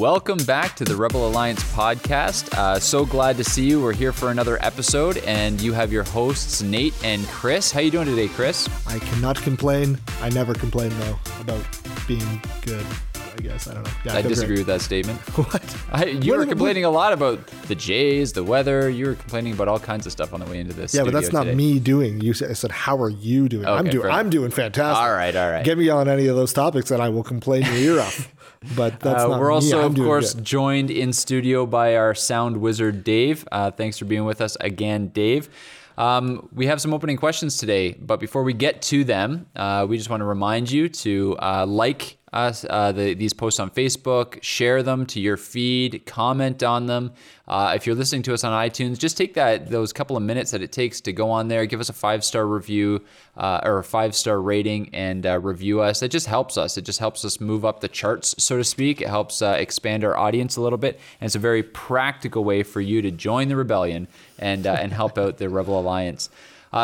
Welcome 0.00 0.38
back 0.46 0.76
to 0.76 0.84
the 0.86 0.96
Rebel 0.96 1.28
Alliance 1.28 1.62
podcast. 1.74 2.54
Uh, 2.56 2.78
so 2.78 3.04
glad 3.04 3.36
to 3.36 3.44
see 3.44 3.66
you. 3.68 3.82
We're 3.82 3.92
here 3.92 4.12
for 4.12 4.30
another 4.30 4.56
episode, 4.64 5.18
and 5.18 5.60
you 5.60 5.74
have 5.74 5.92
your 5.92 6.04
hosts 6.04 6.62
Nate 6.62 6.94
and 7.04 7.26
Chris. 7.26 7.70
How 7.70 7.80
you 7.80 7.90
doing 7.90 8.06
today, 8.06 8.28
Chris? 8.28 8.66
I 8.86 8.98
cannot 8.98 9.36
complain. 9.42 9.98
I 10.22 10.30
never 10.30 10.54
complain 10.54 10.88
though 11.00 11.18
about 11.40 11.62
being 12.08 12.40
good. 12.62 12.86
I 13.14 13.42
guess 13.42 13.68
I 13.68 13.74
don't 13.74 13.84
know. 13.84 13.90
Yeah, 14.06 14.14
I 14.14 14.22
disagree 14.22 14.56
great. 14.56 14.66
with 14.66 14.66
that 14.68 14.80
statement. 14.80 15.20
What? 15.36 15.76
I, 15.92 16.04
you 16.06 16.32
What- 16.32 16.38
were 16.40 16.46
complaining 16.46 16.86
a 16.86 16.90
lot 16.90 17.12
about 17.12 17.46
the 17.68 17.74
Jays, 17.74 18.32
the 18.32 18.42
weather. 18.42 18.88
You 18.88 19.04
were 19.06 19.14
complaining 19.16 19.52
about 19.52 19.68
all 19.68 19.78
kinds 19.78 20.06
of 20.06 20.12
stuff 20.12 20.32
on 20.32 20.40
the 20.40 20.46
way 20.46 20.60
into 20.60 20.72
this. 20.72 20.94
Yeah, 20.94 21.04
but 21.04 21.12
that's 21.12 21.30
not 21.32 21.44
today. 21.44 21.56
me 21.56 21.78
doing. 21.78 22.22
You 22.22 22.32
said, 22.32 22.50
I 22.50 22.54
said, 22.54 22.70
how 22.70 22.96
are 23.02 23.10
you 23.10 23.50
doing? 23.50 23.66
I'm 23.66 23.84
doing. 23.84 24.10
I'm 24.10 24.30
doing 24.30 24.50
fantastic. 24.50 25.02
All 25.02 25.12
right, 25.12 25.36
all 25.36 25.50
right. 25.50 25.62
Get 25.64 25.76
me 25.76 25.90
on 25.90 26.08
any 26.08 26.26
of 26.26 26.36
those 26.36 26.54
topics, 26.54 26.90
and 26.90 27.02
I 27.02 27.10
will 27.10 27.22
complain 27.22 27.64
your 27.66 27.74
ear 27.74 28.00
off. 28.00 28.32
But 28.76 29.00
that's 29.00 29.24
Uh, 29.24 29.28
not 29.28 29.40
we're 29.40 29.50
also, 29.50 29.80
I'm 29.80 29.92
of 29.92 29.96
course, 29.96 30.34
good. 30.34 30.44
joined 30.44 30.90
in 30.90 31.12
studio 31.14 31.64
by 31.66 31.96
our 31.96 32.14
sound 32.14 32.58
wizard, 32.58 33.04
Dave. 33.04 33.46
Uh, 33.50 33.70
thanks 33.70 33.98
for 33.98 34.04
being 34.04 34.24
with 34.26 34.40
us 34.42 34.56
again, 34.60 35.08
Dave. 35.08 35.48
Um, 35.96 36.48
we 36.54 36.66
have 36.66 36.80
some 36.80 36.94
opening 36.94 37.16
questions 37.16 37.56
today, 37.58 37.92
but 38.00 38.20
before 38.20 38.42
we 38.42 38.52
get 38.52 38.80
to 38.82 39.02
them, 39.04 39.46
uh, 39.56 39.86
we 39.88 39.96
just 39.98 40.08
want 40.10 40.20
to 40.20 40.24
remind 40.24 40.70
you 40.70 40.88
to 40.88 41.36
uh, 41.42 41.66
like 41.66 42.18
us, 42.32 42.64
uh, 42.68 42.92
the, 42.92 43.14
these 43.14 43.32
posts 43.32 43.58
on 43.58 43.70
Facebook, 43.70 44.40
share 44.42 44.82
them 44.82 45.04
to 45.06 45.20
your 45.20 45.36
feed, 45.36 46.04
comment 46.06 46.62
on 46.62 46.86
them. 46.86 47.12
Uh, 47.48 47.72
if 47.74 47.86
you're 47.86 47.96
listening 47.96 48.22
to 48.22 48.32
us 48.32 48.44
on 48.44 48.52
iTunes, 48.52 48.98
just 48.98 49.16
take 49.16 49.34
that 49.34 49.68
those 49.68 49.92
couple 49.92 50.16
of 50.16 50.22
minutes 50.22 50.52
that 50.52 50.62
it 50.62 50.70
takes 50.70 51.00
to 51.00 51.12
go 51.12 51.30
on 51.30 51.48
there, 51.48 51.66
give 51.66 51.80
us 51.80 51.88
a 51.88 51.92
five 51.92 52.24
star 52.24 52.46
review 52.46 53.04
uh, 53.36 53.60
or 53.64 53.78
a 53.78 53.84
five 53.84 54.14
star 54.14 54.40
rating, 54.40 54.88
and 54.94 55.26
uh, 55.26 55.38
review 55.40 55.80
us. 55.80 56.02
It 56.02 56.10
just 56.10 56.26
helps 56.26 56.56
us. 56.56 56.78
It 56.78 56.82
just 56.82 57.00
helps 57.00 57.24
us 57.24 57.40
move 57.40 57.64
up 57.64 57.80
the 57.80 57.88
charts, 57.88 58.34
so 58.38 58.56
to 58.56 58.64
speak. 58.64 59.00
It 59.00 59.08
helps 59.08 59.42
uh, 59.42 59.56
expand 59.58 60.04
our 60.04 60.16
audience 60.16 60.56
a 60.56 60.60
little 60.60 60.78
bit, 60.78 61.00
and 61.20 61.26
it's 61.26 61.34
a 61.34 61.40
very 61.40 61.62
practical 61.62 62.44
way 62.44 62.62
for 62.62 62.80
you 62.80 63.02
to 63.02 63.10
join 63.10 63.48
the 63.48 63.56
rebellion 63.56 64.06
and 64.38 64.66
uh, 64.66 64.76
and 64.80 64.92
help 64.92 65.18
out 65.18 65.38
the 65.38 65.48
Rebel 65.48 65.78
Alliance. 65.80 66.30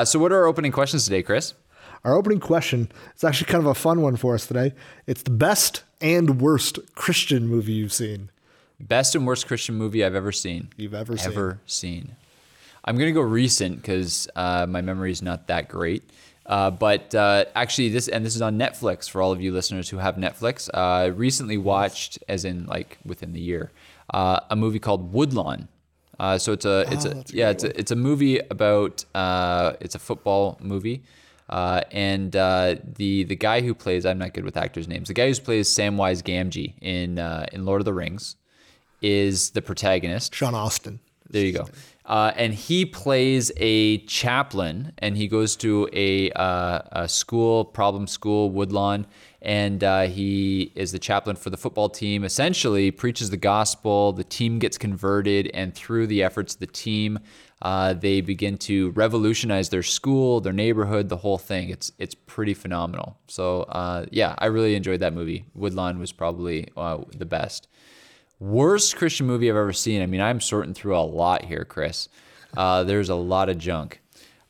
So, 0.04 0.18
what 0.18 0.32
are 0.32 0.38
our 0.38 0.46
opening 0.46 0.72
questions 0.72 1.04
today, 1.04 1.22
Chris? 1.22 1.54
Our 2.06 2.14
opening 2.14 2.38
question 2.38 2.88
is 3.16 3.24
actually 3.24 3.48
kind 3.50 3.64
of 3.64 3.66
a 3.66 3.74
fun 3.74 4.00
one 4.00 4.14
for 4.14 4.36
us 4.36 4.46
today. 4.46 4.74
It's 5.08 5.24
the 5.24 5.30
best 5.30 5.82
and 6.00 6.40
worst 6.40 6.78
Christian 6.94 7.48
movie 7.48 7.72
you've 7.72 7.92
seen. 7.92 8.30
Best 8.78 9.16
and 9.16 9.26
worst 9.26 9.48
Christian 9.48 9.74
movie 9.74 10.04
I've 10.04 10.14
ever 10.14 10.30
seen. 10.30 10.68
You've 10.76 10.94
ever 10.94 11.16
seen. 11.16 11.32
Ever 11.32 11.60
seen. 11.66 12.14
I'm 12.84 12.96
gonna 12.96 13.10
go 13.10 13.22
recent 13.22 13.78
because 13.82 14.28
uh, 14.36 14.66
my 14.68 14.82
memory 14.82 15.10
is 15.10 15.20
not 15.20 15.48
that 15.48 15.68
great. 15.68 16.08
Uh, 16.46 16.70
but 16.70 17.12
uh, 17.12 17.46
actually, 17.56 17.88
this 17.88 18.06
and 18.06 18.24
this 18.24 18.36
is 18.36 18.42
on 18.42 18.56
Netflix 18.56 19.10
for 19.10 19.20
all 19.20 19.32
of 19.32 19.40
you 19.40 19.50
listeners 19.52 19.88
who 19.88 19.98
have 19.98 20.14
Netflix. 20.14 20.70
Uh, 20.72 21.10
recently 21.10 21.56
watched, 21.56 22.20
as 22.28 22.44
in 22.44 22.66
like 22.66 22.98
within 23.04 23.32
the 23.32 23.40
year, 23.40 23.72
uh, 24.14 24.38
a 24.48 24.54
movie 24.54 24.78
called 24.78 25.12
Woodlawn. 25.12 25.66
Uh, 26.20 26.38
so 26.38 26.52
it's 26.52 26.64
a 26.64 26.84
it's 26.92 27.04
a 27.04 27.16
Oh, 27.16 27.18
a 27.18 27.24
yeah 27.30 27.50
it's 27.50 27.64
a, 27.64 27.76
it's 27.76 27.90
a 27.90 27.96
movie 27.96 28.38
about 28.38 29.04
uh, 29.12 29.72
it's 29.80 29.96
a 29.96 29.98
football 29.98 30.56
movie. 30.60 31.02
Uh, 31.48 31.82
and 31.92 32.34
uh, 32.34 32.76
the 32.96 33.24
the 33.24 33.36
guy 33.36 33.60
who 33.60 33.74
plays 33.74 34.04
I'm 34.04 34.18
not 34.18 34.34
good 34.34 34.44
with 34.44 34.56
actors' 34.56 34.88
names. 34.88 35.08
The 35.08 35.14
guy 35.14 35.28
who 35.28 35.34
plays 35.36 35.68
Samwise 35.68 36.22
Gamgee 36.22 36.74
in 36.80 37.18
uh, 37.18 37.46
in 37.52 37.64
Lord 37.64 37.80
of 37.80 37.84
the 37.84 37.94
Rings 37.94 38.36
is 39.00 39.50
the 39.50 39.62
protagonist. 39.62 40.34
Sean 40.34 40.54
Astin. 40.54 41.00
There 41.28 41.44
you 41.44 41.52
go. 41.52 41.66
Uh, 42.04 42.32
and 42.36 42.54
he 42.54 42.86
plays 42.86 43.50
a 43.56 43.98
chaplain, 44.06 44.92
and 44.98 45.16
he 45.16 45.26
goes 45.26 45.56
to 45.56 45.88
a, 45.92 46.30
uh, 46.30 46.82
a 46.92 47.08
school, 47.08 47.64
problem 47.64 48.06
school, 48.06 48.50
Woodlawn, 48.50 49.06
and 49.42 49.82
uh, 49.82 50.02
he 50.02 50.70
is 50.76 50.92
the 50.92 51.00
chaplain 51.00 51.34
for 51.34 51.50
the 51.50 51.56
football 51.56 51.88
team. 51.88 52.22
Essentially, 52.22 52.92
preaches 52.92 53.30
the 53.30 53.36
gospel. 53.36 54.12
The 54.12 54.22
team 54.22 54.60
gets 54.60 54.78
converted, 54.78 55.50
and 55.52 55.74
through 55.74 56.06
the 56.06 56.22
efforts 56.22 56.54
of 56.54 56.60
the 56.60 56.68
team, 56.68 57.18
uh, 57.62 57.94
they 57.94 58.20
begin 58.20 58.58
to 58.58 58.90
revolutionize 58.90 59.70
their 59.70 59.82
school, 59.82 60.40
their 60.40 60.52
neighborhood, 60.52 61.08
the 61.08 61.16
whole 61.16 61.38
thing. 61.38 61.70
It's 61.70 61.90
it's 61.98 62.14
pretty 62.14 62.54
phenomenal. 62.54 63.16
So 63.28 63.62
uh, 63.62 64.06
yeah, 64.10 64.34
I 64.38 64.46
really 64.46 64.74
enjoyed 64.74 65.00
that 65.00 65.14
movie. 65.14 65.46
Woodlawn 65.54 65.98
was 65.98 66.12
probably 66.12 66.68
uh, 66.76 66.98
the 67.16 67.26
best. 67.26 67.68
Worst 68.38 68.96
Christian 68.96 69.26
movie 69.26 69.48
I've 69.48 69.56
ever 69.56 69.72
seen. 69.72 70.02
I 70.02 70.06
mean, 70.06 70.20
I'm 70.20 70.42
sorting 70.42 70.74
through 70.74 70.96
a 70.96 71.00
lot 71.00 71.46
here, 71.46 71.64
Chris. 71.64 72.10
Uh, 72.54 72.84
there's 72.84 73.08
a 73.08 73.14
lot 73.14 73.48
of 73.48 73.56
junk. 73.56 74.00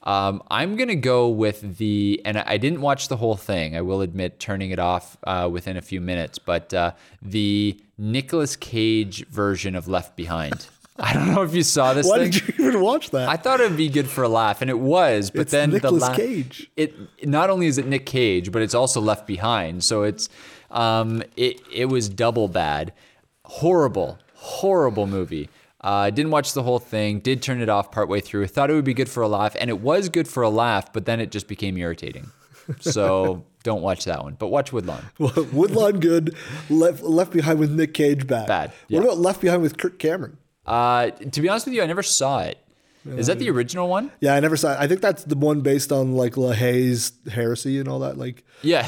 Um, 0.03 0.43
I'm 0.51 0.77
gonna 0.77 0.95
go 0.95 1.29
with 1.29 1.79
the, 1.79 2.23
and 2.25 2.39
I 2.39 2.59
didn't 2.59 2.81
watch 2.81 3.09
the 3.09 3.17
whole 3.17 3.37
thing. 3.37 3.77
I 3.77 3.81
will 3.81 4.03
admit, 4.03 4.39
turning 4.39 4.71
it 4.71 4.79
off 4.79 5.17
uh, 5.25 5.49
within 5.51 5.77
a 5.77 5.83
few 5.83 6.01
minutes. 6.01 6.39
But 6.39 6.73
uh, 6.73 6.93
the 7.23 7.81
Nicolas 7.99 8.55
Cage 8.55 9.27
version 9.27 9.75
of 9.75 9.89
Left 9.89 10.17
Behind. 10.17 10.67
I 10.99 11.13
don't 11.13 11.35
know 11.35 11.43
if 11.43 11.55
you 11.55 11.63
saw 11.63 11.93
this 11.95 12.07
Why 12.09 12.19
thing. 12.19 12.31
did 12.31 12.49
you 12.59 12.69
even 12.69 12.81
watch 12.81 13.11
that? 13.11 13.29
I 13.29 13.37
thought 13.37 13.61
it'd 13.61 13.77
be 13.77 13.89
good 13.89 14.09
for 14.09 14.25
a 14.25 14.29
laugh, 14.29 14.63
and 14.63 14.71
it 14.71 14.79
was. 14.79 15.31
But 15.31 15.43
It's 15.43 15.51
then 15.53 15.71
Nicolas 15.71 16.03
the 16.03 16.11
la- 16.11 16.17
Cage. 16.17 16.71
It 16.77 16.95
not 17.27 17.51
only 17.51 17.67
is 17.67 17.79
it 17.79 17.87
Nick 17.87 18.07
Cage, 18.07 18.51
but 18.53 18.63
it's 18.63 18.75
also 18.75 19.01
Left 19.01 19.27
Behind. 19.27 19.85
So 19.85 20.03
it's 20.05 20.29
um, 20.71 21.23
it 21.37 21.61
it 21.73 21.87
was 21.87 22.09
double 22.09 22.49
bad, 22.49 22.93
horrible, 23.45 24.19
horrible 24.35 25.07
movie. 25.07 25.49
Uh, 25.83 26.11
didn't 26.11 26.33
watch 26.33 26.53
the 26.53 26.63
whole 26.63 26.79
thing. 26.81 27.21
Did 27.21 27.43
turn 27.43 27.61
it 27.61 27.69
off 27.69 27.93
partway 27.93 28.21
through. 28.21 28.47
Thought 28.49 28.71
it 28.71 28.75
would 28.75 28.85
be 28.85 28.95
good 28.95 29.09
for 29.09 29.23
a 29.23 29.29
laugh, 29.29 29.55
and 29.61 29.71
it 29.71 29.81
was 29.81 30.09
good 30.09 30.27
for 30.27 30.43
a 30.43 30.49
laugh. 30.51 30.93
But 30.93 31.05
then 31.05 31.21
it 31.21 31.31
just 31.31 31.47
became 31.47 31.77
irritating. 31.77 32.31
So 32.81 33.45
don't 33.63 33.83
watch 33.83 34.05
that 34.07 34.23
one. 34.23 34.35
But 34.39 34.49
watch 34.49 34.73
Woodlawn. 34.73 35.05
Woodlawn 35.19 36.01
good, 36.01 36.35
left 36.71 37.03
Left 37.03 37.33
Behind 37.33 37.59
with 37.59 37.71
Nick 37.71 37.95
Cage 37.95 38.27
bad. 38.27 38.49
Bad, 38.49 38.73
yeah. 38.89 38.99
What 38.99 39.05
about 39.07 39.19
Left 39.19 39.41
Behind 39.41 39.63
with 39.63 39.77
Kirk 39.79 39.99
Cameron? 39.99 40.39
Uh, 40.67 41.11
to 41.11 41.41
be 41.41 41.49
honest 41.49 41.67
with 41.67 41.75
you, 41.75 41.83
I 41.83 41.87
never 41.87 42.03
saw 42.03 42.41
it. 42.41 42.59
Is 43.07 43.29
that 43.29 43.39
the 43.39 43.49
original 43.51 43.89
one? 43.89 44.11
Yeah, 44.21 44.35
I 44.35 44.41
never 44.41 44.57
saw. 44.57 44.73
It. 44.73 44.79
I 44.81 44.89
think 44.89 45.01
that's 45.01 45.23
the 45.25 45.37
one 45.37 45.61
based 45.61 45.93
on 45.93 46.17
like 46.17 46.35
LaHaye's 46.35 47.13
heresy 47.31 47.79
and 47.79 47.89
all 47.89 48.01
that. 48.01 48.19
Like, 48.19 48.45
Yeah. 48.63 48.81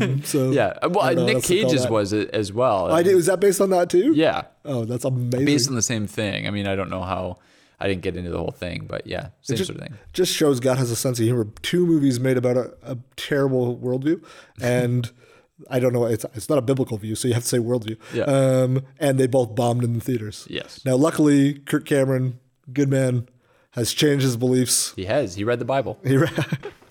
um, 0.00 0.22
so 0.24 0.52
yeah. 0.52 0.78
Well, 0.86 1.12
know, 1.14 1.24
Nick 1.26 1.34
that's 1.34 1.48
what 1.50 1.56
they 1.56 1.62
call 1.62 1.70
Cage's 1.70 1.88
was 1.90 2.12
it 2.12 2.30
as 2.30 2.52
well. 2.52 2.92
I 2.92 3.02
did. 3.02 3.16
Was 3.16 3.26
that 3.26 3.40
based 3.40 3.60
on 3.60 3.70
that 3.70 3.90
too? 3.90 4.12
Yeah. 4.14 4.42
Oh, 4.64 4.84
that's 4.84 5.04
amazing. 5.04 5.44
based 5.44 5.68
on 5.68 5.74
the 5.74 5.82
same 5.82 6.06
thing. 6.06 6.46
I 6.46 6.50
mean, 6.50 6.68
I 6.68 6.76
don't 6.76 6.88
know 6.88 7.02
how 7.02 7.38
I 7.80 7.88
didn't 7.88 8.02
get 8.02 8.16
into 8.16 8.30
the 8.30 8.38
whole 8.38 8.52
thing, 8.52 8.86
but 8.88 9.06
yeah, 9.06 9.28
same 9.42 9.56
just, 9.56 9.68
sort 9.68 9.80
of 9.80 9.88
thing. 9.88 9.98
just 10.12 10.32
shows 10.32 10.60
God 10.60 10.78
has 10.78 10.90
a 10.90 10.96
sense 10.96 11.18
of 11.18 11.24
humor. 11.24 11.48
Two 11.62 11.84
movies 11.84 12.20
made 12.20 12.36
about 12.36 12.56
a, 12.56 12.74
a 12.84 12.98
terrible 13.16 13.76
worldview, 13.76 14.22
and 14.60 15.10
I 15.70 15.78
don't 15.80 15.92
know. 15.92 16.04
It's 16.06 16.24
it's 16.34 16.48
not 16.48 16.58
a 16.58 16.62
biblical 16.62 16.96
view, 16.98 17.14
so 17.14 17.28
you 17.28 17.34
have 17.34 17.42
to 17.44 17.48
say 17.48 17.58
worldview. 17.58 17.96
Yeah. 18.12 18.24
Um, 18.24 18.84
and 18.98 19.18
they 19.18 19.26
both 19.26 19.54
bombed 19.54 19.84
in 19.84 19.94
the 19.94 20.00
theaters. 20.00 20.46
Yes. 20.50 20.80
Now, 20.84 20.96
luckily, 20.96 21.54
Kirk 21.54 21.84
Cameron, 21.86 22.38
good 22.72 22.88
man, 22.88 23.28
has 23.72 23.92
changed 23.92 24.24
his 24.24 24.36
beliefs. 24.36 24.92
He 24.96 25.04
has. 25.06 25.34
He 25.34 25.44
read 25.44 25.58
the 25.58 25.64
Bible. 25.64 25.98
He 26.04 26.18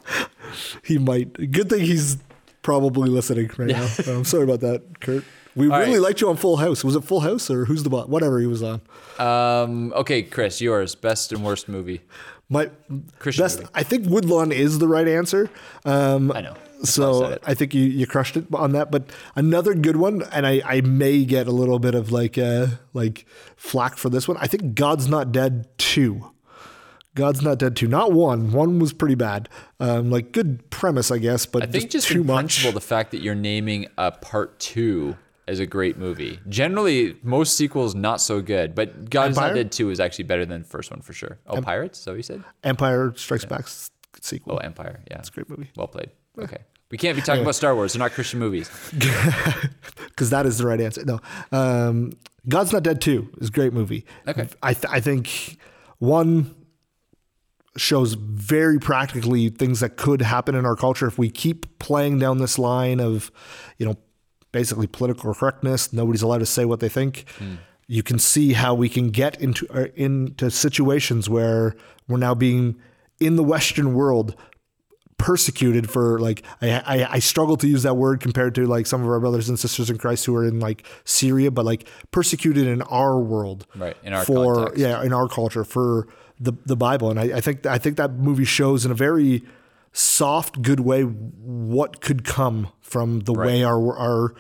he 0.84 0.98
might. 0.98 1.34
Good 1.52 1.70
thing 1.70 1.82
he's 1.82 2.18
probably 2.62 3.10
listening 3.10 3.52
right 3.58 3.70
Yeah. 3.70 3.88
now. 4.06 4.14
I'm 4.14 4.24
sorry 4.26 4.44
about 4.44 4.62
that, 4.62 5.00
Kurt. 5.02 5.24
We 5.56 5.70
All 5.70 5.80
really 5.80 5.94
right. 5.94 6.02
liked 6.02 6.22
you 6.22 6.30
on 6.30 6.38
Full 6.38 6.58
House. 6.58 6.84
Was 6.84 6.96
it 6.96 7.04
Full 7.04 7.20
House 7.20 7.50
or 7.52 7.66
Who's 7.66 7.84
the 7.84 7.90
Boss? 7.90 8.08
Whatever 8.08 8.40
he 8.40 8.48
was 8.48 8.64
on. 8.64 8.82
Um, 9.20 9.94
okay, 9.94 10.24
Chris, 10.24 10.62
yours 10.62 10.96
best 10.96 11.32
and 11.32 11.44
worst 11.44 11.70
movie. 11.70 12.02
My 12.50 12.70
Christian 13.20 13.44
best. 13.44 13.60
movie. 13.60 13.70
I 13.74 13.84
think 13.84 14.08
Woodlawn 14.08 14.52
is 14.52 14.80
the 14.80 14.88
right 14.88 15.08
answer. 15.08 15.50
Um, 15.86 16.32
I 16.32 16.42
know. 16.42 16.56
That's 16.80 16.98
why 16.98 17.06
I 17.06 17.12
So. 17.12 17.40
I 17.46 17.54
think 17.54 17.74
you, 17.74 17.84
you 17.84 18.06
crushed 18.08 18.36
it 18.36 18.46
on 18.54 18.72
that. 18.74 18.92
But 18.92 19.10
another 19.36 19.74
good 19.74 19.96
one, 19.98 20.24
and 20.32 20.46
I, 20.46 20.62
I 20.66 20.82
may 20.82 21.24
get 21.24 21.48
a 21.48 21.52
little 21.52 21.80
bit 21.80 21.96
of 21.96 22.12
like 22.12 22.38
uh, 22.38 22.68
like 22.94 23.26
flack 23.56 23.96
for 23.98 24.10
this 24.10 24.28
one. 24.28 24.38
I 24.40 24.48
think 24.48 24.76
God's 24.76 25.08
Not 25.08 25.32
Dead 25.32 25.68
two. 25.78 26.32
God's 27.16 27.44
Not 27.44 27.60
Dead 27.60 27.76
two, 27.76 27.88
not 27.88 28.12
one. 28.12 28.52
One 28.52 28.80
was 28.80 28.92
pretty 28.92 29.14
bad. 29.16 29.48
Um, 29.80 30.10
like 30.10 30.32
good 30.32 30.68
premise, 30.72 31.12
I 31.12 31.20
guess, 31.20 31.46
but 31.46 31.62
I 31.62 31.66
think 31.68 31.84
just, 31.84 31.92
just 31.92 32.08
too 32.08 32.22
in 32.22 32.26
much. 32.28 32.40
principle, 32.58 32.72
the 32.72 32.82
fact 32.82 33.12
that 33.12 33.22
you're 33.22 33.36
naming 33.36 33.86
a 34.00 34.12
part 34.12 34.60
two 34.60 35.16
is 35.48 35.60
a 35.60 35.66
great 35.66 35.98
movie. 35.98 36.40
Generally, 36.48 37.18
most 37.24 37.58
sequels 37.58 37.96
not 37.96 38.22
so 38.22 38.42
good, 38.42 38.76
but 38.76 39.10
God's 39.10 39.36
Not 39.36 39.50
Empire? 39.50 39.56
Dead 39.64 39.72
two 39.72 39.90
is 39.90 40.00
actually 40.00 40.26
better 40.26 40.46
than 40.46 40.62
the 40.62 40.68
first 40.68 40.92
one 40.92 41.02
for 41.02 41.14
sure. 41.14 41.40
Oh, 41.48 41.62
Pirates? 41.62 42.00
So 42.00 42.12
that 42.12 42.18
you 42.18 42.24
said? 42.24 42.44
Empire 42.64 43.14
Strikes 43.16 43.46
Back 43.46 43.68
sequel. 44.22 44.56
Oh, 44.56 44.58
Empire. 44.58 45.02
Yeah, 45.10 45.20
It's 45.20 45.30
a 45.30 45.32
great 45.32 45.50
movie. 45.50 45.70
Well 45.76 45.88
played. 45.88 46.12
Okay. 46.40 46.58
We 46.92 46.98
can't 46.98 47.16
be 47.16 47.22
talking 47.24 47.42
about 47.42 47.56
Star 47.56 47.74
Wars. 47.76 47.94
They're 47.94 48.00
not 48.00 48.12
Christian 48.12 48.40
movies. 48.40 48.70
because 48.94 50.30
that 50.30 50.46
is 50.46 50.60
the 50.60 50.68
right 50.68 50.80
answer. 50.80 51.04
No, 51.04 51.20
um, 51.52 52.14
God's 52.48 52.72
Not 52.72 52.84
Dead 52.84 53.02
Two 53.02 53.30
is 53.40 53.50
a 53.50 53.52
great 53.52 53.74
movie. 53.74 54.06
Okay. 54.28 54.48
I 54.62 54.74
th- 54.74 54.86
I 54.92 55.00
think 55.00 55.58
one 55.98 56.54
shows 57.78 58.14
very 58.14 58.80
practically 58.80 59.50
things 59.50 59.80
that 59.80 59.98
could 59.98 60.22
happen 60.22 60.54
in 60.54 60.66
our 60.66 60.76
culture 60.76 61.08
if 61.08 61.18
we 61.18 61.30
keep 61.30 61.80
playing 61.80 62.20
down 62.20 62.38
this 62.38 62.60
line 62.60 63.00
of, 63.00 63.32
you 63.80 63.86
know, 63.86 63.98
basically 64.54 64.88
political 64.88 65.34
correctness. 65.34 65.92
Nobody's 65.92 66.22
allowed 66.22 66.38
to 66.40 66.46
say 66.46 66.64
what 66.64 66.80
they 66.80 66.88
think. 66.90 67.26
You 67.88 68.02
can 68.04 68.18
see 68.20 68.54
how 68.54 68.74
we 68.74 68.88
can 68.88 69.10
get 69.10 69.42
into 69.42 69.68
uh, 69.70 69.88
into 69.96 70.50
situations 70.50 71.30
where 71.30 71.76
we're 72.08 72.18
now 72.18 72.34
being 72.34 72.76
in 73.20 73.36
the 73.36 73.44
Western 73.44 73.94
world 73.94 74.36
persecuted 75.18 75.90
for 75.90 76.20
like 76.20 76.44
I, 76.62 76.72
I 76.72 77.08
I 77.16 77.20
struggle 77.20 77.56
to 77.58 77.68
use 77.68 77.84
that 77.84 77.96
word 77.96 78.20
compared 78.20 78.56
to 78.56 78.66
like 78.66 78.88
some 78.88 79.02
of 79.04 79.08
our 79.10 79.20
brothers 79.20 79.48
and 79.50 79.60
sisters 79.60 79.90
in 79.90 79.98
Christ 79.98 80.26
who 80.26 80.36
are 80.36 80.46
in 80.46 80.60
like 80.60 80.86
Syria, 81.06 81.52
but 81.52 81.66
like 81.66 81.88
persecuted 82.12 82.68
in 82.68 82.82
our 82.84 83.20
world, 83.20 83.66
Right, 83.76 83.96
in 84.04 84.14
our 84.14 84.26
for 84.26 84.56
context. 84.56 84.80
yeah 84.80 85.04
in 85.04 85.14
our 85.14 85.28
culture 85.28 85.64
for 85.64 86.08
the 86.40 86.54
the 86.66 86.76
Bible, 86.76 87.10
and 87.12 87.20
I, 87.20 87.38
I 87.38 87.42
think 87.42 87.66
I 87.66 87.78
think 87.78 87.98
that 87.98 88.14
movie 88.14 88.46
shows 88.46 88.86
in 88.86 88.92
a 88.92 88.96
very 88.96 89.44
soft, 89.96 90.62
good 90.64 90.80
way 90.80 91.04
what 91.70 92.02
could 92.02 92.24
come 92.24 92.70
from 92.82 93.22
the 93.22 93.34
way 93.34 93.64
our 93.64 93.98
our 93.98 94.36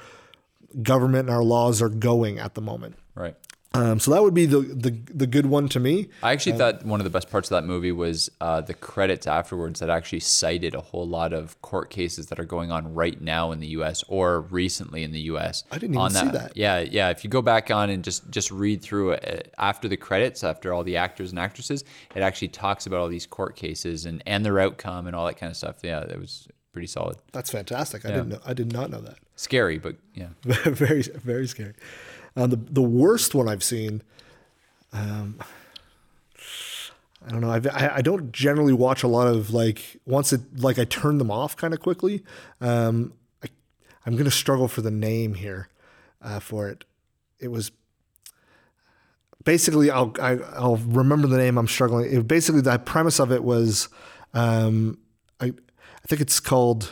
government 0.82 1.30
and 1.30 1.36
our 1.36 1.44
laws 1.44 1.82
are 1.82 1.90
going 1.90 2.40
at 2.40 2.56
the 2.56 2.62
moment. 2.62 2.96
Right. 3.16 3.36
Um, 3.76 4.00
so 4.00 4.12
that 4.12 4.22
would 4.22 4.36
be 4.36 4.46
the, 4.46 4.60
the 4.60 4.92
the 5.12 5.26
good 5.26 5.48
one 5.48 5.68
to 5.70 5.80
me. 5.80 6.10
I 6.22 6.32
actually 6.32 6.60
thought 6.60 6.86
one 6.86 7.00
of 7.00 7.06
the 7.06 7.10
best 7.10 7.32
parts 7.32 7.50
of 7.50 7.56
that 7.56 7.66
movie 7.66 7.92
was 7.92 8.30
uh, 8.40 8.62
the 8.62 8.76
credits 8.76 9.26
afterwards 9.26 9.80
that 9.80 9.90
actually 9.90 10.20
cited 10.20 10.76
a 10.76 10.82
whole 10.82 11.08
lot 11.08 11.34
of 11.34 11.60
court 11.64 11.90
cases 11.90 12.28
that 12.28 12.40
are 12.40 12.46
going 12.46 12.72
on 12.72 12.94
right 12.94 13.20
now 13.20 13.52
in 13.52 13.62
the 13.62 13.68
U.S. 13.70 14.04
or 14.08 14.42
recently 14.42 15.02
in 15.02 15.12
the 15.12 15.22
U.S. 15.22 15.64
I 15.72 15.80
didn't 15.80 15.96
even 15.96 16.04
on 16.04 16.12
see 16.12 16.28
that. 16.28 16.56
Yeah, 16.56 16.82
yeah. 16.82 17.10
If 17.10 17.24
you 17.24 17.32
go 17.32 17.42
back 17.42 17.72
on 17.72 17.90
and 17.90 18.04
just 18.04 18.30
just 18.30 18.52
read 18.52 18.84
through 18.84 19.14
it 19.14 19.50
uh, 19.58 19.62
after 19.62 19.88
the 19.88 19.98
credits, 19.98 20.44
after 20.44 20.72
all 20.72 20.84
the 20.84 20.98
actors 20.98 21.32
and 21.32 21.40
actresses, 21.40 21.84
it 22.16 22.22
actually 22.22 22.50
talks 22.50 22.86
about 22.86 23.00
all 23.00 23.08
these 23.08 23.26
court 23.26 23.56
cases 23.56 24.06
and 24.06 24.22
and 24.28 24.46
their 24.46 24.60
outcome 24.60 25.08
and 25.08 25.16
all 25.16 25.26
that 25.26 25.38
kind 25.38 25.50
of 25.50 25.58
stuff. 25.58 25.78
Yeah, 25.82 26.02
it 26.02 26.20
was 26.20 26.48
pretty 26.74 26.88
solid. 26.88 27.18
That's 27.32 27.52
fantastic. 27.52 28.04
I 28.04 28.10
didn't 28.10 28.30
know. 28.30 28.40
I 28.46 28.54
did 28.54 28.74
not 28.74 28.90
know 28.90 29.00
that. 29.02 29.18
Scary, 29.36 29.78
but 29.78 29.96
yeah. 30.14 30.30
very 30.44 31.04
very 31.04 31.48
scary. 31.48 31.74
Um, 32.36 32.50
the 32.50 32.56
the 32.58 32.82
worst 32.82 33.34
one 33.34 33.48
I've 33.48 33.64
seen. 33.64 34.02
Um, 34.92 35.40
I 37.26 37.32
don't 37.32 37.42
know. 37.42 37.52
I've, 37.52 37.68
I 37.68 37.94
I 37.96 38.02
don't 38.02 38.32
generally 38.32 38.74
watch 38.74 39.04
a 39.04 39.08
lot 39.08 39.28
of 39.28 39.52
like 39.52 39.98
once 40.06 40.34
it 40.34 40.42
like 40.60 40.78
I 40.78 40.84
turn 40.84 41.20
them 41.20 41.32
off 41.32 41.56
kind 41.56 41.74
of 41.74 41.80
quickly. 41.80 42.24
Um, 42.60 43.14
I, 43.44 43.48
I'm 44.06 44.18
gonna 44.18 44.32
struggle 44.32 44.68
for 44.68 44.82
the 44.82 44.92
name 44.92 45.36
here 45.36 45.70
uh, 46.22 46.40
for 46.40 46.68
it. 46.68 46.84
It 47.40 47.50
was 47.50 47.72
basically 49.44 49.92
I'll 49.92 50.14
I, 50.20 50.38
I'll 50.56 50.78
remember 50.78 51.28
the 51.28 51.38
name. 51.38 51.58
I'm 51.58 51.68
struggling. 51.68 52.12
It, 52.12 52.28
basically, 52.28 52.62
the 52.62 52.78
premise 52.80 53.20
of 53.20 53.32
it 53.32 53.44
was 53.44 53.90
um, 54.34 54.98
I 55.40 55.54
I 56.04 56.08
think 56.08 56.22
it's 56.22 56.40
called. 56.40 56.92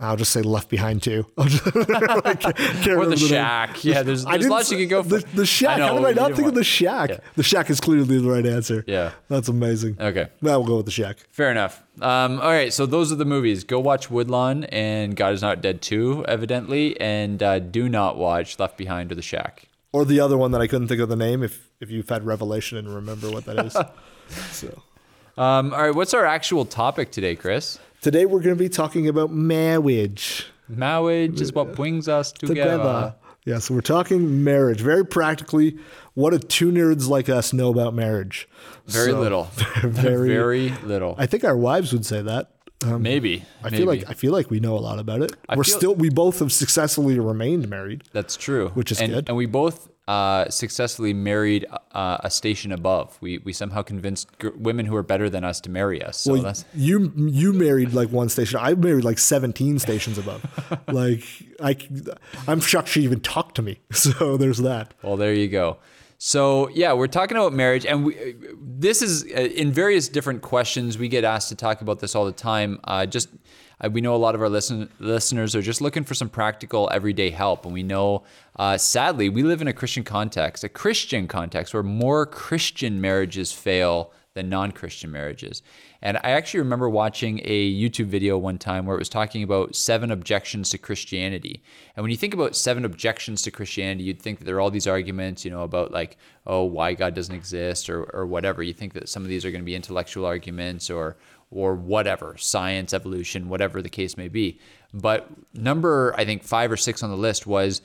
I'll 0.00 0.16
just 0.16 0.32
say 0.32 0.42
Left 0.42 0.68
Behind 0.68 1.00
too. 1.00 1.24
I'll 1.38 1.46
just, 1.46 1.64
I 1.68 2.34
can't- 2.34 2.56
can't 2.56 2.88
Or 2.98 3.06
the 3.06 3.16
shack. 3.16 3.84
Yeah, 3.84 4.02
there's, 4.02 4.26
I 4.26 4.36
there's 4.38 4.50
lots 4.50 4.70
you 4.72 4.76
could 4.78 4.90
go 4.90 5.02
for. 5.04 5.08
The, 5.20 5.26
the 5.34 5.46
shack. 5.46 5.78
I 5.80 5.86
How 5.86 5.94
did 5.98 6.04
I 6.04 6.12
not 6.12 6.34
think 6.34 6.48
of 6.48 6.54
the 6.54 6.64
shack? 6.64 7.10
Yeah. 7.10 7.18
The 7.36 7.44
shack 7.44 7.70
is 7.70 7.80
clearly 7.80 8.18
the 8.18 8.28
right 8.28 8.44
answer. 8.44 8.84
Yeah. 8.88 9.12
That's 9.28 9.48
amazing. 9.48 9.96
Okay. 10.00 10.26
Now 10.42 10.58
we'll 10.58 10.66
go 10.66 10.76
with 10.78 10.86
the 10.86 10.92
shack. 10.92 11.18
Fair 11.30 11.50
enough. 11.50 11.82
Um, 12.02 12.40
all 12.40 12.48
right, 12.50 12.72
so 12.72 12.86
those 12.86 13.12
are 13.12 13.14
the 13.14 13.24
movies. 13.24 13.62
Go 13.62 13.78
watch 13.78 14.10
Woodlawn 14.10 14.64
and 14.64 15.14
God 15.14 15.32
is 15.32 15.42
Not 15.42 15.62
Dead 15.62 15.80
2, 15.80 16.24
evidently, 16.26 17.00
and 17.00 17.40
uh, 17.40 17.60
do 17.60 17.88
not 17.88 18.18
watch 18.18 18.58
Left 18.58 18.76
Behind 18.76 19.12
or 19.12 19.14
The 19.14 19.22
Shack. 19.22 19.68
Or 19.92 20.04
the 20.04 20.18
other 20.18 20.36
one 20.36 20.50
that 20.50 20.60
I 20.60 20.66
couldn't 20.66 20.88
think 20.88 21.00
of 21.00 21.08
the 21.08 21.14
name. 21.16 21.44
If 21.44 21.70
if 21.80 21.88
you've 21.88 22.08
had 22.08 22.26
Revelation 22.26 22.78
and 22.78 22.92
remember 22.92 23.30
what 23.30 23.44
that 23.44 23.64
is. 23.64 23.76
so 24.50 24.82
Um, 25.36 25.72
all 25.72 25.82
right, 25.82 25.94
what's 25.94 26.14
our 26.14 26.24
actual 26.24 26.64
topic 26.64 27.10
today, 27.10 27.34
Chris? 27.36 27.78
today 28.00 28.26
we're 28.26 28.40
going 28.40 28.54
to 28.54 28.62
be 28.62 28.68
talking 28.68 29.08
about 29.08 29.30
marriage 29.30 30.46
Marriage 30.68 31.40
is 31.40 31.52
what 31.52 31.74
brings 31.74 32.06
us 32.08 32.32
together. 32.32 32.72
together. 32.72 33.14
Yeah, 33.44 33.58
so 33.58 33.74
we're 33.74 33.80
talking 33.82 34.44
marriage. 34.44 34.80
Very 34.80 35.04
practically, 35.04 35.78
what 36.14 36.30
do 36.30 36.38
two 36.38 36.70
nerds 36.70 37.08
like 37.08 37.28
us 37.28 37.52
know 37.52 37.70
about 37.70 37.94
marriage? 37.94 38.48
Very 38.86 39.10
So, 39.12 39.20
little. 39.20 39.44
Very. 39.82 40.28
Very 40.28 40.68
little. 40.84 41.14
I 41.18 41.26
think 41.26 41.44
our 41.44 41.56
wives 41.56 41.92
would 41.92 42.06
say 42.06 42.22
that. 42.22 42.52
Um, 42.84 43.02
maybe. 43.02 43.44
I 43.62 43.64
maybe. 43.64 43.76
feel 43.78 43.86
like 43.86 44.04
I 44.08 44.14
feel 44.14 44.32
like 44.32 44.50
we 44.50 44.60
know 44.60 44.76
a 44.76 44.80
lot 44.80 44.98
about 44.98 45.20
it. 45.22 45.32
I 45.48 45.56
We're 45.56 45.64
still 45.64 45.94
we 45.94 46.08
both 46.10 46.38
have 46.38 46.52
successfully 46.52 47.18
remained 47.18 47.68
married. 47.68 48.04
That's 48.12 48.36
true. 48.36 48.68
Which 48.70 48.90
is 48.92 49.00
and, 49.00 49.12
good. 49.12 49.28
And 49.28 49.36
we 49.36 49.46
both 49.46 49.88
uh, 50.06 50.48
successfully 50.50 51.14
married 51.14 51.66
uh, 51.92 52.18
a 52.22 52.30
station 52.30 52.72
above. 52.72 53.16
We, 53.22 53.38
we 53.38 53.52
somehow 53.52 53.82
convinced 53.82 54.28
g- 54.38 54.48
women 54.54 54.84
who 54.86 54.94
are 54.96 55.02
better 55.02 55.30
than 55.30 55.44
us 55.44 55.60
to 55.62 55.70
marry 55.70 56.02
us. 56.02 56.18
So 56.20 56.34
Well, 56.34 56.42
that's 56.42 56.64
you 56.74 57.12
you 57.16 57.52
married 57.52 57.94
like 57.94 58.10
one 58.10 58.28
station. 58.28 58.58
I 58.60 58.74
married 58.74 59.04
like 59.04 59.18
seventeen 59.18 59.78
stations 59.78 60.18
above. 60.18 60.44
like 60.88 61.24
I, 61.62 61.76
I'm 62.46 62.60
shocked 62.60 62.88
she 62.88 63.02
even 63.02 63.20
talked 63.20 63.54
to 63.56 63.62
me. 63.62 63.78
So 63.94 64.36
there's 64.36 64.58
that. 64.58 64.92
Well, 65.02 65.16
there 65.16 65.32
you 65.32 65.48
go. 65.48 65.78
So 66.18 66.68
yeah, 66.68 66.92
we're 66.92 67.06
talking 67.06 67.36
about 67.36 67.52
marriage, 67.52 67.84
and 67.86 68.04
we, 68.04 68.34
this 68.58 69.02
is 69.02 69.24
uh, 69.24 69.40
in 69.40 69.72
various 69.72 70.08
different 70.08 70.42
questions. 70.42 70.96
We 70.98 71.08
get 71.08 71.24
asked 71.24 71.48
to 71.48 71.54
talk 71.54 71.80
about 71.80 72.00
this 72.00 72.14
all 72.14 72.24
the 72.26 72.32
time. 72.32 72.80
Uh, 72.84 73.06
just 73.06 73.28
uh, 73.84 73.88
we 73.88 74.00
know 74.00 74.14
a 74.14 74.16
lot 74.16 74.34
of 74.34 74.40
our 74.40 74.48
listen, 74.48 74.88
listeners 74.98 75.54
are 75.54 75.62
just 75.62 75.80
looking 75.80 76.04
for 76.04 76.14
some 76.14 76.28
practical, 76.28 76.88
everyday 76.92 77.30
help, 77.30 77.64
and 77.64 77.74
we 77.74 77.82
know, 77.82 78.22
uh, 78.56 78.78
sadly, 78.78 79.28
we 79.28 79.42
live 79.42 79.60
in 79.60 79.68
a 79.68 79.72
Christian 79.72 80.04
context, 80.04 80.64
a 80.64 80.68
Christian 80.68 81.28
context, 81.28 81.74
where 81.74 81.82
more 81.82 82.26
Christian 82.26 83.00
marriages 83.00 83.52
fail 83.52 84.12
than 84.34 84.48
non-Christian 84.48 85.10
marriages. 85.12 85.62
And 86.04 86.18
I 86.18 86.32
actually 86.32 86.60
remember 86.60 86.90
watching 86.90 87.40
a 87.44 87.72
YouTube 87.72 88.06
video 88.06 88.36
one 88.36 88.58
time 88.58 88.84
where 88.84 88.94
it 88.94 88.98
was 88.98 89.08
talking 89.08 89.42
about 89.42 89.74
seven 89.74 90.10
objections 90.10 90.68
to 90.70 90.78
Christianity. 90.78 91.62
And 91.96 92.04
when 92.04 92.10
you 92.10 92.18
think 92.18 92.34
about 92.34 92.54
seven 92.54 92.84
objections 92.84 93.40
to 93.42 93.50
Christianity, 93.50 94.04
you'd 94.04 94.20
think 94.20 94.38
that 94.38 94.44
there 94.44 94.56
are 94.56 94.60
all 94.60 94.70
these 94.70 94.86
arguments, 94.86 95.46
you 95.46 95.50
know, 95.50 95.62
about 95.62 95.92
like, 95.92 96.18
oh, 96.46 96.64
why 96.64 96.92
God 96.92 97.14
doesn't 97.14 97.34
exist 97.34 97.88
or, 97.88 98.04
or 98.14 98.26
whatever. 98.26 98.62
You 98.62 98.74
think 98.74 98.92
that 98.92 99.08
some 99.08 99.22
of 99.22 99.30
these 99.30 99.46
are 99.46 99.50
going 99.50 99.62
to 99.62 99.66
be 99.66 99.74
intellectual 99.74 100.26
arguments 100.26 100.90
or 100.90 101.16
or 101.50 101.74
whatever, 101.74 102.36
science, 102.36 102.92
evolution, 102.92 103.48
whatever 103.48 103.80
the 103.80 103.88
case 103.88 104.16
may 104.16 104.28
be. 104.28 104.58
But 104.92 105.28
number, 105.54 106.12
I 106.18 106.24
think 106.24 106.42
five 106.42 106.70
or 106.70 106.76
six 106.76 107.02
on 107.02 107.10
the 107.10 107.16
list 107.16 107.46
was 107.46 107.80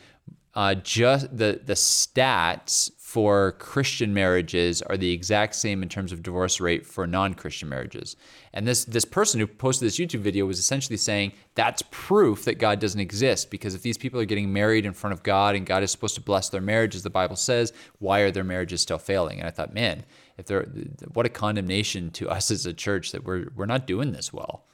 uh, 0.55 0.75
just 0.75 1.35
the 1.37 1.61
the 1.63 1.73
stats 1.73 2.91
for 3.09 3.53
Christian 3.53 4.13
marriages 4.13 4.83
are 4.83 4.95
the 4.95 5.11
exact 5.11 5.55
same 5.55 5.81
in 5.81 5.89
terms 5.89 6.11
of 6.11 6.21
divorce 6.21 6.61
rate 6.61 6.85
for 6.85 7.07
non-Christian 7.07 7.67
marriages. 7.67 8.15
And 8.53 8.67
this 8.67 8.85
this 8.85 9.03
person 9.03 9.39
who 9.39 9.47
posted 9.47 9.87
this 9.87 9.97
YouTube 9.97 10.19
video 10.19 10.45
was 10.45 10.59
essentially 10.59 10.95
saying 10.95 11.31
that's 11.55 11.81
proof 11.89 12.45
that 12.45 12.59
God 12.59 12.79
doesn't 12.79 12.99
exist 12.99 13.49
because 13.49 13.73
if 13.73 13.81
these 13.81 13.97
people 13.97 14.19
are 14.19 14.25
getting 14.25 14.53
married 14.53 14.85
in 14.85 14.93
front 14.93 15.13
of 15.15 15.23
God 15.23 15.55
and 15.55 15.65
God 15.65 15.81
is 15.81 15.89
supposed 15.89 16.13
to 16.15 16.21
bless 16.21 16.49
their 16.49 16.61
marriage 16.61 16.93
as 16.93 17.01
the 17.01 17.09
Bible 17.09 17.35
says, 17.35 17.73
why 17.97 18.19
are 18.19 18.29
their 18.29 18.43
marriages 18.43 18.81
still 18.81 18.99
failing? 18.99 19.39
And 19.39 19.47
I 19.47 19.51
thought, 19.51 19.73
man, 19.73 20.03
if 20.37 20.45
they're 20.45 20.67
what 21.11 21.25
a 21.25 21.29
condemnation 21.29 22.11
to 22.11 22.29
us 22.29 22.51
as 22.51 22.67
a 22.67 22.73
church 22.73 23.11
that 23.11 23.25
we're 23.25 23.47
we're 23.55 23.65
not 23.65 23.87
doing 23.87 24.11
this 24.11 24.31
well. 24.31 24.65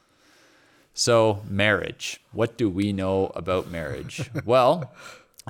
So, 0.94 1.42
marriage. 1.50 2.20
What 2.34 2.58
do 2.58 2.70
we 2.70 2.92
know 2.92 3.32
about 3.34 3.72
marriage? 3.72 4.30
well, 4.46 4.92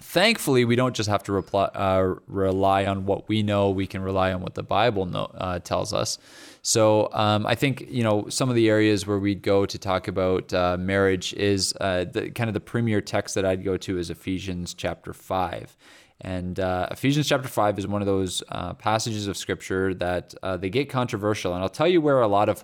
thankfully, 0.01 0.65
we 0.65 0.75
don't 0.75 0.95
just 0.95 1.09
have 1.09 1.23
to 1.23 1.31
reply, 1.31 1.65
uh, 1.73 2.15
rely 2.27 2.85
on 2.85 3.05
what 3.05 3.27
we 3.29 3.43
know. 3.43 3.69
We 3.69 3.87
can 3.87 4.01
rely 4.01 4.33
on 4.33 4.41
what 4.41 4.55
the 4.55 4.63
Bible 4.63 5.05
know, 5.05 5.31
uh, 5.35 5.59
tells 5.59 5.93
us. 5.93 6.17
So, 6.61 7.09
um, 7.13 7.45
I 7.45 7.55
think 7.55 7.85
you 7.87 8.03
know 8.03 8.27
some 8.29 8.49
of 8.49 8.55
the 8.55 8.69
areas 8.69 9.07
where 9.07 9.19
we'd 9.19 9.41
go 9.41 9.65
to 9.65 9.77
talk 9.77 10.07
about 10.07 10.53
uh, 10.53 10.77
marriage 10.77 11.33
is 11.33 11.73
uh, 11.79 12.05
the 12.05 12.29
kind 12.31 12.49
of 12.49 12.53
the 12.53 12.59
premier 12.59 13.01
text 13.01 13.35
that 13.35 13.45
I'd 13.45 13.63
go 13.63 13.77
to 13.77 13.97
is 13.97 14.09
Ephesians 14.09 14.73
chapter 14.73 15.13
five. 15.13 15.75
And 16.21 16.59
uh, 16.61 16.87
Ephesians 16.91 17.27
chapter 17.27 17.49
5 17.49 17.77
is 17.77 17.87
one 17.87 18.01
of 18.01 18.05
those 18.05 18.41
uh, 18.47 18.73
passages 18.75 19.27
of 19.27 19.35
scripture 19.35 19.93
that 19.95 20.33
they 20.61 20.69
get 20.69 20.89
controversial. 20.89 21.53
And 21.53 21.61
I'll 21.61 21.67
tell 21.67 21.89
you 21.89 21.99
where 21.99 22.21
a 22.21 22.27
lot 22.27 22.47
of 22.47 22.63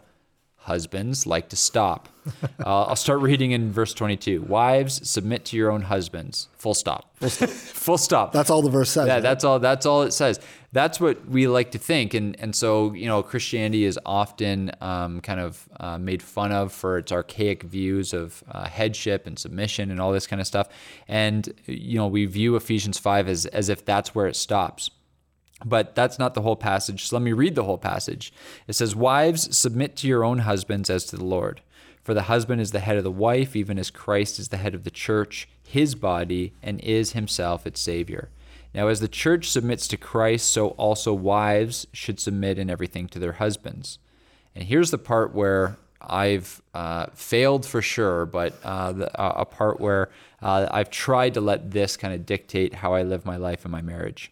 husbands 0.62 1.26
like 1.26 1.50
to 1.50 1.56
stop. 1.56 2.08
Uh, 2.64 2.84
I'll 2.84 2.96
start 2.96 3.22
reading 3.22 3.50
in 3.50 3.72
verse 3.72 3.92
22. 3.96 4.44
Wives, 4.44 5.10
submit 5.10 5.44
to 5.46 5.58
your 5.58 5.72
own 5.72 5.82
husbands. 5.82 6.48
Full 6.58 6.76
stop. 6.76 7.18
Full 7.18 7.30
stop. 7.30 7.50
Full 7.50 7.98
stop. 7.98 8.32
That's 8.32 8.52
all 8.52 8.62
the 8.62 8.70
verse 8.70 8.92
says. 8.92 9.08
Yeah, 9.08 9.16
right? 9.16 9.24
that's 9.24 9.44
all. 9.44 9.58
That's 9.58 9.88
all 9.88 10.04
it 10.04 10.12
says. 10.12 10.40
That's 10.72 11.00
what 11.00 11.28
we 11.28 11.48
like 11.48 11.72
to 11.72 11.80
think, 11.80 12.14
and 12.14 12.40
and 12.40 12.56
so 12.56 12.94
you 12.94 13.08
know, 13.08 13.24
Christianity 13.24 13.86
is 13.86 13.98
often 14.06 14.72
um, 14.80 15.22
kind 15.22 15.40
of 15.40 15.68
uh, 15.80 15.98
made 15.98 16.22
fun 16.22 16.52
of 16.52 16.72
for 16.72 17.00
its 17.00 17.12
archaic 17.12 17.64
views 17.64 18.14
of 18.14 18.44
uh, 18.52 18.68
headship 18.68 19.26
and 19.26 19.40
submission 19.40 19.90
and 19.90 20.00
all 20.00 20.12
this 20.12 20.28
kind 20.28 20.40
of 20.40 20.46
stuff. 20.46 20.70
And 21.08 21.52
you 21.66 21.98
know, 21.98 22.06
we 22.06 22.28
view 22.28 22.56
Ephesians 22.56 23.00
five 23.00 23.28
as 23.28 23.48
as 23.48 23.70
if 23.70 23.84
that's 23.84 24.14
where 24.14 24.28
it 24.28 24.36
stops. 24.36 24.92
But 25.64 25.96
that's 25.96 26.18
not 26.18 26.34
the 26.34 26.42
whole 26.42 26.56
passage. 26.56 27.08
So 27.08 27.16
let 27.16 27.24
me 27.24 27.34
read 27.34 27.56
the 27.56 27.64
whole 27.64 27.78
passage. 27.78 28.34
It 28.68 28.74
says, 28.74 28.96
Wives, 28.96 29.56
submit 29.56 29.96
to 29.98 30.08
your 30.08 30.24
own 30.24 30.40
husbands 30.40 30.90
as 30.90 31.06
to 31.06 31.18
the 31.18 31.26
Lord. 31.26 31.62
For 32.04 32.14
the 32.14 32.24
husband 32.24 32.62
is 32.62 32.72
the 32.72 32.80
head 32.80 32.98
of 32.98 33.04
the 33.04 33.12
wife, 33.12 33.56
even 33.56 33.78
as 33.78 33.92
Christ 33.92 34.40
is 34.40 34.50
the 34.50 34.58
head 34.58 34.74
of 34.74 34.84
the 34.84 34.92
church, 34.92 35.48
his 35.64 35.94
body, 35.94 36.54
and 36.64 36.80
is 36.82 37.12
himself 37.12 37.68
its 37.68 37.80
Savior. 37.80 38.30
Now, 38.74 38.88
as 38.88 39.02
the 39.02 39.08
church 39.08 39.50
submits 39.50 39.88
to 39.90 39.98
Christ, 39.98 40.50
so 40.50 40.70
also 40.70 41.14
wives 41.14 41.86
should 41.94 42.20
submit 42.20 42.58
in 42.58 42.70
everything 42.70 43.08
to 43.10 43.20
their 43.20 43.34
husbands. 43.34 44.00
And 44.56 44.64
here's 44.64 44.92
the 44.92 44.98
part 44.98 45.36
where 45.36 45.78
I've 46.02 46.62
uh, 46.74 47.08
failed 47.14 47.66
for 47.66 47.82
sure, 47.82 48.26
but 48.26 48.58
uh, 48.64 48.92
the, 48.94 49.22
uh, 49.22 49.34
a 49.38 49.46
part 49.46 49.80
where 49.80 50.10
uh, 50.42 50.68
I've 50.72 50.90
tried 50.90 51.36
to 51.36 51.42
let 51.42 51.72
this 51.72 51.98
kind 51.98 52.14
of 52.14 52.26
dictate 52.26 52.74
how 52.74 52.94
I 52.94 53.04
live 53.04 53.26
my 53.26 53.38
life 53.38 53.66
and 53.66 53.72
my 53.72 53.82
marriage. 53.82 54.32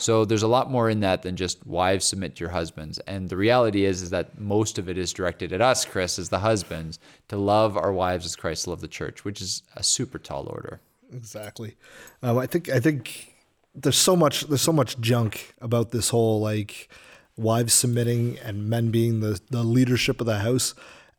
So 0.00 0.24
there's 0.24 0.42
a 0.42 0.48
lot 0.48 0.70
more 0.70 0.88
in 0.88 1.00
that 1.00 1.22
than 1.22 1.36
just 1.36 1.66
wives 1.66 2.06
submit 2.06 2.36
to 2.36 2.40
your 2.40 2.50
husbands. 2.50 2.98
And 3.00 3.28
the 3.28 3.36
reality 3.36 3.84
is, 3.84 4.00
is 4.00 4.08
that 4.10 4.40
most 4.40 4.78
of 4.78 4.88
it 4.88 4.96
is 4.96 5.12
directed 5.12 5.52
at 5.52 5.60
us, 5.60 5.84
Chris, 5.84 6.18
as 6.18 6.30
the 6.30 6.38
husbands, 6.38 6.98
to 7.28 7.36
love 7.36 7.76
our 7.76 7.92
wives 7.92 8.24
as 8.24 8.34
Christ 8.34 8.66
loved 8.66 8.80
the 8.80 8.88
church, 8.88 9.26
which 9.26 9.42
is 9.42 9.62
a 9.76 9.82
super 9.82 10.18
tall 10.18 10.48
order. 10.48 10.80
Exactly. 11.12 11.76
Um, 12.22 12.38
I 12.38 12.46
think 12.46 12.70
I 12.70 12.80
think 12.80 13.34
there's 13.74 13.98
so 13.98 14.16
much 14.16 14.46
there's 14.46 14.62
so 14.62 14.72
much 14.72 14.98
junk 15.00 15.54
about 15.60 15.90
this 15.90 16.08
whole 16.08 16.40
like 16.40 16.88
wives 17.36 17.74
submitting 17.74 18.38
and 18.38 18.70
men 18.70 18.90
being 18.90 19.20
the 19.20 19.38
the 19.50 19.62
leadership 19.62 20.18
of 20.20 20.26
the 20.26 20.38
house. 20.38 20.74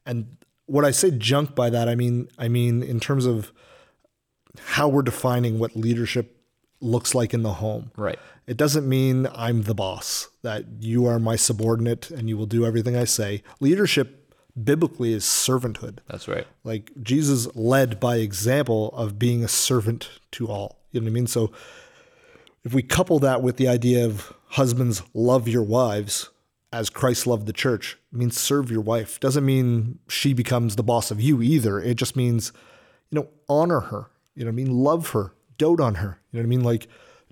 And 0.08 0.38
what 0.66 0.86
I 0.86 0.92
say 0.92 1.12
junk 1.12 1.54
by 1.54 1.70
that, 1.70 1.88
I 1.88 1.94
mean 1.94 2.30
I 2.40 2.48
mean 2.48 2.82
in 2.82 3.00
terms 3.00 3.28
of 3.28 3.52
how 4.66 4.88
we're 4.88 5.04
defining 5.04 5.60
what 5.60 5.76
leadership 5.76 6.41
looks 6.82 7.16
like 7.16 7.34
in 7.34 7.44
the 7.44 7.54
home. 7.54 7.92
Right. 7.96 8.20
It 8.48 8.58
doesn't 8.58 8.88
mean 8.88 9.28
I'm 9.34 9.64
the 9.64 9.76
boss, 9.76 10.30
that 10.42 10.66
you 10.80 11.06
are 11.06 11.20
my 11.20 11.36
subordinate 11.36 12.12
and 12.12 12.28
you 12.28 12.38
will 12.38 12.46
do 12.46 12.66
everything 12.66 12.96
I 12.96 13.06
say. 13.06 13.44
Leadership 13.60 14.34
biblically 14.62 15.14
is 15.14 15.24
servanthood. 15.24 16.00
That's 16.08 16.28
right. 16.28 16.46
Like 16.64 16.92
Jesus 17.02 17.54
led 17.56 18.00
by 18.00 18.18
example 18.18 18.90
of 18.90 19.18
being 19.18 19.44
a 19.44 19.48
servant 19.48 20.10
to 20.32 20.48
all. 20.48 20.80
You 20.92 21.00
know 21.00 21.06
what 21.06 21.12
I 21.12 21.14
mean? 21.14 21.28
So 21.28 21.52
if 22.64 22.74
we 22.74 22.84
couple 22.84 23.20
that 23.20 23.42
with 23.42 23.58
the 23.58 23.68
idea 23.68 24.06
of 24.06 24.34
husbands 24.50 25.04
love 25.14 25.48
your 25.48 25.64
wives 25.64 26.30
as 26.74 26.90
Christ 26.90 27.28
loved 27.28 27.48
the 27.48 27.54
church, 27.54 27.98
means 28.12 28.40
serve 28.40 28.72
your 28.72 28.82
wife. 28.82 29.20
Doesn't 29.20 29.46
mean 29.46 30.00
she 30.08 30.34
becomes 30.34 30.76
the 30.76 30.84
boss 30.84 31.12
of 31.12 31.20
you 31.20 31.42
either. 31.42 31.80
It 31.80 31.96
just 31.96 32.16
means, 32.16 32.54
you 33.10 33.20
know, 33.20 33.30
honor 33.50 33.82
her. 33.82 34.08
You 34.36 34.46
know 34.46 34.52
what 34.52 34.54
I 34.54 34.64
mean? 34.64 34.72
Love 34.72 35.10
her, 35.10 35.34
dote 35.62 35.80
on 35.80 35.96
her. 35.96 36.20
You 36.32 36.40
know 36.40 36.44
what 36.44 36.48
I 36.48 36.50
mean? 36.50 36.64
Like 36.64 36.88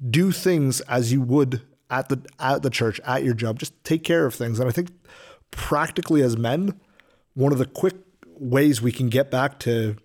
do 0.08 0.32
things 0.32 0.82
as 0.82 1.12
you 1.12 1.20
would 1.22 1.64
at 1.90 2.10
the 2.10 2.24
at 2.40 2.62
the 2.62 2.70
church, 2.70 3.02
at 3.04 3.24
your 3.24 3.34
job. 3.34 3.58
Just 3.58 3.74
take 3.84 4.04
care 4.04 4.28
of 4.28 4.36
things. 4.36 4.60
And 4.60 4.70
I 4.70 4.72
think 4.72 4.90
practically 5.50 6.22
as 6.22 6.38
men, 6.38 6.80
one 7.34 7.52
of 7.52 7.58
the 7.58 7.66
quick 7.66 7.96
ways 8.38 8.82
we 8.84 8.92
can 8.92 9.10
get 9.10 9.32
back 9.32 9.60
to 9.62 9.96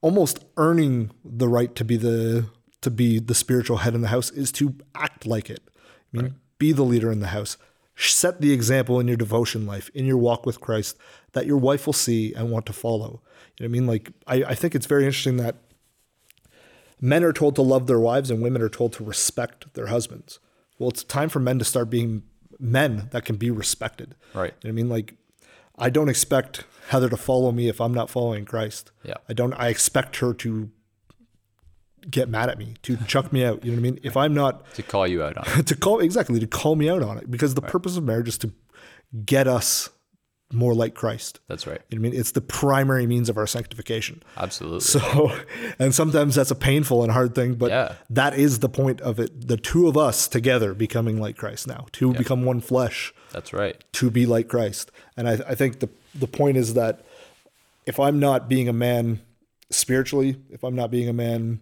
almost 0.00 0.44
earning 0.56 1.10
the 1.24 1.48
right 1.48 1.74
to 1.74 1.84
be 1.84 1.96
the 1.96 2.46
to 2.82 2.90
be 2.90 3.18
the 3.18 3.34
spiritual 3.34 3.78
head 3.78 3.96
in 3.96 4.00
the 4.00 4.08
house 4.08 4.30
is 4.30 4.52
to 4.52 4.76
act 4.94 5.26
like 5.26 5.50
it. 5.50 5.60
I 5.66 6.16
mean, 6.16 6.22
right. 6.26 6.34
be 6.58 6.70
the 6.70 6.84
leader 6.84 7.10
in 7.10 7.18
the 7.18 7.28
house. 7.28 7.56
Set 7.96 8.40
the 8.40 8.52
example 8.52 9.00
in 9.00 9.08
your 9.08 9.16
devotion 9.16 9.66
life, 9.66 9.90
in 9.92 10.06
your 10.06 10.18
walk 10.18 10.46
with 10.46 10.60
Christ, 10.60 10.96
that 11.32 11.46
your 11.46 11.56
wife 11.56 11.84
will 11.84 11.92
see 11.92 12.32
and 12.32 12.52
want 12.52 12.66
to 12.66 12.72
follow. 12.72 13.20
You 13.58 13.64
know 13.64 13.64
what 13.64 13.64
I 13.64 13.68
mean? 13.68 13.86
Like, 13.88 14.12
I, 14.28 14.44
I 14.52 14.54
think 14.54 14.76
it's 14.76 14.86
very 14.86 15.04
interesting 15.04 15.38
that 15.38 15.56
men 17.00 17.24
are 17.24 17.32
told 17.32 17.54
to 17.56 17.62
love 17.62 17.86
their 17.86 18.00
wives 18.00 18.30
and 18.30 18.42
women 18.42 18.62
are 18.62 18.68
told 18.68 18.92
to 18.94 19.04
respect 19.04 19.72
their 19.74 19.86
husbands. 19.86 20.38
Well, 20.78 20.90
it's 20.90 21.04
time 21.04 21.28
for 21.28 21.40
men 21.40 21.58
to 21.58 21.64
start 21.64 21.90
being 21.90 22.22
men 22.58 23.08
that 23.12 23.24
can 23.24 23.36
be 23.36 23.50
respected. 23.50 24.14
Right. 24.34 24.54
You 24.62 24.68
know 24.68 24.68
what 24.68 24.68
I 24.68 24.72
mean? 24.72 24.88
Like, 24.88 25.14
I 25.78 25.90
don't 25.90 26.08
expect 26.08 26.64
Heather 26.88 27.08
to 27.08 27.16
follow 27.16 27.52
me 27.52 27.68
if 27.68 27.80
I'm 27.80 27.94
not 27.94 28.10
following 28.10 28.44
Christ. 28.44 28.90
Yeah. 29.04 29.14
I 29.28 29.32
don't, 29.32 29.52
I 29.54 29.68
expect 29.68 30.16
her 30.16 30.34
to 30.34 30.70
get 32.10 32.28
mad 32.28 32.48
at 32.48 32.58
me, 32.58 32.74
to 32.82 32.96
chuck 33.06 33.32
me 33.32 33.44
out. 33.44 33.64
You 33.64 33.72
know 33.72 33.76
what 33.76 33.80
I 33.80 33.90
mean? 33.90 34.00
If 34.02 34.16
I'm 34.16 34.34
not. 34.34 34.64
To 34.74 34.82
call 34.82 35.06
you 35.06 35.22
out 35.22 35.36
on 35.36 35.60
it. 35.60 35.66
to 35.68 35.76
call, 35.76 36.00
exactly, 36.00 36.40
to 36.40 36.46
call 36.46 36.76
me 36.76 36.88
out 36.88 37.02
on 37.02 37.18
it. 37.18 37.30
Because 37.30 37.54
the 37.54 37.60
right. 37.60 37.70
purpose 37.70 37.96
of 37.96 38.04
marriage 38.04 38.28
is 38.28 38.38
to 38.38 38.52
get 39.24 39.46
us 39.46 39.90
more 40.52 40.74
like 40.74 40.94
Christ. 40.94 41.40
That's 41.46 41.66
right. 41.66 41.80
You 41.90 41.98
know 41.98 42.08
I 42.08 42.10
mean, 42.10 42.18
it's 42.18 42.32
the 42.32 42.40
primary 42.40 43.06
means 43.06 43.28
of 43.28 43.36
our 43.36 43.46
sanctification. 43.46 44.22
Absolutely. 44.36 44.80
So, 44.80 45.30
and 45.78 45.94
sometimes 45.94 46.34
that's 46.34 46.50
a 46.50 46.54
painful 46.54 47.02
and 47.02 47.12
hard 47.12 47.34
thing, 47.34 47.54
but 47.54 47.70
yeah. 47.70 47.94
that 48.10 48.34
is 48.34 48.60
the 48.60 48.68
point 48.68 49.00
of 49.02 49.18
it. 49.20 49.48
The 49.48 49.56
two 49.56 49.88
of 49.88 49.96
us 49.96 50.26
together 50.26 50.72
becoming 50.72 51.20
like 51.20 51.36
Christ 51.36 51.66
now, 51.66 51.86
to 51.92 52.12
yeah. 52.12 52.18
become 52.18 52.44
one 52.44 52.60
flesh. 52.60 53.12
That's 53.32 53.52
right. 53.52 53.82
To 53.94 54.10
be 54.10 54.24
like 54.24 54.48
Christ. 54.48 54.90
And 55.16 55.28
I, 55.28 55.32
I 55.32 55.54
think 55.54 55.80
the, 55.80 55.90
the 56.14 56.26
point 56.26 56.56
is 56.56 56.74
that 56.74 57.04
if 57.84 58.00
I'm 58.00 58.18
not 58.18 58.48
being 58.48 58.68
a 58.68 58.72
man 58.72 59.20
spiritually, 59.70 60.36
if 60.50 60.64
I'm 60.64 60.74
not 60.74 60.90
being 60.90 61.08
a 61.08 61.12
man 61.12 61.60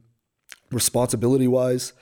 responsibility 0.71 1.49
wise, 1.49 1.93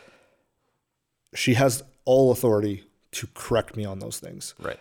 she 1.35 1.55
has 1.55 1.83
all 2.05 2.31
authority 2.31 2.85
to 3.13 3.27
correct 3.35 3.77
me 3.77 3.85
on 3.85 4.01
those 4.01 4.19
things. 4.19 4.55
Right. 4.59 4.79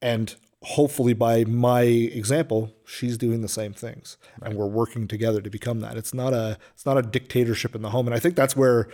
And 0.00 0.34
hopefully 0.62 1.14
by 1.14 1.44
my 1.44 1.82
example 1.82 2.74
she's 2.84 3.16
doing 3.16 3.40
the 3.40 3.48
same 3.48 3.72
things. 3.72 4.18
Right. 4.40 4.50
and 4.50 4.58
we're 4.58 4.66
working 4.66 5.08
together 5.08 5.40
to 5.40 5.50
become 5.50 5.80
that. 5.80 5.96
It's 5.96 6.12
not 6.12 6.32
a 6.32 6.58
it's 6.74 6.84
not 6.84 6.98
a 6.98 7.02
dictatorship 7.02 7.74
in 7.74 7.82
the 7.82 7.90
home. 7.90 8.06
And 8.06 8.14
i 8.14 8.18
think 8.18 8.36
that's 8.36 8.56
where 8.56 8.88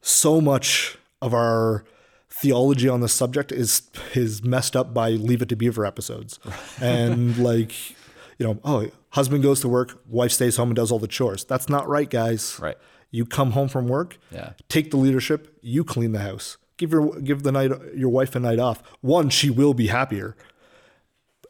so 0.00 0.40
much 0.40 0.96
of 1.20 1.34
our 1.34 1.84
theology 2.30 2.88
on 2.88 3.00
the 3.00 3.08
subject 3.08 3.52
is 3.52 3.82
is 4.14 4.42
messed 4.42 4.74
up 4.74 4.92
by 4.94 5.10
leave 5.10 5.42
it 5.42 5.48
to 5.50 5.56
beaver 5.56 5.84
episodes. 5.84 6.38
And 6.80 7.36
like 7.36 7.90
you 8.38 8.46
know 8.46 8.58
oh 8.64 8.88
husband 9.10 9.42
goes 9.42 9.60
to 9.60 9.68
work 9.68 10.00
wife 10.08 10.32
stays 10.32 10.56
home 10.56 10.70
and 10.70 10.76
does 10.76 10.90
all 10.90 10.98
the 10.98 11.08
chores. 11.08 11.44
That's 11.44 11.68
not 11.68 11.86
right 11.86 12.08
guys. 12.08 12.58
Right. 12.60 12.76
You 13.10 13.26
come 13.26 13.52
home 13.52 13.68
from 13.68 13.88
work 13.88 14.18
yeah. 14.30 14.54
take 14.68 14.90
the 14.90 14.96
leadership 14.96 15.58
you 15.60 15.84
clean 15.84 16.12
the 16.12 16.20
house. 16.20 16.56
Give 16.78 16.92
your 16.92 17.20
give 17.20 17.42
the 17.42 17.52
night 17.52 17.70
your 17.94 18.08
wife 18.08 18.34
a 18.34 18.40
night 18.40 18.58
off. 18.58 18.82
One 19.02 19.28
she 19.28 19.50
will 19.50 19.74
be 19.74 19.88
happier 19.88 20.34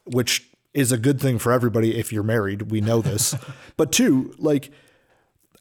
which 0.04 0.48
is 0.72 0.90
a 0.90 0.98
good 0.98 1.20
thing 1.20 1.38
for 1.38 1.52
everybody 1.52 1.98
if 1.98 2.12
you're 2.12 2.24
married. 2.24 2.70
We 2.70 2.80
know 2.80 3.00
this. 3.00 3.34
but 3.76 3.92
two, 3.92 4.34
like 4.38 4.70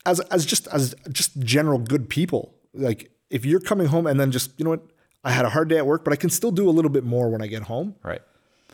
as 0.05 0.19
as 0.21 0.45
just 0.45 0.67
as 0.67 0.95
just 1.11 1.39
general 1.39 1.79
good 1.79 2.09
people, 2.09 2.55
like 2.73 3.11
if 3.29 3.45
you're 3.45 3.59
coming 3.59 3.87
home 3.87 4.07
and 4.07 4.19
then 4.19 4.31
just 4.31 4.51
you 4.57 4.65
know 4.65 4.71
what, 4.71 4.83
I 5.23 5.31
had 5.31 5.45
a 5.45 5.49
hard 5.49 5.69
day 5.69 5.77
at 5.77 5.85
work, 5.85 6.03
but 6.03 6.13
I 6.13 6.15
can 6.15 6.29
still 6.29 6.51
do 6.51 6.67
a 6.67 6.71
little 6.71 6.91
bit 6.91 7.03
more 7.03 7.29
when 7.29 7.41
I 7.41 7.47
get 7.47 7.63
home. 7.63 7.95
Right. 8.03 8.21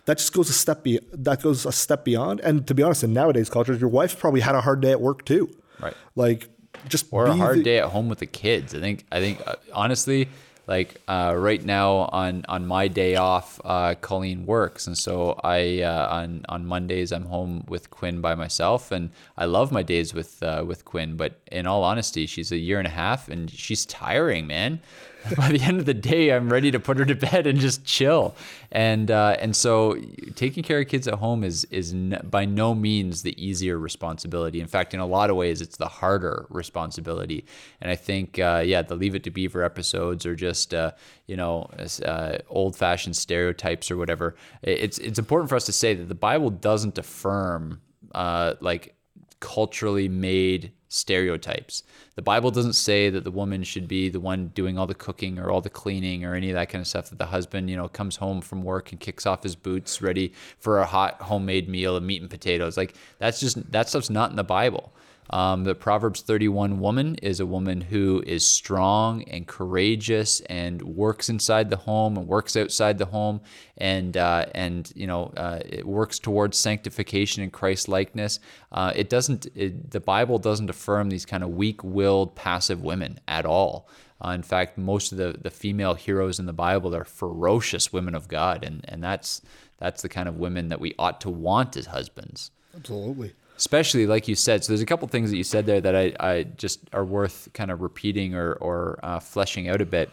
That 0.05 0.17
just 0.17 0.33
goes 0.33 0.49
a 0.49 0.53
step 0.53 0.83
be 0.83 0.99
that 1.11 1.43
goes 1.43 1.65
a 1.65 1.71
step 1.71 2.03
beyond. 2.05 2.39
And 2.39 2.65
to 2.67 2.73
be 2.73 2.81
honest, 2.81 3.03
in 3.03 3.13
nowadays 3.13 3.49
cultures, 3.49 3.79
your 3.79 3.89
wife 3.89 4.17
probably 4.17 4.41
had 4.41 4.55
a 4.55 4.61
hard 4.61 4.81
day 4.81 4.91
at 4.91 5.01
work 5.01 5.25
too. 5.25 5.49
Right. 5.79 5.93
Like 6.15 6.49
just 6.87 7.07
or 7.11 7.25
a 7.25 7.33
hard 7.33 7.59
the, 7.59 7.63
day 7.63 7.79
at 7.79 7.89
home 7.89 8.09
with 8.09 8.19
the 8.19 8.25
kids. 8.25 8.73
I 8.73 8.79
think 8.79 9.05
I 9.11 9.19
think 9.19 9.45
uh, 9.45 9.55
honestly 9.73 10.29
like 10.69 11.01
uh, 11.07 11.33
right 11.35 11.65
now 11.65 12.09
on 12.13 12.45
on 12.47 12.67
my 12.67 12.87
day 12.87 13.15
off, 13.15 13.59
uh, 13.65 13.95
Colleen 13.95 14.45
works, 14.45 14.85
and 14.85 14.95
so 14.95 15.39
I 15.43 15.81
uh, 15.81 16.07
on 16.11 16.45
on 16.47 16.67
Mondays 16.67 17.11
I'm 17.11 17.25
home 17.25 17.65
with 17.67 17.89
Quinn 17.89 18.21
by 18.21 18.35
myself, 18.35 18.91
and 18.91 19.09
I 19.35 19.45
love 19.45 19.71
my 19.71 19.81
days 19.81 20.13
with 20.13 20.41
uh, 20.43 20.63
with 20.65 20.85
Quinn. 20.85 21.17
But 21.17 21.33
in 21.51 21.65
all 21.65 21.83
honesty, 21.83 22.27
she's 22.27 22.51
a 22.51 22.57
year 22.57 22.77
and 22.77 22.87
a 22.87 22.91
half, 22.91 23.27
and 23.29 23.49
she's 23.49 23.83
tiring, 23.83 24.45
man. 24.45 24.79
by 25.37 25.49
the 25.49 25.61
end 25.61 25.79
of 25.79 25.85
the 25.85 25.93
day, 25.93 26.31
I'm 26.31 26.51
ready 26.51 26.71
to 26.71 26.79
put 26.79 26.97
her 26.97 27.05
to 27.05 27.15
bed 27.15 27.45
and 27.45 27.59
just 27.59 27.83
chill. 27.85 28.35
And 28.71 29.11
uh, 29.11 29.35
and 29.39 29.55
so 29.55 29.99
taking 30.35 30.63
care 30.63 30.79
of 30.79 30.87
kids 30.87 31.07
at 31.07 31.15
home 31.15 31.43
is 31.43 31.65
is 31.65 31.93
n- 31.93 32.21
by 32.29 32.45
no 32.45 32.73
means 32.73 33.23
the 33.23 33.43
easier 33.43 33.77
responsibility. 33.77 34.61
In 34.61 34.67
fact, 34.67 34.93
in 34.93 34.99
a 34.99 35.05
lot 35.05 35.29
of 35.29 35.35
ways, 35.35 35.61
it's 35.61 35.77
the 35.77 35.87
harder 35.87 36.45
responsibility. 36.49 37.45
And 37.81 37.91
I 37.91 37.95
think 37.95 38.39
uh, 38.39 38.63
yeah, 38.65 38.81
the 38.81 38.95
Leave 38.95 39.15
It 39.15 39.23
to 39.23 39.31
Beaver 39.31 39.63
episodes 39.63 40.25
are 40.25 40.35
just 40.35 40.73
uh, 40.73 40.91
you 41.27 41.35
know 41.35 41.69
uh, 42.05 42.37
old 42.47 42.75
fashioned 42.75 43.15
stereotypes 43.15 43.91
or 43.91 43.97
whatever. 43.97 44.35
It's 44.61 44.97
it's 44.99 45.19
important 45.19 45.49
for 45.49 45.55
us 45.55 45.65
to 45.65 45.73
say 45.73 45.93
that 45.95 46.07
the 46.07 46.15
Bible 46.15 46.49
doesn't 46.49 46.97
affirm 46.97 47.81
uh, 48.13 48.55
like 48.61 48.95
culturally 49.39 50.09
made 50.09 50.71
stereotypes. 50.89 51.83
The 52.15 52.21
Bible 52.21 52.51
doesn't 52.51 52.73
say 52.73 53.09
that 53.09 53.23
the 53.23 53.31
woman 53.31 53.63
should 53.63 53.87
be 53.87 54.09
the 54.09 54.19
one 54.19 54.47
doing 54.49 54.77
all 54.77 54.87
the 54.87 54.95
cooking 54.95 55.37
or 55.39 55.51
all 55.51 55.61
the 55.61 55.69
cleaning 55.69 56.25
or 56.25 56.33
any 56.35 56.49
of 56.49 56.55
that 56.55 56.69
kind 56.69 56.81
of 56.81 56.87
stuff. 56.87 57.09
That 57.09 57.19
the 57.19 57.27
husband, 57.27 57.69
you 57.69 57.77
know, 57.77 57.87
comes 57.87 58.15
home 58.15 58.41
from 58.41 58.63
work 58.63 58.91
and 58.91 58.99
kicks 58.99 59.25
off 59.25 59.43
his 59.43 59.55
boots, 59.55 60.01
ready 60.01 60.33
for 60.57 60.79
a 60.79 60.85
hot 60.85 61.21
homemade 61.21 61.69
meal 61.69 61.95
of 61.95 62.03
meat 62.03 62.21
and 62.21 62.29
potatoes. 62.29 62.75
Like 62.75 62.95
that's 63.19 63.39
just 63.39 63.71
that 63.71 63.87
stuff's 63.87 64.09
not 64.09 64.31
in 64.31 64.35
the 64.35 64.43
Bible. 64.43 64.91
Um, 65.31 65.63
the 65.63 65.75
Proverbs 65.75 66.21
31 66.21 66.79
woman 66.79 67.15
is 67.15 67.39
a 67.39 67.45
woman 67.45 67.81
who 67.81 68.23
is 68.25 68.45
strong 68.45 69.23
and 69.23 69.45
courageous 69.47 70.41
and 70.41 70.81
works 70.81 71.29
inside 71.29 71.69
the 71.69 71.77
home 71.77 72.17
and 72.17 72.27
works 72.27 72.55
outside 72.55 72.97
the 72.97 73.05
home 73.05 73.41
and 73.77 74.17
uh, 74.17 74.47
and 74.55 74.91
you 74.95 75.07
know 75.07 75.31
uh, 75.37 75.59
it 75.65 75.85
works 75.85 76.19
towards 76.19 76.57
sanctification 76.57 77.43
and 77.43 77.53
Christ 77.53 77.87
likeness. 77.87 78.39
Uh, 78.71 78.91
it 78.95 79.09
doesn't. 79.09 79.47
It, 79.55 79.91
the 79.91 79.99
Bible 79.99 80.39
doesn't 80.39 80.69
affirm 80.69 81.09
these 81.09 81.25
kind 81.25 81.43
of 81.43 81.49
weak-willed, 81.49 82.35
passive 82.35 82.81
women 82.81 83.19
at 83.27 83.45
all. 83.45 83.87
Uh, 84.23 84.31
in 84.31 84.43
fact, 84.43 84.77
most 84.77 85.11
of 85.11 85.17
the, 85.17 85.37
the 85.39 85.49
female 85.49 85.93
heroes 85.93 86.39
in 86.39 86.45
the 86.45 86.53
Bible 86.53 86.93
are 86.93 87.05
ferocious 87.05 87.93
women 87.93 88.15
of 88.15 88.27
God, 88.27 88.65
and, 88.65 88.83
and 88.87 89.03
that's 89.03 89.41
that's 89.77 90.01
the 90.01 90.09
kind 90.09 90.27
of 90.27 90.37
women 90.37 90.69
that 90.69 90.79
we 90.79 90.93
ought 90.99 91.21
to 91.21 91.29
want 91.29 91.77
as 91.77 91.87
husbands. 91.87 92.51
Absolutely. 92.75 93.33
Especially 93.59 94.07
like 94.07 94.29
you 94.29 94.35
said. 94.35 94.63
So 94.63 94.71
there's 94.71 94.81
a 94.81 94.85
couple 94.85 95.05
things 95.09 95.31
that 95.31 95.37
you 95.37 95.43
said 95.43 95.65
there 95.65 95.81
that 95.81 95.93
I, 95.93 96.13
I 96.17 96.43
just 96.43 96.79
are 96.93 97.03
worth 97.03 97.49
kind 97.53 97.71
of 97.71 97.81
repeating 97.81 98.33
or, 98.33 98.53
or 98.53 98.99
uh, 99.03 99.19
fleshing 99.19 99.67
out 99.67 99.81
a 99.81 99.85
bit. 99.85 100.09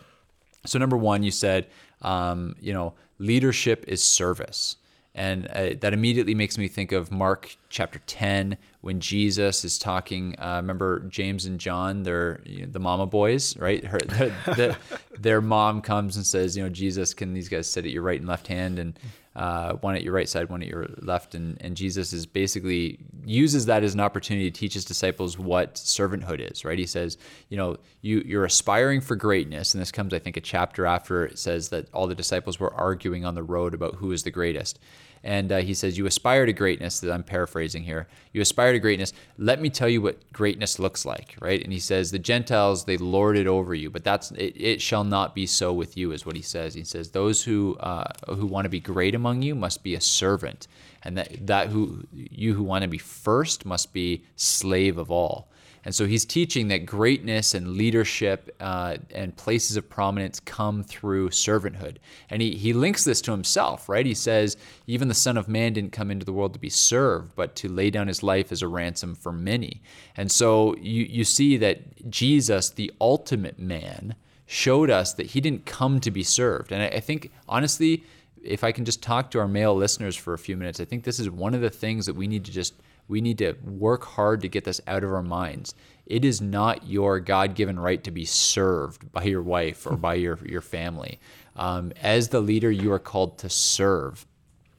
So 0.65 0.81
number 0.81 0.97
one, 0.97 1.23
you 1.23 1.31
said, 1.31 1.69
um, 2.03 2.57
you 2.61 2.73
know, 2.73 2.95
leadership 3.21 3.85
is 3.87 4.03
service. 4.03 4.76
And 5.15 5.47
uh, 5.47 5.71
that 5.81 5.95
immediately 5.95 6.35
makes 6.35 6.59
me 6.59 6.67
think 6.67 6.91
of 6.91 7.12
Mark 7.12 7.57
chapter 7.71 8.00
10 8.07 8.59
when 8.81 8.99
Jesus 8.99 9.65
is 9.65 9.79
talking. 9.79 10.35
Uh, 10.41 10.57
remember 10.57 10.99
James 11.09 11.47
and 11.47 11.61
John, 11.61 12.03
they're 12.03 12.41
you 12.45 12.62
know, 12.62 12.73
the 12.73 12.81
mama 12.81 13.07
boys, 13.07 13.57
right? 13.59 13.85
Her, 13.85 13.99
the, 13.99 14.35
the, 14.47 14.76
their 15.19 15.41
mom 15.41 15.83
comes 15.83 16.17
and 16.17 16.26
says, 16.26 16.57
you 16.57 16.65
know, 16.65 16.69
Jesus, 16.69 17.15
can 17.15 17.33
these 17.33 17.49
guys 17.49 17.69
sit 17.69 17.87
at 17.87 17.93
your 17.93 18.03
right 18.03 18.19
and 18.19 18.29
left 18.29 18.49
hand? 18.49 18.81
And 18.81 18.99
uh, 19.37 19.75
one 19.75 19.95
at 19.95 20.02
your 20.02 20.14
right 20.14 20.28
side, 20.28 20.49
one 20.49 20.62
at 20.62 20.69
your 20.69 20.88
left. 21.02 21.35
And, 21.35 21.59
and 21.61 21.76
Jesus 21.76 22.12
is 22.14 22.25
basically 22.25 22.99
uses 23.25 23.66
that 23.66 23.85
as 23.85 23.93
an 23.93 24.00
opportunity 24.00 24.50
to 24.50 24.59
teach 24.59 24.73
his 24.75 24.85
disciples 24.85 25.38
what 25.38 25.75
servanthood 25.75 26.50
is, 26.50 26.64
right? 26.64 26.78
He 26.78 26.87
says, 26.87 27.19
you 27.50 27.57
know, 27.59 27.76
you, 28.00 28.23
you're 28.25 28.47
aspiring 28.47 29.02
for 29.02 29.14
greatness. 29.14 29.75
And 29.75 29.81
this 29.81 29.93
comes, 29.93 30.14
I 30.14 30.19
think, 30.19 30.38
a 30.38 30.40
chapter 30.40 30.87
after 30.87 31.26
it 31.26 31.38
says 31.38 31.69
that 31.69 31.93
all 31.93 32.07
the 32.07 32.14
disciples 32.14 32.59
were 32.59 32.73
arguing 32.73 33.26
on 33.26 33.35
the 33.35 33.43
road 33.43 33.75
about 33.75 33.97
who 33.97 34.11
is 34.11 34.23
the 34.23 34.31
greatest. 34.31 34.81
And 35.25 35.50
uh, 35.50 35.58
he 35.58 35.75
says, 35.75 35.99
You 35.99 36.06
aspire 36.06 36.46
to 36.46 36.52
greatness, 36.52 37.00
that 37.00 37.12
I'm 37.12 37.23
paraphrasing 37.23 37.82
here. 37.82 38.06
You 38.32 38.40
aspire 38.40 38.73
to 38.73 38.78
greatness. 38.78 39.12
Let 39.38 39.61
me 39.61 39.70
tell 39.70 39.88
you 39.88 40.00
what 40.02 40.32
greatness 40.32 40.78
looks 40.78 41.04
like, 41.04 41.37
right? 41.40 41.62
And 41.62 41.73
he 41.73 41.80
says, 41.80 42.11
The 42.11 42.18
Gentiles, 42.18 42.85
they 42.85 42.96
lord 42.96 43.37
it 43.37 43.46
over 43.46 43.75
you, 43.75 43.90
but 43.90 44.04
that's 44.04 44.30
it, 44.32 44.54
it 44.56 44.80
shall 44.80 45.04
not 45.04 45.35
be 45.35 45.46
so 45.46 45.73
with 45.73 45.96
you, 45.96 46.12
is 46.12 46.25
what 46.25 46.37
he 46.37 46.42
says. 46.42 46.75
He 46.75 46.85
says, 46.85 47.11
Those 47.11 47.44
who 47.44 47.76
uh, 47.80 48.12
who 48.28 48.46
want 48.46 48.64
to 48.64 48.70
be 48.70 48.80
great 48.80 49.14
among 49.14 49.42
you 49.42 49.54
must 49.54 49.82
be 49.82 49.94
a 49.94 50.00
servant. 50.00 50.68
And 51.02 51.18
that, 51.18 51.46
that 51.46 51.68
who 51.68 52.04
you 52.12 52.54
who 52.54 52.62
want 52.62 52.82
to 52.82 52.88
be 52.88 52.99
first 52.99 53.64
must 53.64 53.92
be 53.92 54.25
slave 54.35 54.99
of 54.99 55.11
all. 55.11 55.49
And 55.87 55.95
so 55.95 56.05
he's 56.05 56.25
teaching 56.25 56.66
that 56.69 56.85
greatness 56.85 57.55
and 57.55 57.76
leadership 57.76 58.52
uh, 58.59 58.97
and 59.14 59.37
places 59.37 59.76
of 59.76 59.88
prominence 59.88 60.40
come 60.40 60.83
through 60.83 61.28
servanthood. 61.28 61.99
And 62.28 62.43
he, 62.43 62.57
he 62.57 62.73
links 62.73 63.05
this 63.05 63.21
to 63.21 63.31
himself, 63.31 63.88
right? 63.88 64.05
He 64.05 64.12
says, 64.12 64.57
even 64.88 65.07
the 65.07 65.14
Son 65.14 65.37
of 65.37 65.47
Man 65.47 65.75
didn't 65.75 65.93
come 65.93 66.11
into 66.11 66.26
the 66.26 66.33
world 66.33 66.55
to 66.55 66.59
be 66.59 66.71
served, 66.71 67.37
but 67.37 67.55
to 67.55 67.69
lay 67.69 67.90
down 67.90 68.09
his 68.09 68.25
life 68.25 68.50
as 68.50 68.62
a 68.62 68.69
ransom 68.69 69.14
for 69.14 69.31
many. 69.31 69.81
And 70.16 70.28
so 70.28 70.75
you, 70.78 71.05
you 71.05 71.23
see 71.23 71.57
that 71.59 72.11
Jesus, 72.11 72.71
the 72.71 72.93
ultimate 73.00 73.61
man, 73.61 74.16
showed 74.45 74.90
us 74.90 75.14
that 75.14 75.26
he 75.26 75.40
didn't 75.40 75.66
come 75.66 76.00
to 76.00 76.11
be 76.11 76.25
served. 76.25 76.73
And 76.73 76.83
I, 76.83 76.97
I 76.97 77.00
think, 77.00 77.31
honestly, 77.49 78.02
if 78.43 78.64
I 78.64 78.73
can 78.73 78.85
just 78.85 79.05
talk 79.05 79.31
to 79.31 79.38
our 79.38 79.47
male 79.47 79.76
listeners 79.76 80.16
for 80.16 80.35
a 80.35 80.38
few 80.38 80.57
minutes, 80.57 80.81
I 80.81 80.85
think 80.85 81.05
this 81.05 81.21
is 81.21 81.31
one 81.31 81.55
of 81.55 81.61
the 81.61 81.71
things 81.71 82.07
that 82.07 82.14
we 82.14 82.26
need 82.26 82.45
to 82.47 82.50
just 82.50 82.75
we 83.08 83.20
need 83.20 83.38
to 83.38 83.54
work 83.64 84.04
hard 84.04 84.40
to 84.42 84.48
get 84.48 84.64
this 84.64 84.80
out 84.86 85.04
of 85.04 85.12
our 85.12 85.22
minds. 85.22 85.75
It 86.06 86.25
is 86.25 86.40
not 86.40 86.86
your 86.86 87.20
God 87.20 87.54
given 87.54 87.78
right 87.78 88.02
to 88.04 88.10
be 88.10 88.25
served 88.25 89.10
by 89.12 89.25
your 89.25 89.42
wife 89.42 89.86
or 89.86 89.96
by 89.96 90.14
your, 90.14 90.38
your 90.44 90.60
family. 90.60 91.18
Um, 91.56 91.92
as 92.00 92.28
the 92.28 92.40
leader, 92.40 92.70
you 92.70 92.92
are 92.92 92.98
called 92.98 93.38
to 93.38 93.48
serve. 93.48 94.26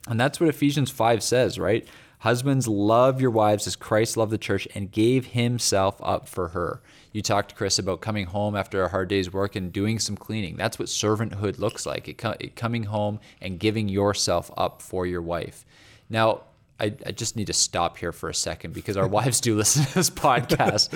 And 0.07 0.19
that's 0.19 0.39
what 0.39 0.49
Ephesians 0.49 0.89
5 0.89 1.21
says, 1.21 1.59
right? 1.59 1.87
Husbands, 2.19 2.67
love 2.67 3.21
your 3.21 3.29
wives 3.29 3.67
as 3.67 3.75
Christ 3.75 4.17
loved 4.17 4.31
the 4.31 4.37
church 4.37 4.67
and 4.73 4.91
gave 4.91 5.27
himself 5.27 5.97
up 6.01 6.27
for 6.27 6.49
her. 6.49 6.81
You 7.11 7.21
talked 7.21 7.49
to 7.49 7.55
Chris 7.55 7.77
about 7.77 8.01
coming 8.01 8.27
home 8.27 8.55
after 8.55 8.83
a 8.83 8.89
hard 8.89 9.09
day's 9.09 9.31
work 9.31 9.55
and 9.55 9.71
doing 9.71 9.99
some 9.99 10.17
cleaning. 10.17 10.55
That's 10.55 10.79
what 10.79 10.87
servanthood 10.87 11.59
looks 11.59 11.85
like 11.85 12.07
it, 12.07 12.23
it 12.39 12.55
coming 12.55 12.83
home 12.83 13.19
and 13.41 13.59
giving 13.59 13.87
yourself 13.87 14.49
up 14.57 14.81
for 14.81 15.05
your 15.05 15.21
wife. 15.21 15.65
Now, 16.09 16.43
I, 16.79 16.93
I, 17.05 17.11
just 17.11 17.35
need 17.35 17.47
to 17.47 17.53
stop 17.53 17.97
here 17.97 18.11
for 18.11 18.29
a 18.29 18.33
second 18.33 18.73
because 18.73 18.97
our 18.97 19.07
wives 19.17 19.41
do 19.41 19.55
listen 19.55 19.85
to 19.85 19.93
this 19.95 20.09
podcast. 20.09 20.89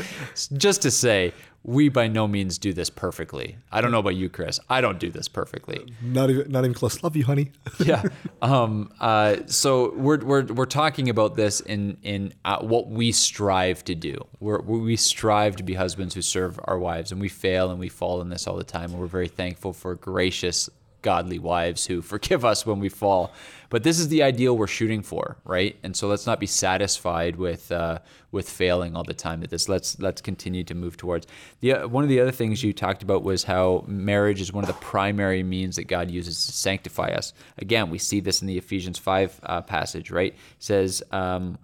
just 0.58 0.82
to 0.84 0.92
say, 0.92 1.34
we 1.64 1.90
by 1.90 2.08
no 2.08 2.28
means 2.28 2.58
do 2.58 2.74
this 2.74 2.90
perfectly. 2.90 3.58
I 3.72 3.82
don't 3.82 3.92
know 3.92 4.00
about 4.00 4.16
you, 4.16 4.30
Chris. 4.30 4.60
I 4.70 4.82
don't 4.82 5.00
do 5.00 5.12
this 5.12 5.28
perfectly. 5.28 5.94
Not 6.02 6.30
even, 6.32 6.52
not 6.52 6.64
even 6.64 6.74
close. 6.74 7.04
Love 7.04 7.16
you, 7.16 7.24
honey. 7.24 7.52
yeah. 7.80 8.04
Um, 8.42 8.92
uh, 9.00 9.38
so 9.46 9.94
we're, 9.94 10.20
we're, 10.20 10.46
we're 10.46 10.66
talking 10.66 11.10
about 11.10 11.36
this 11.36 11.60
in 11.60 11.98
in 12.02 12.34
uh, 12.46 12.60
what 12.62 12.88
we 12.88 13.12
strive 13.12 13.84
to 13.86 13.96
do. 13.96 14.26
We're, 14.40 14.62
we 14.62 14.96
strive 14.96 15.56
to 15.58 15.64
be 15.64 15.76
husbands 15.76 16.16
who 16.16 16.24
serve 16.24 16.60
our 16.64 16.80
wives, 16.80 17.12
and 17.12 17.22
we 17.22 17.30
fail 17.30 17.70
and 17.70 17.80
we 17.80 17.90
fall 17.90 18.22
in 18.22 18.30
this 18.30 18.48
all 18.48 18.56
the 18.56 18.64
time. 18.64 18.92
And 18.92 19.00
we're 19.00 19.06
very 19.06 19.28
thankful 19.28 19.74
for 19.74 19.94
gracious 19.96 20.70
godly 21.02 21.40
wives 21.40 21.86
who 21.86 22.02
forgive 22.14 22.46
us 22.46 22.66
when 22.66 22.80
we 22.80 22.90
fall. 22.90 23.34
But 23.70 23.84
this 23.84 24.00
is 24.00 24.10
the 24.10 24.22
ideal 24.22 24.58
we're 24.58 24.68
shooting 24.68 25.02
for, 25.02 25.38
right? 25.46 25.78
And 25.82 25.96
so 25.96 26.08
let's 26.08 26.28
not 26.28 26.40
be 26.40 26.46
satisfied 26.46 27.38
with 27.38 27.72
uh, 27.72 28.00
with 28.32 28.50
failing 28.50 28.96
all 28.96 29.04
the 29.04 29.14
time. 29.14 29.44
At 29.44 29.50
this, 29.50 29.70
let's 29.70 29.98
let's 30.00 30.22
continue 30.22 30.64
to 30.66 30.76
move 30.76 30.98
towards. 30.98 31.26
The 31.62 31.74
uh, 31.74 31.88
one 31.88 32.04
of 32.04 32.10
the 32.10 32.20
other 32.20 32.32
things 32.32 32.64
you 32.64 32.74
talked 32.74 33.02
about 33.02 33.24
was 33.24 33.46
how 33.46 33.86
marriage 33.88 34.42
is 34.42 34.52
one 34.52 34.64
of 34.64 34.68
the 34.68 34.74
primary 34.86 35.42
means 35.42 35.78
that 35.78 35.86
God 35.86 36.12
uses 36.12 36.46
to 36.46 36.52
sanctify 36.52 37.10
us. 37.12 37.34
Again, 37.58 37.90
we 37.90 37.98
see 37.98 38.20
this 38.20 38.42
in 38.42 38.48
the 38.48 38.58
Ephesians 38.58 39.00
five 39.00 39.40
uh, 39.44 39.62
passage, 39.62 40.12
right? 40.12 40.34
It 40.34 40.40
says. 40.60 41.02
Um, 41.12 41.58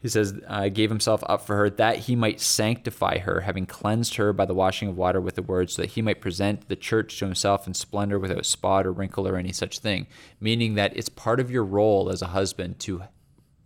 he 0.00 0.08
says, 0.08 0.38
uh, 0.46 0.68
gave 0.68 0.90
himself 0.90 1.24
up 1.26 1.42
for 1.42 1.56
her 1.56 1.70
that 1.70 1.98
he 1.98 2.14
might 2.14 2.40
sanctify 2.40 3.18
her, 3.18 3.40
having 3.40 3.66
cleansed 3.66 4.16
her 4.16 4.32
by 4.32 4.44
the 4.44 4.54
washing 4.54 4.88
of 4.88 4.96
water 4.96 5.20
with 5.20 5.34
the 5.34 5.42
word, 5.42 5.70
so 5.70 5.82
that 5.82 5.92
he 5.92 6.02
might 6.02 6.20
present 6.20 6.68
the 6.68 6.76
church 6.76 7.18
to 7.18 7.24
himself 7.24 7.66
in 7.66 7.74
splendor 7.74 8.18
without 8.18 8.46
spot 8.46 8.86
or 8.86 8.92
wrinkle 8.92 9.26
or 9.26 9.36
any 9.36 9.52
such 9.52 9.80
thing. 9.80 10.06
Meaning 10.40 10.74
that 10.74 10.96
it's 10.96 11.08
part 11.08 11.40
of 11.40 11.50
your 11.50 11.64
role 11.64 12.10
as 12.10 12.22
a 12.22 12.28
husband 12.28 12.78
to 12.80 13.02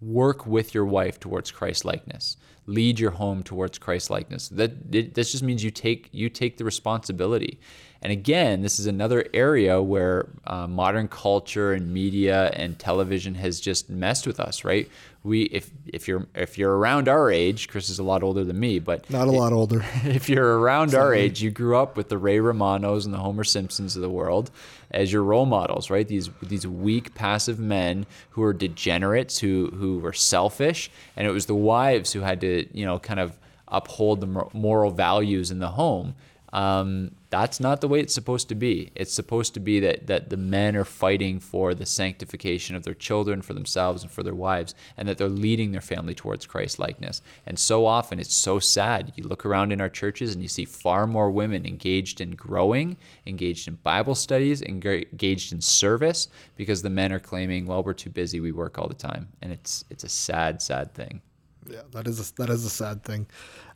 work 0.00 0.46
with 0.46 0.74
your 0.74 0.86
wife 0.86 1.20
towards 1.20 1.50
Christ 1.50 1.84
likeness 1.84 2.36
lead 2.66 3.00
your 3.00 3.10
home 3.12 3.42
towards 3.42 3.78
Christ 3.78 4.10
likeness. 4.10 4.48
That 4.48 4.72
it, 4.92 5.14
this 5.14 5.32
just 5.32 5.42
means 5.42 5.64
you 5.64 5.70
take 5.70 6.08
you 6.12 6.28
take 6.28 6.56
the 6.56 6.64
responsibility. 6.64 7.60
And 8.00 8.12
again, 8.12 8.62
this 8.62 8.80
is 8.80 8.86
another 8.86 9.24
area 9.32 9.80
where 9.80 10.28
uh, 10.44 10.66
modern 10.66 11.06
culture 11.06 11.72
and 11.72 11.92
media 11.92 12.50
and 12.54 12.76
television 12.78 13.36
has 13.36 13.60
just 13.60 13.88
messed 13.88 14.26
with 14.26 14.40
us, 14.40 14.64
right? 14.64 14.90
We, 15.24 15.42
if 15.44 15.70
if 15.86 16.08
you're 16.08 16.26
if 16.34 16.58
you're 16.58 16.76
around 16.76 17.08
our 17.08 17.30
age, 17.30 17.68
Chris 17.68 17.88
is 17.88 18.00
a 18.00 18.02
lot 18.02 18.24
older 18.24 18.42
than 18.42 18.58
me, 18.58 18.80
but 18.80 19.08
not 19.08 19.28
a 19.28 19.30
lot 19.30 19.52
older. 19.52 19.84
If 20.04 20.28
you're 20.28 20.58
around 20.58 20.94
our 20.96 21.14
age, 21.14 21.40
you 21.40 21.50
grew 21.50 21.76
up 21.76 21.96
with 21.96 22.08
the 22.08 22.18
Ray 22.18 22.40
Romanos 22.40 23.04
and 23.04 23.14
the 23.14 23.18
Homer 23.18 23.44
Simpsons 23.44 23.94
of 23.94 24.02
the 24.02 24.10
world 24.10 24.50
as 24.90 25.12
your 25.12 25.22
role 25.22 25.46
models, 25.46 25.90
right? 25.90 26.06
These 26.06 26.30
these 26.42 26.66
weak, 26.66 27.14
passive 27.14 27.60
men 27.60 28.06
who 28.30 28.42
are 28.42 28.52
degenerates, 28.52 29.38
who 29.38 29.70
who 29.76 30.00
were 30.00 30.12
selfish, 30.12 30.90
and 31.16 31.26
it 31.26 31.30
was 31.30 31.46
the 31.46 31.54
wives 31.54 32.12
who 32.12 32.20
had 32.20 32.40
to, 32.40 32.66
you 32.76 32.84
know, 32.84 32.98
kind 32.98 33.20
of 33.20 33.38
uphold 33.68 34.20
the 34.20 34.48
moral 34.52 34.90
values 34.90 35.50
in 35.50 35.58
the 35.60 35.70
home 35.70 36.14
um, 36.52 37.12
that's 37.30 37.60
not 37.60 37.80
the 37.80 37.88
way 37.88 38.00
it's 38.00 38.12
supposed 38.12 38.50
to 38.50 38.54
be. 38.54 38.92
It's 38.94 39.12
supposed 39.14 39.54
to 39.54 39.60
be 39.60 39.80
that, 39.80 40.06
that 40.06 40.28
the 40.28 40.36
men 40.36 40.76
are 40.76 40.84
fighting 40.84 41.40
for 41.40 41.74
the 41.74 41.86
sanctification 41.86 42.76
of 42.76 42.82
their 42.82 42.92
children, 42.94 43.40
for 43.40 43.54
themselves, 43.54 44.02
and 44.02 44.12
for 44.12 44.22
their 44.22 44.34
wives, 44.34 44.74
and 44.98 45.08
that 45.08 45.16
they're 45.16 45.28
leading 45.30 45.72
their 45.72 45.80
family 45.80 46.14
towards 46.14 46.44
Christ 46.44 46.78
likeness. 46.78 47.22
And 47.46 47.58
so 47.58 47.86
often 47.86 48.18
it's 48.18 48.34
so 48.34 48.58
sad. 48.58 49.12
You 49.16 49.24
look 49.24 49.46
around 49.46 49.72
in 49.72 49.80
our 49.80 49.88
churches 49.88 50.34
and 50.34 50.42
you 50.42 50.48
see 50.48 50.66
far 50.66 51.06
more 51.06 51.30
women 51.30 51.64
engaged 51.64 52.20
in 52.20 52.32
growing, 52.32 52.98
engaged 53.26 53.66
in 53.66 53.76
Bible 53.76 54.14
studies, 54.14 54.60
engaged 54.60 55.52
in 55.54 55.60
service, 55.62 56.28
because 56.56 56.82
the 56.82 56.90
men 56.90 57.12
are 57.12 57.20
claiming, 57.20 57.64
well, 57.64 57.82
we're 57.82 57.94
too 57.94 58.10
busy, 58.10 58.40
we 58.40 58.52
work 58.52 58.78
all 58.78 58.88
the 58.88 58.94
time. 58.94 59.28
And 59.40 59.52
it's 59.52 59.84
it's 59.88 60.04
a 60.04 60.08
sad, 60.08 60.60
sad 60.60 60.92
thing. 60.92 61.22
Yeah, 61.66 61.82
that 61.92 62.06
is 62.06 62.20
a, 62.20 62.34
that 62.34 62.50
is 62.50 62.64
a 62.66 62.70
sad 62.70 63.04
thing. 63.04 63.26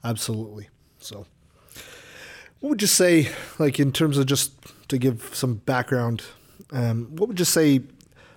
Absolutely. 0.04 0.68
So 0.98 1.26
what 2.66 2.70
would 2.70 2.82
you 2.82 2.88
say, 2.88 3.30
like 3.60 3.78
in 3.78 3.92
terms 3.92 4.18
of 4.18 4.26
just 4.26 4.50
to 4.88 4.98
give 4.98 5.30
some 5.32 5.54
background, 5.54 6.24
um, 6.72 7.06
what 7.14 7.28
would 7.28 7.38
you 7.38 7.44
say 7.44 7.82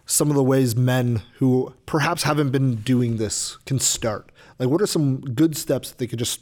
some 0.06 0.30
of 0.30 0.36
the 0.36 0.44
ways 0.44 0.76
men 0.76 1.24
who 1.40 1.74
perhaps 1.88 2.22
haven't 2.22 2.52
been 2.52 2.76
doing 2.76 3.18
this 3.18 3.58
can 3.66 3.80
start? 3.80 4.32
Like, 4.60 4.70
what 4.70 4.84
are 4.84 4.86
some 4.86 5.20
good 5.20 5.58
steps 5.58 5.90
that 5.90 5.98
they 5.98 6.06
could 6.06 6.20
just, 6.20 6.42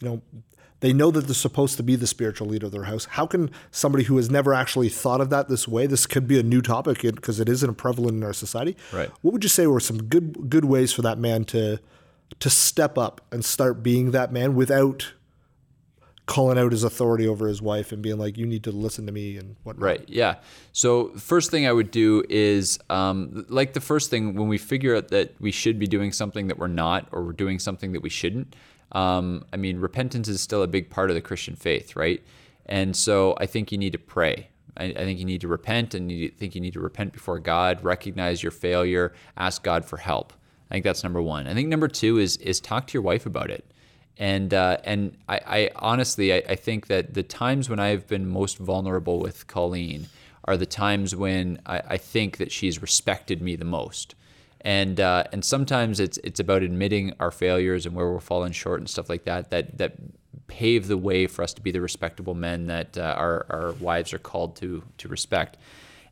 you 0.00 0.08
know, 0.08 0.22
they 0.80 0.92
know 0.92 1.12
that 1.12 1.28
they're 1.28 1.34
supposed 1.34 1.76
to 1.76 1.84
be 1.84 1.94
the 1.94 2.08
spiritual 2.08 2.48
leader 2.48 2.66
of 2.66 2.72
their 2.72 2.82
house. 2.82 3.04
How 3.04 3.28
can 3.28 3.52
somebody 3.70 4.02
who 4.02 4.16
has 4.16 4.28
never 4.28 4.52
actually 4.52 4.88
thought 4.88 5.20
of 5.20 5.30
that 5.30 5.48
this 5.48 5.68
way, 5.68 5.86
this 5.86 6.08
could 6.08 6.26
be 6.26 6.40
a 6.40 6.42
new 6.42 6.60
topic 6.60 7.02
because 7.02 7.38
it 7.38 7.48
isn't 7.48 7.76
prevalent 7.76 8.16
in 8.16 8.24
our 8.24 8.32
society. 8.32 8.76
Right. 8.92 9.08
What 9.22 9.34
would 9.34 9.44
you 9.44 9.50
say 9.50 9.68
were 9.68 9.78
some 9.78 10.02
good 10.02 10.50
good 10.50 10.64
ways 10.64 10.92
for 10.92 11.02
that 11.02 11.16
man 11.16 11.44
to 11.44 11.78
to 12.40 12.50
step 12.50 12.98
up 12.98 13.20
and 13.30 13.44
start 13.44 13.84
being 13.84 14.10
that 14.10 14.32
man 14.32 14.56
without 14.56 15.12
calling 16.26 16.58
out 16.58 16.72
his 16.72 16.84
authority 16.84 17.26
over 17.26 17.48
his 17.48 17.60
wife 17.60 17.92
and 17.92 18.02
being 18.02 18.18
like, 18.18 18.38
"You 18.38 18.46
need 18.46 18.64
to 18.64 18.72
listen 18.72 19.06
to 19.06 19.12
me" 19.12 19.36
and 19.36 19.56
whatnot. 19.64 19.84
Right. 19.84 20.04
Yeah. 20.08 20.36
So 20.72 21.08
first 21.16 21.50
thing 21.50 21.66
I 21.66 21.72
would 21.72 21.90
do 21.90 22.24
is 22.28 22.78
um, 22.88 23.44
like 23.48 23.72
the 23.72 23.80
first 23.80 24.10
thing 24.10 24.34
when 24.34 24.48
we 24.48 24.58
figure 24.58 24.96
out 24.96 25.08
that 25.08 25.34
we 25.40 25.50
should 25.50 25.78
be 25.78 25.86
doing 25.86 26.12
something 26.12 26.48
that 26.48 26.58
we're 26.58 26.68
not, 26.68 27.08
or 27.12 27.22
we're 27.22 27.32
doing 27.32 27.58
something 27.58 27.92
that 27.92 28.02
we 28.02 28.10
shouldn't. 28.10 28.54
Um, 28.92 29.44
I 29.52 29.56
mean, 29.56 29.78
repentance 29.78 30.28
is 30.28 30.40
still 30.40 30.62
a 30.62 30.68
big 30.68 30.90
part 30.90 31.10
of 31.10 31.14
the 31.14 31.20
Christian 31.20 31.56
faith, 31.56 31.96
right? 31.96 32.22
And 32.66 32.94
so 32.94 33.36
I 33.38 33.46
think 33.46 33.72
you 33.72 33.78
need 33.78 33.92
to 33.92 33.98
pray. 33.98 34.48
I, 34.76 34.84
I 34.84 35.04
think 35.04 35.18
you 35.18 35.24
need 35.24 35.40
to 35.42 35.48
repent, 35.48 35.94
and 35.94 36.10
you 36.10 36.28
think 36.28 36.54
you 36.54 36.60
need 36.60 36.72
to 36.74 36.80
repent 36.80 37.12
before 37.12 37.38
God, 37.38 37.82
recognize 37.84 38.42
your 38.42 38.52
failure, 38.52 39.12
ask 39.36 39.62
God 39.62 39.84
for 39.84 39.96
help. 39.96 40.32
I 40.70 40.74
think 40.74 40.84
that's 40.84 41.02
number 41.02 41.20
one. 41.20 41.48
I 41.48 41.54
think 41.54 41.68
number 41.68 41.88
two 41.88 42.18
is 42.18 42.36
is 42.38 42.60
talk 42.60 42.86
to 42.88 42.94
your 42.94 43.02
wife 43.02 43.26
about 43.26 43.50
it. 43.50 43.64
And 44.20 44.52
uh, 44.52 44.76
and 44.84 45.16
I, 45.30 45.40
I 45.46 45.70
honestly 45.76 46.34
I, 46.34 46.42
I, 46.50 46.54
think 46.54 46.88
that 46.88 47.14
the 47.14 47.22
times 47.22 47.70
when 47.70 47.80
I've 47.80 48.06
been 48.06 48.28
most 48.28 48.58
vulnerable 48.58 49.18
with 49.18 49.46
Colleen 49.46 50.08
are 50.44 50.58
the 50.58 50.66
times 50.66 51.16
when 51.16 51.58
I, 51.64 51.82
I 51.88 51.96
think 51.96 52.36
that 52.36 52.52
she's 52.52 52.82
respected 52.82 53.40
me 53.40 53.56
the 53.56 53.64
most. 53.64 54.14
And 54.60 55.00
uh, 55.00 55.24
and 55.32 55.42
sometimes 55.42 56.00
it's 56.00 56.18
it's 56.18 56.38
about 56.38 56.62
admitting 56.62 57.14
our 57.18 57.30
failures 57.30 57.86
and 57.86 57.94
where 57.94 58.10
we're 58.10 58.20
falling 58.20 58.52
short 58.52 58.80
and 58.80 58.90
stuff 58.90 59.08
like 59.08 59.24
that. 59.24 59.48
That 59.48 59.78
that 59.78 59.94
pave 60.48 60.86
the 60.86 60.98
way 60.98 61.26
for 61.26 61.42
us 61.42 61.54
to 61.54 61.62
be 61.62 61.70
the 61.70 61.80
respectable 61.80 62.34
men 62.34 62.66
that 62.66 62.98
uh, 62.98 63.14
our 63.16 63.46
our 63.48 63.72
wives 63.80 64.12
are 64.12 64.18
called 64.18 64.54
to 64.56 64.82
to 64.98 65.08
respect. 65.08 65.56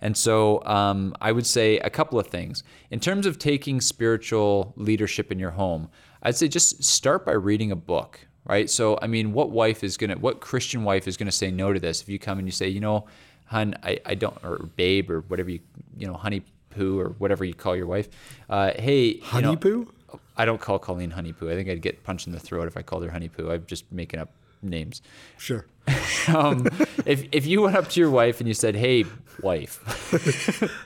And 0.00 0.16
so 0.16 0.64
um, 0.64 1.14
I 1.20 1.32
would 1.32 1.46
say 1.46 1.78
a 1.80 1.90
couple 1.90 2.18
of 2.18 2.28
things. 2.28 2.62
In 2.90 3.00
terms 3.00 3.26
of 3.26 3.38
taking 3.38 3.80
spiritual 3.80 4.72
leadership 4.76 5.32
in 5.32 5.38
your 5.38 5.50
home, 5.50 5.90
I'd 6.22 6.36
say 6.36 6.48
just 6.48 6.82
start 6.82 7.24
by 7.24 7.32
reading 7.32 7.70
a 7.72 7.76
book, 7.76 8.20
right? 8.44 8.68
So, 8.68 8.98
I 9.00 9.06
mean, 9.06 9.32
what 9.32 9.50
wife 9.50 9.84
is 9.84 9.96
going 9.96 10.10
to, 10.10 10.16
what 10.16 10.40
Christian 10.40 10.84
wife 10.84 11.06
is 11.06 11.16
going 11.16 11.26
to 11.26 11.32
say 11.32 11.50
no 11.50 11.72
to 11.72 11.80
this 11.80 12.02
if 12.02 12.08
you 12.08 12.18
come 12.18 12.38
and 12.38 12.46
you 12.46 12.52
say, 12.52 12.68
you 12.68 12.80
know, 12.80 13.06
hun, 13.46 13.76
I, 13.82 13.98
I 14.04 14.14
don't, 14.14 14.36
or 14.44 14.58
babe, 14.76 15.10
or 15.10 15.20
whatever 15.22 15.50
you, 15.50 15.60
you 15.96 16.06
know, 16.06 16.14
honey 16.14 16.42
poo, 16.70 16.98
or 16.98 17.10
whatever 17.18 17.44
you 17.44 17.54
call 17.54 17.76
your 17.76 17.86
wife. 17.86 18.08
Uh, 18.48 18.72
hey, 18.76 19.18
honey 19.18 19.46
you 19.46 19.52
know, 19.52 19.56
poo? 19.56 19.92
I 20.36 20.44
don't 20.44 20.60
call 20.60 20.78
Colleen 20.78 21.10
honey 21.10 21.32
poo. 21.32 21.50
I 21.50 21.54
think 21.54 21.68
I'd 21.68 21.82
get 21.82 22.04
punched 22.04 22.26
in 22.26 22.32
the 22.32 22.40
throat 22.40 22.68
if 22.68 22.76
I 22.76 22.82
called 22.82 23.04
her 23.04 23.10
honey 23.10 23.28
poo. 23.28 23.50
I'm 23.50 23.64
just 23.66 23.90
making 23.92 24.20
up 24.20 24.30
names. 24.62 25.02
Sure. 25.36 25.66
um, 26.28 26.66
if 27.06 27.24
if 27.32 27.46
you 27.46 27.62
went 27.62 27.76
up 27.76 27.88
to 27.88 28.00
your 28.00 28.10
wife 28.10 28.40
and 28.40 28.48
you 28.48 28.54
said, 28.54 28.74
"Hey, 28.76 29.04
wife," 29.42 29.80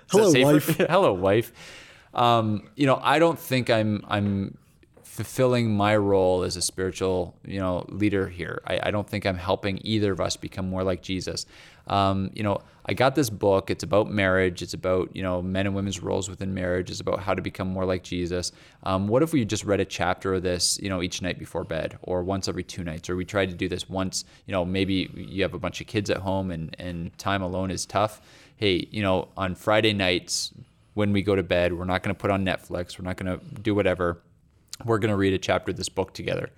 hello, 0.11 0.53
wife, 0.53 0.77
hello, 0.89 1.13
wife. 1.13 1.53
Um, 2.15 2.69
you 2.77 2.87
know, 2.87 3.01
I 3.03 3.19
don't 3.19 3.39
think 3.39 3.69
I'm 3.69 4.05
I'm 4.09 4.57
fulfilling 5.13 5.77
my 5.77 5.95
role 5.95 6.43
as 6.43 6.57
a 6.57 6.63
spiritual, 6.63 7.37
you 7.45 7.61
know, 7.61 7.85
leader 7.91 8.29
here. 8.29 8.63
I, 8.67 8.81
I 8.85 8.91
don't 8.91 9.07
think 9.07 9.27
I'm 9.27 9.37
helping 9.37 9.79
either 9.85 10.11
of 10.11 10.23
us 10.23 10.39
become 10.39 10.71
more 10.71 10.83
like 10.83 11.03
Jesus. 11.03 11.45
Um, 11.87 12.31
you 12.33 12.43
know, 12.43 12.63
I 12.87 12.95
got 12.95 13.15
this 13.15 13.29
book. 13.29 13.71
It's 13.71 13.85
about 13.85 14.11
marriage. 14.11 14.63
It's 14.63 14.73
about 14.73 15.15
you 15.15 15.23
know 15.23 15.43
men 15.43 15.67
and 15.67 15.75
women's 15.75 16.01
roles 16.01 16.31
within 16.31 16.55
marriage. 16.55 16.91
It's 16.91 17.01
about 17.01 17.21
how 17.21 17.35
to 17.35 17.43
become 17.43 17.69
more 17.69 17.85
like 17.85 18.03
Jesus. 18.03 18.53
Um, 18.85 19.07
what 19.07 19.23
if 19.23 19.35
we 19.35 19.45
just 19.45 19.65
read 19.65 19.81
a 19.81 19.85
chapter 19.85 20.33
of 20.33 20.43
this, 20.43 20.81
you 20.83 20.89
know, 20.89 21.03
each 21.03 21.21
night 21.21 21.39
before 21.39 21.65
bed, 21.65 21.99
or 22.01 22.23
once 22.23 22.49
every 22.49 22.65
two 22.65 22.83
nights, 22.83 23.11
or 23.11 23.15
we 23.15 23.27
tried 23.27 23.51
to 23.51 23.55
do 23.55 23.69
this 23.69 23.91
once. 23.91 24.25
You 24.47 24.53
know, 24.53 24.65
maybe 24.65 25.11
you 25.15 25.43
have 25.43 25.53
a 25.53 25.59
bunch 25.59 25.83
of 25.83 25.87
kids 25.87 26.09
at 26.09 26.19
home 26.19 26.51
and 26.51 26.75
and 26.79 27.17
time 27.19 27.43
alone 27.43 27.71
is 27.71 27.85
tough. 27.85 28.23
Hey, 28.57 28.89
you 28.91 29.03
know, 29.03 29.29
on 29.37 29.57
Friday 29.57 29.93
nights 29.93 30.53
when 30.95 31.13
we 31.13 31.21
go 31.21 31.37
to 31.37 31.43
bed, 31.43 31.75
we're 31.75 31.85
not 31.85 32.03
going 32.03 32.15
to 32.15 32.19
put 32.19 32.31
on 32.31 32.47
Netflix. 32.47 32.99
We're 32.99 33.05
not 33.05 33.19
going 33.19 33.39
to 33.39 33.61
do 33.61 33.75
whatever 33.75 34.23
we're 34.85 34.99
going 34.99 35.11
to 35.11 35.17
read 35.17 35.33
a 35.33 35.39
chapter 35.39 35.71
of 35.71 35.77
this 35.77 35.89
book 35.89 36.15
together. 36.15 36.51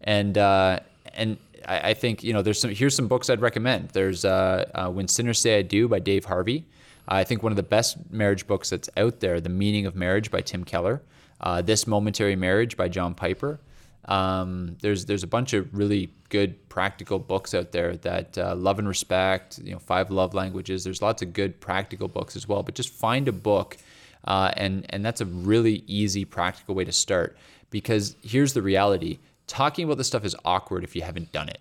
And 0.00 0.36
uh, 0.36 0.80
and 1.14 1.38
I, 1.66 1.90
I, 1.90 1.94
think 1.94 2.22
you 2.22 2.32
know 2.32 2.42
there's 2.42 2.60
some 2.60 2.70
here's 2.70 2.96
some 2.96 3.08
books 3.08 3.30
I'd 3.30 3.40
recommend. 3.40 3.90
There's 3.90 4.24
uh, 4.24 4.68
uh, 4.74 4.90
When 4.90 5.08
Sinners 5.08 5.38
Say 5.38 5.58
I 5.58 5.62
Do 5.62 5.88
by 5.88 5.98
Dave 5.98 6.24
Harvey. 6.24 6.64
I 7.08 7.24
think 7.24 7.42
one 7.42 7.52
of 7.52 7.56
the 7.56 7.62
best 7.62 7.98
marriage 8.10 8.46
books 8.46 8.70
that's 8.70 8.88
out 8.96 9.20
there, 9.20 9.40
The 9.40 9.48
Meaning 9.48 9.86
of 9.86 9.96
Marriage 9.96 10.30
by 10.30 10.40
Tim 10.40 10.64
Keller. 10.64 11.02
Uh, 11.40 11.60
this 11.60 11.86
Momentary 11.86 12.36
Marriage 12.36 12.76
by 12.76 12.88
John 12.88 13.14
Piper. 13.14 13.60
Um, 14.06 14.76
there's 14.80 15.04
there's 15.06 15.22
a 15.22 15.28
bunch 15.28 15.52
of 15.52 15.72
really 15.76 16.12
good 16.28 16.68
practical 16.68 17.18
books 17.18 17.54
out 17.54 17.72
there 17.72 17.96
that 17.98 18.38
uh, 18.38 18.54
love 18.54 18.78
and 18.78 18.88
respect. 18.88 19.58
You 19.62 19.72
know, 19.72 19.78
five 19.78 20.10
love 20.10 20.34
languages. 20.34 20.84
There's 20.84 21.02
lots 21.02 21.22
of 21.22 21.32
good 21.32 21.60
practical 21.60 22.08
books 22.08 22.36
as 22.36 22.48
well. 22.48 22.62
But 22.62 22.74
just 22.74 22.90
find 22.90 23.28
a 23.28 23.32
book, 23.32 23.76
uh, 24.24 24.52
and 24.56 24.86
and 24.90 25.04
that's 25.04 25.20
a 25.20 25.26
really 25.26 25.84
easy 25.86 26.24
practical 26.24 26.74
way 26.74 26.84
to 26.84 26.92
start 26.92 27.36
because 27.72 28.14
here's 28.22 28.52
the 28.52 28.62
reality. 28.62 29.18
Talking 29.48 29.84
about 29.84 29.98
this 29.98 30.06
stuff 30.06 30.24
is 30.24 30.36
awkward 30.44 30.84
if 30.84 30.94
you 30.94 31.02
haven't 31.02 31.32
done 31.32 31.48
it 31.48 31.58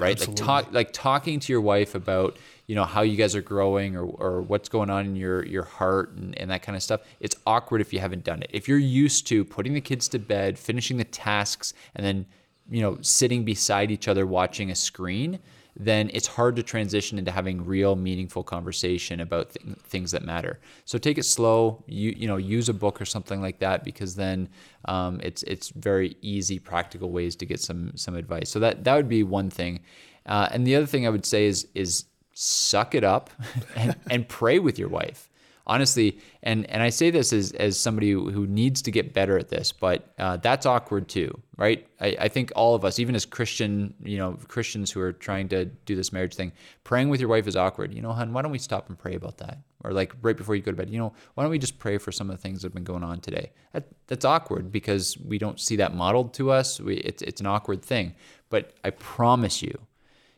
right? 0.00 0.18
Like 0.18 0.36
talk 0.36 0.72
like 0.72 0.92
talking 0.92 1.40
to 1.40 1.52
your 1.52 1.60
wife 1.60 1.94
about 1.94 2.36
you 2.66 2.74
know 2.74 2.84
how 2.84 3.02
you 3.02 3.16
guys 3.16 3.34
are 3.34 3.42
growing 3.42 3.96
or, 3.96 4.04
or 4.04 4.42
what's 4.42 4.68
going 4.68 4.90
on 4.90 5.06
in 5.06 5.16
your 5.16 5.44
your 5.44 5.64
heart 5.64 6.12
and, 6.12 6.36
and 6.38 6.50
that 6.50 6.62
kind 6.62 6.76
of 6.76 6.82
stuff 6.82 7.00
it's 7.20 7.36
awkward 7.46 7.80
if 7.80 7.92
you 7.92 8.00
haven't 8.00 8.24
done 8.24 8.42
it. 8.42 8.50
If 8.52 8.68
you're 8.68 8.78
used 8.78 9.26
to 9.28 9.44
putting 9.44 9.74
the 9.74 9.80
kids 9.80 10.08
to 10.08 10.18
bed 10.18 10.58
finishing 10.58 10.96
the 10.96 11.04
tasks 11.04 11.74
and 11.94 12.04
then 12.04 12.26
you 12.70 12.80
know 12.80 12.98
sitting 13.02 13.44
beside 13.44 13.90
each 13.90 14.08
other 14.08 14.26
watching 14.26 14.70
a 14.70 14.74
screen 14.74 15.38
then 15.74 16.10
it's 16.12 16.26
hard 16.26 16.56
to 16.56 16.62
transition 16.62 17.18
into 17.18 17.30
having 17.30 17.64
real 17.64 17.96
meaningful 17.96 18.42
conversation 18.42 19.20
about 19.20 19.54
th- 19.54 19.76
things 19.78 20.10
that 20.10 20.22
matter. 20.22 20.60
So 20.84 20.98
take 20.98 21.18
it 21.18 21.24
slow. 21.24 21.82
You 21.86 22.14
you 22.16 22.28
know 22.28 22.36
use 22.36 22.68
a 22.68 22.74
book 22.74 23.00
or 23.00 23.04
something 23.04 23.40
like 23.40 23.58
that 23.60 23.84
because 23.84 24.14
then 24.14 24.48
um, 24.84 25.20
it's 25.22 25.42
it's 25.44 25.70
very 25.70 26.16
easy, 26.20 26.58
practical 26.58 27.10
ways 27.10 27.36
to 27.36 27.46
get 27.46 27.60
some 27.60 27.92
some 27.96 28.14
advice. 28.14 28.50
So 28.50 28.58
that 28.60 28.84
that 28.84 28.96
would 28.96 29.08
be 29.08 29.22
one 29.22 29.50
thing. 29.50 29.80
Uh, 30.26 30.48
and 30.52 30.66
the 30.66 30.76
other 30.76 30.86
thing 30.86 31.06
I 31.06 31.10
would 31.10 31.26
say 31.26 31.46
is 31.46 31.66
is 31.74 32.04
suck 32.34 32.94
it 32.94 33.04
up 33.04 33.30
and, 33.76 33.94
and 34.10 34.28
pray 34.28 34.58
with 34.58 34.78
your 34.78 34.88
wife 34.88 35.28
honestly, 35.66 36.18
and 36.42 36.68
and 36.70 36.82
I 36.82 36.90
say 36.90 37.10
this 37.10 37.32
as 37.32 37.52
as 37.52 37.78
somebody 37.78 38.10
who 38.10 38.46
needs 38.46 38.82
to 38.82 38.90
get 38.90 39.12
better 39.12 39.38
at 39.38 39.48
this, 39.48 39.72
but 39.72 40.12
uh, 40.18 40.36
that's 40.38 40.66
awkward 40.66 41.08
too, 41.08 41.40
right? 41.56 41.86
I, 42.00 42.16
I 42.20 42.28
think 42.28 42.52
all 42.56 42.74
of 42.74 42.84
us, 42.84 42.98
even 42.98 43.14
as 43.14 43.24
Christian, 43.24 43.94
you 44.02 44.18
know, 44.18 44.38
Christians 44.48 44.90
who 44.90 45.00
are 45.00 45.12
trying 45.12 45.48
to 45.50 45.66
do 45.66 45.94
this 45.94 46.12
marriage 46.12 46.34
thing, 46.34 46.52
praying 46.84 47.08
with 47.08 47.20
your 47.20 47.28
wife 47.28 47.46
is 47.46 47.56
awkward. 47.56 47.94
You 47.94 48.02
know, 48.02 48.12
hon, 48.12 48.32
why 48.32 48.42
don't 48.42 48.52
we 48.52 48.58
stop 48.58 48.88
and 48.88 48.98
pray 48.98 49.14
about 49.14 49.38
that? 49.38 49.58
Or 49.84 49.92
like 49.92 50.14
right 50.22 50.36
before 50.36 50.54
you 50.54 50.62
go 50.62 50.70
to 50.70 50.76
bed, 50.76 50.90
you 50.90 50.98
know, 50.98 51.12
why 51.34 51.42
don't 51.42 51.50
we 51.50 51.58
just 51.58 51.78
pray 51.78 51.98
for 51.98 52.12
some 52.12 52.30
of 52.30 52.36
the 52.36 52.42
things 52.42 52.62
that 52.62 52.66
have 52.66 52.74
been 52.74 52.84
going 52.84 53.02
on 53.02 53.20
today? 53.20 53.50
That, 53.72 53.88
that's 54.06 54.24
awkward 54.24 54.70
because 54.70 55.18
we 55.18 55.38
don't 55.38 55.58
see 55.58 55.76
that 55.76 55.94
modeled 55.94 56.34
to 56.34 56.50
us. 56.50 56.80
We, 56.80 56.96
it's 56.96 57.22
it's 57.22 57.40
an 57.40 57.46
awkward 57.46 57.82
thing, 57.82 58.14
but 58.48 58.74
I 58.84 58.90
promise 58.90 59.62
you, 59.62 59.76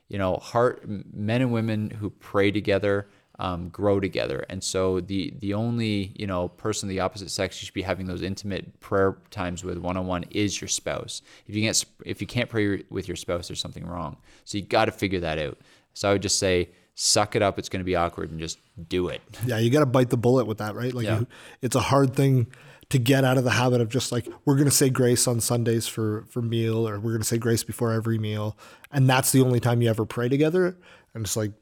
you 0.08 0.18
know, 0.18 0.36
heart 0.36 0.84
men 0.86 1.42
and 1.42 1.52
women 1.52 1.90
who 1.90 2.10
pray 2.10 2.50
together 2.50 3.08
um, 3.38 3.68
grow 3.68 4.00
together. 4.00 4.44
And 4.48 4.62
so 4.62 5.00
the 5.00 5.34
the 5.38 5.54
only 5.54 6.12
you 6.16 6.26
know 6.26 6.48
person 6.48 6.88
of 6.88 6.90
the 6.90 7.00
opposite 7.00 7.30
sex 7.30 7.60
you 7.60 7.66
should 7.66 7.74
be 7.74 7.82
having 7.82 8.06
those 8.06 8.22
intimate 8.22 8.80
prayer 8.80 9.16
times 9.30 9.64
with 9.64 9.78
one 9.78 9.96
on 9.96 10.06
one 10.06 10.24
is 10.30 10.60
your 10.60 10.68
spouse. 10.68 11.22
If 11.46 11.54
you 11.54 11.62
can't 11.62 11.84
if 12.04 12.20
you 12.20 12.26
can't 12.26 12.48
pray 12.48 12.84
with 12.90 13.08
your 13.08 13.16
spouse, 13.16 13.48
there's 13.48 13.60
something 13.60 13.86
wrong. 13.86 14.16
So 14.44 14.58
you 14.58 14.64
got 14.64 14.86
to 14.86 14.92
figure 14.92 15.20
that 15.20 15.38
out. 15.38 15.58
So 15.94 16.08
I 16.08 16.12
would 16.12 16.22
just 16.22 16.38
say 16.38 16.70
suck 16.94 17.34
it 17.34 17.42
up. 17.42 17.58
It's 17.58 17.68
going 17.68 17.80
to 17.80 17.84
be 17.84 17.96
awkward 17.96 18.30
and 18.30 18.38
just 18.38 18.58
do 18.88 19.08
it. 19.08 19.20
Yeah, 19.46 19.58
you 19.58 19.70
got 19.70 19.80
to 19.80 19.86
bite 19.86 20.10
the 20.10 20.16
bullet 20.16 20.46
with 20.46 20.58
that, 20.58 20.74
right? 20.74 20.94
Like 20.94 21.06
yeah. 21.06 21.20
you, 21.20 21.26
it's 21.60 21.76
a 21.76 21.80
hard 21.80 22.14
thing 22.14 22.46
to 22.90 22.98
get 22.98 23.24
out 23.24 23.36
of 23.36 23.44
the 23.44 23.50
habit 23.50 23.80
of 23.80 23.88
just 23.88 24.12
like 24.12 24.28
we're 24.44 24.54
going 24.54 24.68
to 24.68 24.74
say 24.74 24.90
grace 24.90 25.26
on 25.26 25.40
Sundays 25.40 25.88
for 25.88 26.24
for 26.28 26.40
meal 26.40 26.88
or 26.88 27.00
we're 27.00 27.10
going 27.10 27.22
to 27.22 27.26
say 27.26 27.38
grace 27.38 27.64
before 27.64 27.92
every 27.92 28.18
meal 28.18 28.56
and 28.92 29.08
that's 29.08 29.32
the 29.32 29.40
only 29.40 29.58
time 29.58 29.82
you 29.82 29.88
ever 29.88 30.04
pray 30.04 30.28
together 30.28 30.76
and 31.14 31.24
it's 31.24 31.36
like 31.36 31.52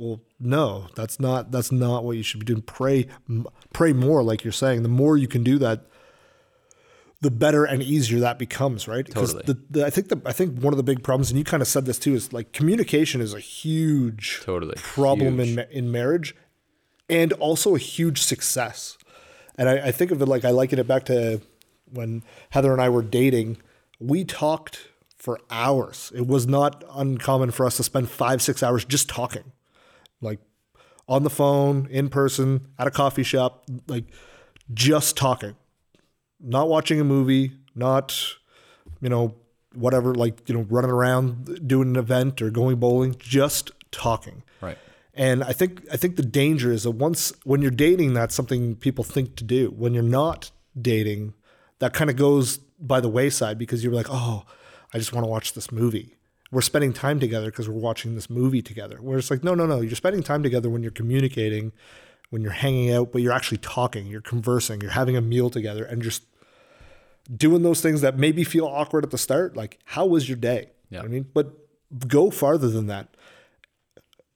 well 0.00 0.20
no 0.40 0.88
that's 0.96 1.20
not 1.20 1.50
that's 1.52 1.70
not 1.70 2.04
what 2.04 2.16
you 2.16 2.22
should 2.22 2.40
be 2.40 2.46
doing 2.46 2.62
pray 2.62 3.06
pray 3.72 3.92
more 3.92 4.22
like 4.22 4.42
you're 4.42 4.52
saying 4.52 4.82
the 4.82 4.88
more 4.88 5.16
you 5.16 5.28
can 5.28 5.44
do 5.44 5.58
that 5.58 5.86
the 7.20 7.30
better 7.30 7.64
and 7.64 7.82
easier 7.82 8.18
that 8.18 8.38
becomes 8.38 8.88
right 8.88 9.06
totally. 9.10 9.42
the, 9.44 9.60
the, 9.70 9.86
i 9.86 9.90
think 9.90 10.08
the 10.08 10.20
i 10.24 10.32
think 10.32 10.58
one 10.60 10.72
of 10.72 10.78
the 10.78 10.82
big 10.82 11.02
problems 11.02 11.30
and 11.30 11.38
you 11.38 11.44
kind 11.44 11.60
of 11.60 11.68
said 11.68 11.84
this 11.84 11.98
too 11.98 12.14
is 12.14 12.32
like 12.32 12.52
communication 12.52 13.20
is 13.20 13.34
a 13.34 13.40
huge 13.40 14.40
totally 14.42 14.74
problem 14.76 15.38
huge. 15.38 15.58
in 15.58 15.66
in 15.70 15.92
marriage 15.92 16.34
and 17.08 17.32
also 17.34 17.74
a 17.74 17.78
huge 17.78 18.22
success 18.22 18.96
and 19.58 19.68
I, 19.68 19.88
I 19.88 19.92
think 19.92 20.10
of 20.10 20.22
it 20.22 20.26
like 20.26 20.44
i 20.44 20.50
liken 20.50 20.78
it 20.78 20.86
back 20.86 21.04
to 21.04 21.42
when 21.92 22.22
heather 22.50 22.72
and 22.72 22.80
i 22.80 22.88
were 22.88 23.02
dating 23.02 23.58
we 24.00 24.24
talked 24.24 24.88
for 25.20 25.38
hours. 25.50 26.10
It 26.14 26.26
was 26.26 26.46
not 26.46 26.82
uncommon 26.94 27.50
for 27.50 27.66
us 27.66 27.76
to 27.76 27.82
spend 27.82 28.08
five, 28.10 28.40
six 28.40 28.62
hours 28.62 28.86
just 28.86 29.06
talking 29.06 29.52
on 31.10 31.24
the 31.24 31.30
phone, 31.30 31.88
in 31.90 32.08
person, 32.08 32.68
at 32.78 32.86
a 32.86 32.90
coffee 32.90 33.24
shop, 33.24 33.64
like 33.88 34.04
just 34.72 35.16
talking, 35.16 35.56
not 36.38 36.68
watching 36.68 37.00
a 37.00 37.04
movie, 37.04 37.52
not, 37.74 38.16
you 39.00 39.08
know, 39.08 39.34
whatever, 39.74 40.14
like, 40.14 40.48
you 40.48 40.54
know, 40.54 40.64
running 40.70 40.90
around 40.90 41.66
doing 41.66 41.88
an 41.88 41.96
event 41.96 42.40
or 42.40 42.48
going 42.50 42.76
bowling, 42.76 43.16
just 43.18 43.72
talking. 43.90 44.44
Right. 44.60 44.78
And 45.12 45.42
I 45.42 45.52
think 45.52 45.84
I 45.92 45.96
think 45.96 46.14
the 46.14 46.22
danger 46.22 46.70
is 46.70 46.84
that 46.84 46.92
once 46.92 47.32
when 47.42 47.60
you're 47.60 47.72
dating, 47.72 48.14
that's 48.14 48.34
something 48.34 48.76
people 48.76 49.02
think 49.02 49.34
to 49.36 49.44
do. 49.44 49.74
When 49.76 49.92
you're 49.92 50.04
not 50.04 50.52
dating, 50.80 51.34
that 51.80 51.92
kind 51.92 52.08
of 52.08 52.14
goes 52.14 52.58
by 52.78 53.00
the 53.00 53.08
wayside 53.08 53.58
because 53.58 53.82
you're 53.82 53.92
like, 53.92 54.06
oh, 54.08 54.44
I 54.94 54.98
just 54.98 55.12
want 55.12 55.24
to 55.24 55.28
watch 55.28 55.54
this 55.54 55.72
movie. 55.72 56.14
We're 56.52 56.62
spending 56.62 56.92
time 56.92 57.20
together 57.20 57.46
because 57.46 57.68
we're 57.68 57.78
watching 57.78 58.14
this 58.14 58.28
movie 58.28 58.62
together. 58.62 58.98
Where 59.00 59.18
it's 59.18 59.30
like, 59.30 59.44
no, 59.44 59.54
no, 59.54 59.66
no. 59.66 59.80
You're 59.80 59.94
spending 59.94 60.22
time 60.22 60.42
together 60.42 60.68
when 60.68 60.82
you're 60.82 60.90
communicating, 60.90 61.72
when 62.30 62.42
you're 62.42 62.52
hanging 62.52 62.92
out, 62.92 63.12
but 63.12 63.22
you're 63.22 63.32
actually 63.32 63.58
talking, 63.58 64.06
you're 64.06 64.20
conversing, 64.20 64.80
you're 64.80 64.90
having 64.90 65.16
a 65.16 65.20
meal 65.20 65.50
together, 65.50 65.84
and 65.84 66.02
just 66.02 66.24
doing 67.34 67.62
those 67.62 67.80
things 67.80 68.00
that 68.00 68.18
maybe 68.18 68.42
feel 68.44 68.66
awkward 68.66 69.04
at 69.04 69.10
the 69.10 69.18
start. 69.18 69.56
Like, 69.56 69.78
how 69.84 70.06
was 70.06 70.28
your 70.28 70.36
day? 70.36 70.70
You 70.90 70.98
know 70.98 71.04
I 71.04 71.08
mean, 71.08 71.26
but 71.32 71.52
go 72.08 72.30
farther 72.30 72.68
than 72.68 72.86
that. 72.88 73.16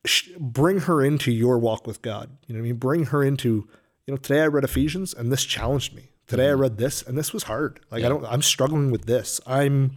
Sh- 0.05 0.29
Bring 0.38 0.81
her 0.81 1.03
into 1.03 1.33
your 1.33 1.59
walk 1.59 1.87
with 1.87 2.03
God. 2.03 2.31
You 2.46 2.55
know 2.55 2.61
what 2.61 2.66
I 2.66 2.68
mean? 2.68 2.77
Bring 2.77 3.07
her 3.07 3.24
into, 3.24 3.68
you 4.07 4.14
know, 4.14 4.16
today 4.16 4.42
I 4.42 4.46
read 4.46 4.64
Ephesians 4.64 5.14
and 5.14 5.33
this 5.33 5.44
challenged 5.44 5.94
me. 5.94 6.11
Today 6.27 6.46
I 6.46 6.53
mm-hmm. 6.53 6.61
read 6.61 6.79
this 6.79 7.03
and 7.03 7.18
this 7.18 7.33
was 7.33 7.44
hard. 7.44 7.81
Like 7.90 8.05
I 8.05 8.09
don't, 8.09 8.24
I'm 8.24 8.42
struggling 8.42 8.90
with 8.90 9.07
this. 9.07 9.40
I'm 9.46 9.96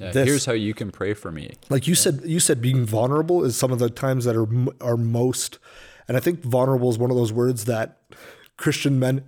Yeah, 0.00 0.10
this. 0.12 0.26
Here's 0.28 0.44
how 0.46 0.52
you 0.52 0.74
can 0.74 0.90
pray 0.90 1.14
for 1.14 1.30
me. 1.30 1.52
like 1.68 1.86
you 1.86 1.94
said, 1.94 2.22
you 2.24 2.40
said 2.40 2.60
being 2.60 2.84
vulnerable 2.84 3.44
is 3.44 3.56
some 3.56 3.70
of 3.72 3.78
the 3.78 3.90
times 3.90 4.24
that 4.24 4.36
are 4.36 4.48
are 4.80 4.96
most, 4.96 5.58
and 6.08 6.16
I 6.16 6.20
think 6.20 6.42
vulnerable 6.42 6.90
is 6.90 6.98
one 6.98 7.10
of 7.10 7.16
those 7.16 7.32
words 7.32 7.66
that 7.66 7.98
Christian 8.56 8.98
men, 8.98 9.24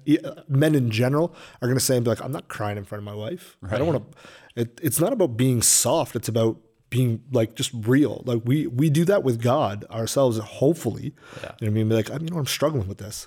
men 0.49 0.75
in 0.75 0.91
general, 0.91 1.35
are 1.61 1.69
going 1.69 1.79
to 1.79 1.85
say, 1.85 1.97
and 1.97 2.05
be 2.05 2.11
like, 2.11 2.23
I'm 2.23 2.33
not 2.33 2.49
crying 2.49 2.77
in 2.79 2.85
front 2.85 3.01
of 3.01 3.05
my 3.05 3.15
wife. 3.15 3.57
I 3.71 3.79
don't 3.79 3.87
want 3.87 4.13
to. 4.13 4.19
It, 4.55 4.81
it's 4.83 5.01
not 5.01 5.13
about 5.13 5.37
being 5.37 5.63
soft. 5.63 6.17
It's 6.17 6.29
about 6.29 6.59
being 6.91 7.23
like 7.33 7.55
just 7.55 7.71
real. 7.73 8.23
Like 8.27 8.43
we 8.45 8.67
we 8.67 8.91
do 8.91 9.05
that 9.07 9.23
with 9.23 9.41
God 9.43 9.87
ourselves. 9.91 10.39
Hopefully, 10.39 11.05
you 11.05 11.11
know 11.43 11.49
what 11.59 11.67
I 11.67 11.71
mean. 11.71 11.89
Be 11.89 11.95
like, 11.95 12.11
I 12.11 12.15
you 12.19 12.29
know, 12.29 12.39
I'm 12.39 12.47
struggling 12.47 12.87
with 12.87 12.99
this. 12.99 13.27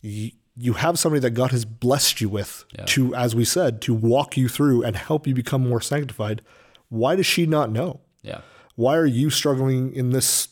You, 0.00 0.30
you 0.56 0.74
have 0.74 0.98
somebody 0.98 1.20
that 1.20 1.30
God 1.30 1.50
has 1.50 1.64
blessed 1.64 2.20
you 2.20 2.28
with 2.28 2.64
to, 2.86 3.14
as 3.14 3.34
we 3.34 3.44
said, 3.44 3.80
to 3.82 3.94
walk 3.94 4.36
you 4.36 4.48
through 4.48 4.82
and 4.82 4.96
help 4.96 5.26
you 5.26 5.34
become 5.34 5.66
more 5.66 5.80
sanctified. 5.80 6.42
Why 6.88 7.16
does 7.16 7.26
she 7.26 7.46
not 7.46 7.70
know? 7.70 8.00
Yeah. 8.22 8.42
Why 8.74 8.96
are 8.96 9.06
you 9.06 9.30
struggling 9.30 9.94
in 9.94 10.10
this 10.10 10.48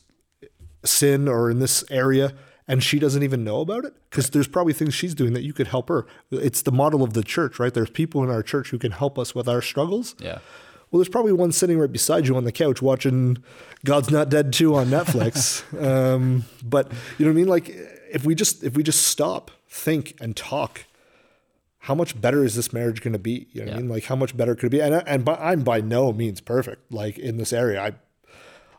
sin 0.85 1.29
or 1.29 1.51
in 1.51 1.59
this 1.59 1.85
area 1.91 2.33
and 2.67 2.83
she 2.83 2.99
doesn't 2.99 3.23
even 3.23 3.45
know 3.45 3.61
about 3.61 3.85
it? 3.85 3.95
Because 4.09 4.31
there's 4.31 4.49
probably 4.49 4.73
things 4.73 4.95
she's 4.95 5.15
doing 5.15 5.35
that 5.35 5.43
you 5.43 5.53
could 5.53 5.69
help 5.69 5.89
her. 5.89 6.07
It's 6.31 6.63
the 6.63 6.73
model 6.73 7.03
of 7.03 7.13
the 7.13 7.23
church, 7.23 7.59
right? 7.59 7.73
There's 7.73 7.91
people 7.91 8.25
in 8.25 8.31
our 8.31 8.43
church 8.43 8.71
who 8.71 8.79
can 8.79 8.93
help 8.93 9.19
us 9.19 9.35
with 9.35 9.49
our 9.49 9.61
struggles. 9.61 10.15
Yeah. 10.19 10.39
Well, 10.91 10.99
there's 10.99 11.09
probably 11.09 11.33
one 11.33 11.53
sitting 11.53 11.79
right 11.79 11.93
beside 11.93 12.27
you 12.27 12.37
on 12.37 12.45
the 12.45 12.53
couch 12.53 12.83
watching 12.83 13.39
God's 13.85 14.11
Not 14.11 14.29
Dead 14.29 14.53
2 14.53 14.75
on 14.75 14.87
Netflix. 14.87 15.63
um, 15.85 16.45
but 16.65 16.91
you 17.19 17.27
know 17.27 17.33
what 17.33 17.37
I 17.37 17.41
mean? 17.41 17.49
Like 17.49 17.69
if 18.13 18.25
we 18.25 18.35
just 18.35 18.65
if 18.65 18.75
we 18.75 18.83
just 18.83 19.07
stop, 19.07 19.51
think, 19.71 20.15
and 20.21 20.37
talk, 20.37 20.85
how 21.85 21.95
much 21.95 22.21
better 22.21 22.45
is 22.45 22.57
this 22.57 22.73
marriage 22.73 23.01
going 23.01 23.13
to 23.15 23.19
be? 23.19 23.49
You 23.53 23.65
know 23.65 23.69
what 23.69 23.75
I 23.75 23.81
mean? 23.81 23.89
Like 23.89 24.05
how 24.05 24.17
much 24.17 24.37
better 24.37 24.55
could 24.55 24.67
it 24.67 24.71
be? 24.71 24.81
And 24.83 25.03
and 25.07 25.25
by, 25.25 25.37
I'm 25.37 25.63
by 25.63 25.81
no 25.81 26.13
means 26.13 26.41
perfect. 26.41 26.93
Like 26.93 27.19
in 27.19 27.39
this 27.39 27.53
area, 27.53 27.81
I 27.81 27.93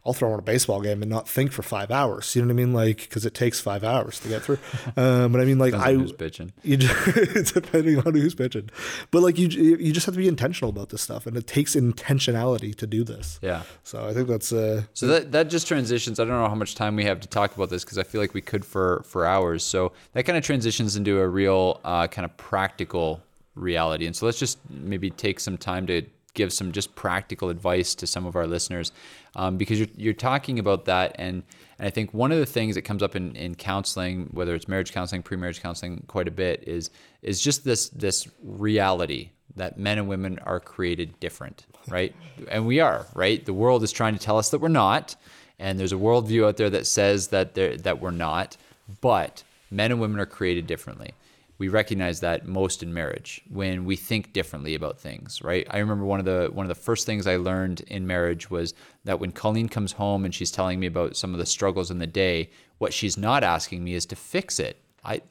I'll 0.05 0.13
throw 0.13 0.33
on 0.33 0.39
a 0.39 0.41
baseball 0.41 0.81
game 0.81 1.03
and 1.03 1.11
not 1.11 1.29
think 1.29 1.51
for 1.51 1.61
five 1.61 1.91
hours. 1.91 2.35
You 2.35 2.41
know 2.41 2.47
what 2.47 2.53
I 2.53 2.55
mean? 2.55 2.73
Like 2.73 2.97
because 2.97 3.23
it 3.25 3.35
takes 3.35 3.59
five 3.59 3.83
hours 3.83 4.19
to 4.21 4.27
get 4.27 4.41
through. 4.41 4.57
Um, 4.97 5.31
but 5.31 5.39
I 5.39 5.45
mean, 5.45 5.57
like 5.57 5.73
I 5.73 5.93
on 5.93 5.99
who's 6.01 6.11
bitching. 6.11 6.51
you 6.63 6.75
just, 6.75 7.53
depending 7.53 7.99
on 7.99 8.13
who's 8.13 8.35
pitching, 8.35 8.69
but 9.09 9.21
like 9.21 9.37
you, 9.37 9.47
you 9.47 9.93
just 9.93 10.05
have 10.05 10.15
to 10.15 10.19
be 10.19 10.27
intentional 10.27 10.69
about 10.69 10.89
this 10.89 11.01
stuff, 11.01 11.25
and 11.25 11.37
it 11.37 11.47
takes 11.47 11.75
intentionality 11.75 12.75
to 12.75 12.87
do 12.87 13.03
this. 13.03 13.39
Yeah. 13.41 13.63
So 13.83 14.05
I 14.05 14.13
think 14.13 14.27
that's 14.27 14.51
uh, 14.51 14.83
So 14.93 15.07
that 15.07 15.31
that 15.31 15.49
just 15.49 15.67
transitions. 15.67 16.19
I 16.19 16.25
don't 16.25 16.33
know 16.33 16.47
how 16.47 16.55
much 16.55 16.75
time 16.75 16.95
we 16.95 17.05
have 17.05 17.19
to 17.21 17.27
talk 17.27 17.55
about 17.55 17.69
this 17.69 17.83
because 17.83 17.97
I 17.97 18.03
feel 18.03 18.19
like 18.19 18.33
we 18.33 18.41
could 18.41 18.65
for 18.65 19.03
for 19.05 19.25
hours. 19.25 19.63
So 19.63 19.93
that 20.13 20.23
kind 20.23 20.37
of 20.37 20.43
transitions 20.43 20.95
into 20.95 21.19
a 21.19 21.27
real 21.27 21.79
uh, 21.85 22.07
kind 22.07 22.25
of 22.25 22.35
practical 22.37 23.21
reality. 23.55 24.05
And 24.05 24.15
so 24.15 24.25
let's 24.25 24.39
just 24.39 24.57
maybe 24.69 25.09
take 25.09 25.39
some 25.39 25.57
time 25.57 25.87
to 25.87 26.03
give 26.33 26.53
some 26.53 26.71
just 26.71 26.95
practical 26.95 27.49
advice 27.49 27.93
to 27.95 28.07
some 28.07 28.25
of 28.25 28.35
our 28.35 28.47
listeners 28.47 28.91
um, 29.35 29.57
because 29.57 29.79
you're 29.79 29.89
you're 29.95 30.13
talking 30.13 30.59
about 30.59 30.85
that 30.85 31.15
and. 31.17 31.43
And 31.79 31.87
I 31.87 31.89
think 31.89 32.13
one 32.13 32.31
of 32.31 32.37
the 32.37 32.45
things 32.45 32.75
that 32.75 32.83
comes 32.83 33.01
up 33.01 33.15
in, 33.15 33.35
in 33.35 33.55
counseling, 33.55 34.29
whether 34.33 34.53
it's 34.53 34.67
marriage 34.67 34.91
counseling, 34.91 35.23
pre-marriage 35.23 35.63
counseling, 35.63 36.03
quite 36.05 36.27
a 36.27 36.31
bit, 36.31 36.63
is 36.67 36.91
is 37.23 37.41
just 37.41 37.63
this 37.63 37.89
this 37.89 38.27
reality 38.43 39.31
that 39.55 39.79
men 39.79 39.97
and 39.97 40.07
women 40.07 40.37
are 40.45 40.59
created 40.59 41.19
different, 41.19 41.65
right? 41.87 42.13
and 42.49 42.65
we 42.67 42.79
are, 42.79 43.07
right? 43.15 43.43
The 43.43 43.53
world 43.53 43.81
is 43.81 43.91
trying 43.91 44.13
to 44.13 44.19
tell 44.19 44.37
us 44.37 44.49
that 44.51 44.59
we're 44.59 44.67
not, 44.67 45.15
and 45.57 45.79
there's 45.79 45.91
a 45.91 45.95
worldview 45.95 46.47
out 46.47 46.57
there 46.57 46.69
that 46.69 46.85
says 46.85 47.29
that 47.29 47.55
that 47.55 47.99
we're 47.99 48.11
not. 48.11 48.57
But 49.01 49.43
men 49.71 49.91
and 49.91 49.99
women 49.99 50.19
are 50.19 50.25
created 50.25 50.67
differently. 50.67 51.13
We 51.61 51.67
recognize 51.67 52.21
that 52.21 52.47
most 52.47 52.81
in 52.81 52.91
marriage 52.91 53.43
when 53.47 53.85
we 53.85 53.95
think 53.95 54.33
differently 54.33 54.73
about 54.73 54.99
things, 54.99 55.43
right? 55.43 55.67
I 55.69 55.77
remember 55.77 56.05
one 56.05 56.19
of 56.19 56.25
the 56.25 56.49
one 56.51 56.65
of 56.65 56.69
the 56.69 56.83
first 56.83 57.05
things 57.05 57.27
I 57.27 57.35
learned 57.35 57.81
in 57.81 58.07
marriage 58.07 58.49
was 58.49 58.73
that 59.03 59.19
when 59.19 59.31
Colleen 59.31 59.69
comes 59.69 59.91
home 59.91 60.25
and 60.25 60.33
she's 60.33 60.49
telling 60.49 60.79
me 60.79 60.87
about 60.87 61.15
some 61.15 61.33
of 61.33 61.37
the 61.37 61.45
struggles 61.45 61.91
in 61.91 61.99
the 61.99 62.07
day, 62.07 62.49
what 62.79 62.93
she's 62.93 63.15
not 63.15 63.43
asking 63.43 63.83
me 63.83 63.93
is 63.93 64.07
to 64.07 64.15
fix 64.15 64.59
it. 64.59 64.81
I 65.05 65.21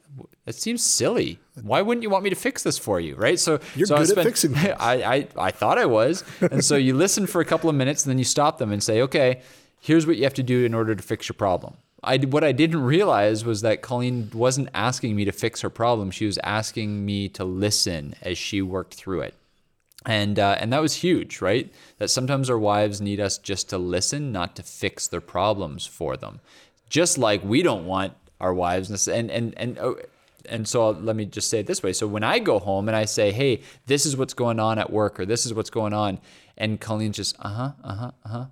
that 0.45 0.55
seems 0.55 0.81
silly. 0.85 1.37
Why 1.61 1.81
wouldn't 1.81 2.01
you 2.01 2.09
want 2.09 2.23
me 2.23 2.29
to 2.29 2.35
fix 2.37 2.63
this 2.63 2.77
for 2.77 3.01
you, 3.01 3.15
right? 3.15 3.37
So 3.37 3.59
You're 3.75 3.87
so 3.87 3.97
I 3.97 4.05
good 4.05 4.17
at 4.17 4.23
fixing 4.23 4.53
things. 4.53 4.75
I, 4.79 4.93
I 5.03 5.27
I 5.35 5.51
thought 5.51 5.77
I 5.77 5.85
was, 5.85 6.23
and 6.39 6.63
so 6.63 6.77
you 6.77 6.95
listen 6.95 7.27
for 7.27 7.41
a 7.41 7.45
couple 7.45 7.69
of 7.69 7.75
minutes, 7.75 8.05
and 8.05 8.09
then 8.09 8.17
you 8.17 8.23
stop 8.23 8.57
them 8.57 8.71
and 8.71 8.81
say, 8.81 9.01
okay, 9.01 9.41
here's 9.81 10.07
what 10.07 10.15
you 10.15 10.23
have 10.23 10.35
to 10.35 10.43
do 10.43 10.63
in 10.63 10.73
order 10.73 10.95
to 10.95 11.03
fix 11.03 11.27
your 11.27 11.33
problem. 11.33 11.75
I 12.03 12.17
what 12.17 12.43
I 12.43 12.51
didn't 12.51 12.81
realize 12.81 13.45
was 13.45 13.61
that 13.61 13.81
Colleen 13.81 14.31
wasn't 14.33 14.69
asking 14.73 15.15
me 15.15 15.25
to 15.25 15.31
fix 15.31 15.61
her 15.61 15.69
problem. 15.69 16.11
She 16.11 16.25
was 16.25 16.39
asking 16.43 17.05
me 17.05 17.29
to 17.29 17.43
listen 17.43 18.15
as 18.21 18.37
she 18.37 18.61
worked 18.61 18.95
through 18.95 19.21
it 19.21 19.35
and 20.05 20.39
uh, 20.39 20.57
and 20.59 20.73
that 20.73 20.81
was 20.81 20.95
huge, 20.95 21.41
right? 21.41 21.71
That 21.99 22.09
sometimes 22.09 22.49
our 22.49 22.57
wives 22.57 23.01
need 23.01 23.19
us 23.19 23.37
just 23.37 23.69
to 23.69 23.77
listen, 23.77 24.31
not 24.31 24.55
to 24.55 24.63
fix 24.63 25.07
their 25.07 25.21
problems 25.21 25.85
for 25.85 26.17
them. 26.17 26.39
Just 26.89 27.17
like 27.17 27.43
we 27.43 27.61
don't 27.61 27.85
want 27.85 28.13
our 28.39 28.53
wives 28.53 29.07
and 29.07 29.29
and 29.29 29.53
and 29.57 29.77
oh, 29.77 29.97
and 30.49 30.67
so 30.67 30.89
let 30.89 31.15
me 31.15 31.25
just 31.25 31.49
say 31.49 31.59
it 31.59 31.67
this 31.67 31.83
way. 31.83 31.93
So 31.93 32.07
when 32.07 32.23
I 32.23 32.39
go 32.39 32.57
home 32.57 32.89
and 32.89 32.95
I 32.95 33.05
say, 33.05 33.31
"Hey, 33.31 33.61
this 33.85 34.05
is 34.05 34.17
what's 34.17 34.33
going 34.33 34.59
on 34.59 34.79
at 34.79 34.91
work," 34.91 35.19
or 35.19 35.25
"This 35.25 35.45
is 35.45 35.53
what's 35.53 35.69
going 35.69 35.93
on," 35.93 36.19
and 36.57 36.81
Colleen's 36.81 37.17
just, 37.17 37.35
"Uh 37.39 37.49
huh, 37.49 37.71
uh 37.83 37.95
huh, 37.95 38.11
uh 38.25 38.29
huh." 38.29 38.45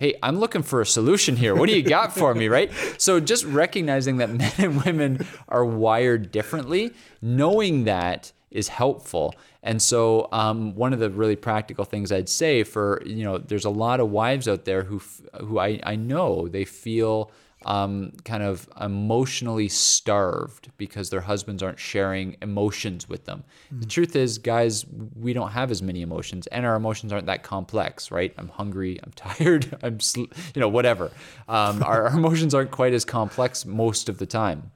Hey, 0.00 0.14
I'm 0.22 0.38
looking 0.38 0.62
for 0.62 0.80
a 0.80 0.86
solution 0.86 1.36
here. 1.36 1.54
What 1.54 1.68
do 1.68 1.76
you 1.76 1.82
got 1.82 2.14
for 2.14 2.34
me, 2.34 2.48
right? 2.48 2.72
So 2.96 3.20
just 3.20 3.44
recognizing 3.44 4.16
that 4.16 4.30
men 4.34 4.52
and 4.56 4.82
women 4.82 5.26
are 5.46 5.64
wired 5.64 6.32
differently, 6.32 6.94
knowing 7.20 7.84
that 7.84 8.32
is 8.50 8.68
helpful. 8.68 9.34
And 9.62 9.80
so 9.80 10.28
um, 10.32 10.74
one 10.74 10.94
of 10.94 11.00
the 11.00 11.10
really 11.10 11.36
practical 11.36 11.84
things 11.84 12.10
I'd 12.10 12.30
say 12.30 12.64
for, 12.64 13.02
you 13.04 13.24
know, 13.24 13.36
there's 13.36 13.66
a 13.66 13.70
lot 13.70 14.00
of 14.00 14.10
wives 14.10 14.48
out 14.48 14.64
there 14.64 14.84
who, 14.84 15.02
who 15.38 15.58
I, 15.58 15.78
I 15.82 15.96
know 15.96 16.48
they 16.48 16.64
feel 16.64 17.30
um, 17.66 18.12
kind 18.24 18.42
of 18.42 18.68
emotionally 18.80 19.68
starved 19.68 20.70
because 20.78 21.10
their 21.10 21.20
husbands 21.20 21.62
aren't 21.62 21.78
sharing 21.78 22.36
emotions 22.40 23.08
with 23.08 23.26
them. 23.26 23.44
The 23.70 23.86
truth 23.86 24.16
is, 24.16 24.38
guys, 24.38 24.86
we 25.14 25.32
don't 25.32 25.50
have 25.50 25.70
as 25.70 25.82
many 25.82 26.00
emotions, 26.02 26.46
and 26.48 26.64
our 26.64 26.74
emotions 26.74 27.12
aren't 27.12 27.26
that 27.26 27.42
complex, 27.42 28.10
right? 28.10 28.32
I'm 28.38 28.48
hungry, 28.48 28.98
I'm 29.04 29.12
tired, 29.12 29.76
I'm, 29.82 30.00
sl- 30.00 30.24
you 30.54 30.60
know, 30.60 30.68
whatever. 30.68 31.10
Um, 31.48 31.82
our, 31.86 32.08
our 32.08 32.16
emotions 32.16 32.54
aren't 32.54 32.70
quite 32.70 32.94
as 32.94 33.04
complex 33.04 33.66
most 33.66 34.08
of 34.08 34.18
the 34.18 34.26
time. 34.26 34.70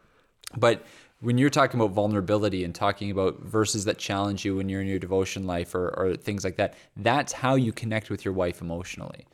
But 0.56 0.84
when 1.20 1.38
you're 1.38 1.50
talking 1.50 1.80
about 1.80 1.92
vulnerability 1.92 2.64
and 2.64 2.74
talking 2.74 3.10
about 3.10 3.40
verses 3.40 3.86
that 3.86 3.96
challenge 3.96 4.44
you 4.44 4.56
when 4.56 4.68
you're 4.68 4.82
in 4.82 4.86
your 4.86 4.98
devotion 4.98 5.46
life 5.46 5.74
or, 5.74 5.88
or 5.96 6.16
things 6.16 6.44
like 6.44 6.56
that, 6.56 6.74
that's 6.98 7.32
how 7.32 7.54
you 7.54 7.72
connect 7.72 8.10
with 8.10 8.26
your 8.26 8.34
wife 8.34 8.60
emotionally. 8.60 9.26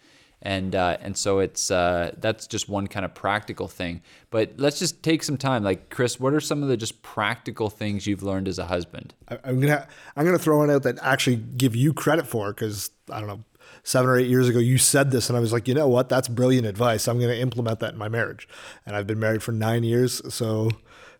And 0.42 0.74
uh, 0.74 0.96
and 1.00 1.16
so 1.16 1.38
it's 1.40 1.70
uh, 1.70 2.14
that's 2.18 2.46
just 2.46 2.68
one 2.68 2.86
kind 2.86 3.04
of 3.04 3.14
practical 3.14 3.68
thing. 3.68 4.00
But 4.30 4.54
let's 4.56 4.78
just 4.78 5.02
take 5.02 5.22
some 5.22 5.36
time. 5.36 5.62
Like 5.62 5.90
Chris, 5.90 6.18
what 6.18 6.32
are 6.32 6.40
some 6.40 6.62
of 6.62 6.68
the 6.68 6.78
just 6.78 7.02
practical 7.02 7.68
things 7.68 8.06
you've 8.06 8.22
learned 8.22 8.48
as 8.48 8.58
a 8.58 8.66
husband? 8.66 9.12
I'm 9.28 9.60
gonna 9.60 9.86
I'm 10.16 10.24
gonna 10.24 10.38
throw 10.38 10.58
one 10.58 10.70
out 10.70 10.82
that 10.84 10.98
actually 11.02 11.36
give 11.36 11.76
you 11.76 11.92
credit 11.92 12.26
for 12.26 12.52
because 12.54 12.90
I 13.10 13.18
don't 13.18 13.28
know 13.28 13.44
seven 13.82 14.10
or 14.10 14.18
eight 14.18 14.28
years 14.28 14.48
ago 14.48 14.58
you 14.58 14.78
said 14.78 15.10
this 15.10 15.28
and 15.28 15.36
I 15.36 15.40
was 15.40 15.52
like 15.52 15.66
you 15.66 15.74
know 15.74 15.88
what 15.88 16.08
that's 16.08 16.28
brilliant 16.28 16.66
advice 16.66 17.08
I'm 17.08 17.18
gonna 17.18 17.34
implement 17.34 17.80
that 17.80 17.92
in 17.92 17.98
my 17.98 18.08
marriage 18.08 18.48
and 18.84 18.94
I've 18.94 19.06
been 19.06 19.18
married 19.18 19.42
for 19.42 19.52
nine 19.52 19.84
years 19.84 20.20
so 20.32 20.70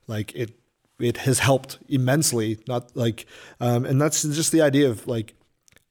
like 0.07 0.35
it 0.35 0.59
it 0.99 1.19
has 1.19 1.39
helped 1.39 1.79
immensely 1.89 2.59
not 2.69 2.95
like 2.95 3.27
um, 3.61 3.85
and 3.85 4.01
that's 4.01 4.23
just 4.23 4.53
the 4.53 4.61
idea 4.61 4.89
of 4.89 5.07
like 5.07 5.35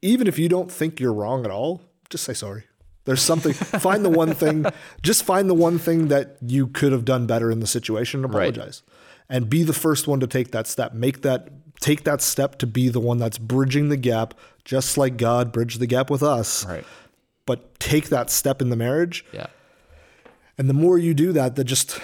even 0.01 0.27
if 0.27 0.37
you 0.37 0.47
don't 0.47 0.71
think 0.71 0.99
you're 0.99 1.13
wrong 1.13 1.43
at 1.45 1.51
all 1.51 1.81
just 2.09 2.23
say 2.23 2.33
sorry 2.33 2.65
there's 3.09 3.21
something 3.23 3.53
find 3.53 4.05
the 4.05 4.09
one 4.09 4.33
thing 4.35 4.65
just 5.01 5.23
find 5.23 5.49
the 5.49 5.53
one 5.55 5.79
thing 5.79 6.09
that 6.09 6.37
you 6.45 6.67
could 6.67 6.91
have 6.91 7.03
done 7.05 7.25
better 7.25 7.49
in 7.49 7.59
the 7.59 7.65
situation 7.67 8.23
and 8.23 8.31
Right. 8.33 8.49
apologize 8.49 8.83
and 9.27 9.49
be 9.49 9.63
the 9.63 9.73
first 9.73 10.07
one 10.07 10.19
to 10.19 10.27
take 10.27 10.51
that 10.51 10.67
step 10.67 10.93
make 10.93 11.23
that 11.23 11.49
take 11.81 12.03
that 12.03 12.21
step 12.21 12.59
to 12.59 12.67
be 12.67 12.87
the 12.89 12.99
one 12.99 13.17
that's 13.17 13.39
bridging 13.39 13.89
the 13.89 13.97
gap 13.97 14.35
just 14.63 14.95
like 14.97 15.17
god 15.17 15.51
bridged 15.51 15.79
the 15.79 15.87
gap 15.87 16.11
with 16.11 16.21
us 16.21 16.65
Right. 16.67 16.85
but 17.47 17.79
take 17.79 18.09
that 18.09 18.29
step 18.29 18.61
in 18.61 18.69
the 18.69 18.75
marriage 18.75 19.25
Yeah. 19.31 19.47
and 20.59 20.69
the 20.69 20.73
more 20.75 20.97
you 20.99 21.13
do 21.15 21.31
that 21.33 21.55
that 21.55 21.63
just 21.63 21.99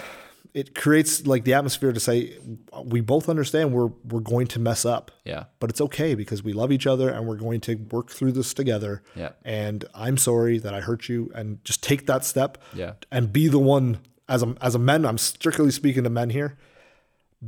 it 0.55 0.73
creates 0.73 1.27
like 1.27 1.43
the 1.43 1.53
atmosphere 1.53 1.91
to 1.91 1.99
say 1.99 2.37
we 2.85 3.01
both 3.01 3.27
understand 3.29 3.73
we're 3.73 3.91
we're 4.09 4.21
going 4.21 4.47
to 4.47 4.59
mess 4.59 4.85
up. 4.85 5.11
Yeah. 5.25 5.43
But 5.59 5.69
it's 5.69 5.81
okay 5.81 6.15
because 6.15 6.41
we 6.43 6.53
love 6.53 6.71
each 6.71 6.87
other 6.87 7.09
and 7.09 7.27
we're 7.27 7.35
going 7.35 7.59
to 7.61 7.75
work 7.91 8.09
through 8.09 8.31
this 8.31 8.53
together. 8.53 9.03
Yeah. 9.15 9.33
And 9.43 9.83
I'm 9.93 10.17
sorry 10.17 10.57
that 10.59 10.73
I 10.73 10.79
hurt 10.79 11.09
you 11.09 11.29
and 11.35 11.63
just 11.65 11.83
take 11.83 12.07
that 12.07 12.23
step. 12.25 12.57
Yeah. 12.73 12.93
And 13.11 13.31
be 13.33 13.47
the 13.49 13.59
one 13.59 13.99
as 14.29 14.41
a 14.43 14.55
as 14.61 14.73
a 14.75 14.79
man, 14.79 15.05
I'm 15.05 15.17
strictly 15.17 15.71
speaking 15.71 16.03
to 16.05 16.09
men 16.09 16.29
here. 16.29 16.57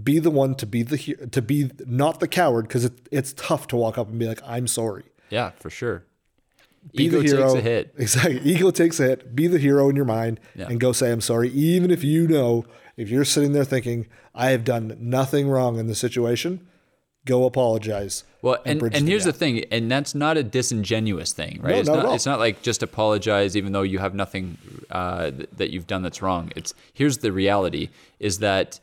Be 0.03 0.19
the 0.19 0.29
one 0.29 0.53
to 0.55 0.65
be 0.65 0.83
the 0.83 0.97
he- 0.97 1.15
to 1.15 1.41
be 1.41 1.71
not 1.85 2.19
the 2.19 2.27
coward 2.27 2.67
because 2.67 2.83
it, 2.85 3.07
it's 3.11 3.33
tough 3.33 3.67
to 3.67 3.77
walk 3.77 3.97
up 3.97 4.09
and 4.09 4.19
be 4.19 4.27
like 4.27 4.41
I'm 4.45 4.67
sorry. 4.67 5.05
Yeah, 5.29 5.51
for 5.59 5.69
sure. 5.69 6.03
Be 6.95 7.05
Ego 7.05 7.19
the 7.21 7.25
hero. 7.27 7.41
takes 7.53 7.53
a 7.55 7.61
hit. 7.61 7.93
Exactly. 7.97 8.39
Ego 8.51 8.69
takes 8.71 8.99
a 8.99 9.03
hit. 9.03 9.35
Be 9.35 9.47
the 9.47 9.57
hero 9.59 9.89
in 9.89 9.95
your 9.95 10.05
mind 10.05 10.39
Yeah. 10.55 10.67
and 10.69 10.79
go 10.79 10.91
say 10.91 11.11
I'm 11.11 11.21
sorry 11.21 11.49
even 11.49 11.89
if 11.89 12.03
you 12.03 12.27
know 12.27 12.65
if 12.97 13.09
you're 13.09 13.25
sitting 13.25 13.53
there 13.53 13.63
thinking 13.63 14.07
I 14.35 14.49
have 14.49 14.65
done 14.65 14.97
nothing 14.99 15.47
wrong 15.47 15.77
in 15.79 15.87
the 15.87 15.95
situation, 15.95 16.67
go 17.25 17.45
apologize. 17.45 18.23
Well, 18.41 18.57
and, 18.65 18.81
and 18.81 18.91
the 18.91 19.11
here's 19.11 19.25
gap. 19.25 19.33
the 19.33 19.39
thing, 19.39 19.65
and 19.71 19.91
that's 19.91 20.15
not 20.15 20.37
a 20.37 20.43
disingenuous 20.43 21.33
thing, 21.33 21.59
right? 21.61 21.73
No, 21.73 21.79
it's 21.79 21.87
not 21.87 22.03
not. 22.03 22.15
It's 22.15 22.25
not 22.25 22.39
like 22.39 22.63
just 22.63 22.81
apologize, 22.81 23.55
even 23.55 23.71
though 23.71 23.83
you 23.83 23.99
have 23.99 24.15
nothing 24.15 24.57
uh, 24.89 25.31
that 25.57 25.71
you've 25.71 25.87
done 25.87 26.01
that's 26.01 26.21
wrong. 26.21 26.51
It's 26.55 26.73
here's 26.93 27.19
the 27.19 27.31
reality: 27.31 27.89
is 28.19 28.39
that 28.39 28.79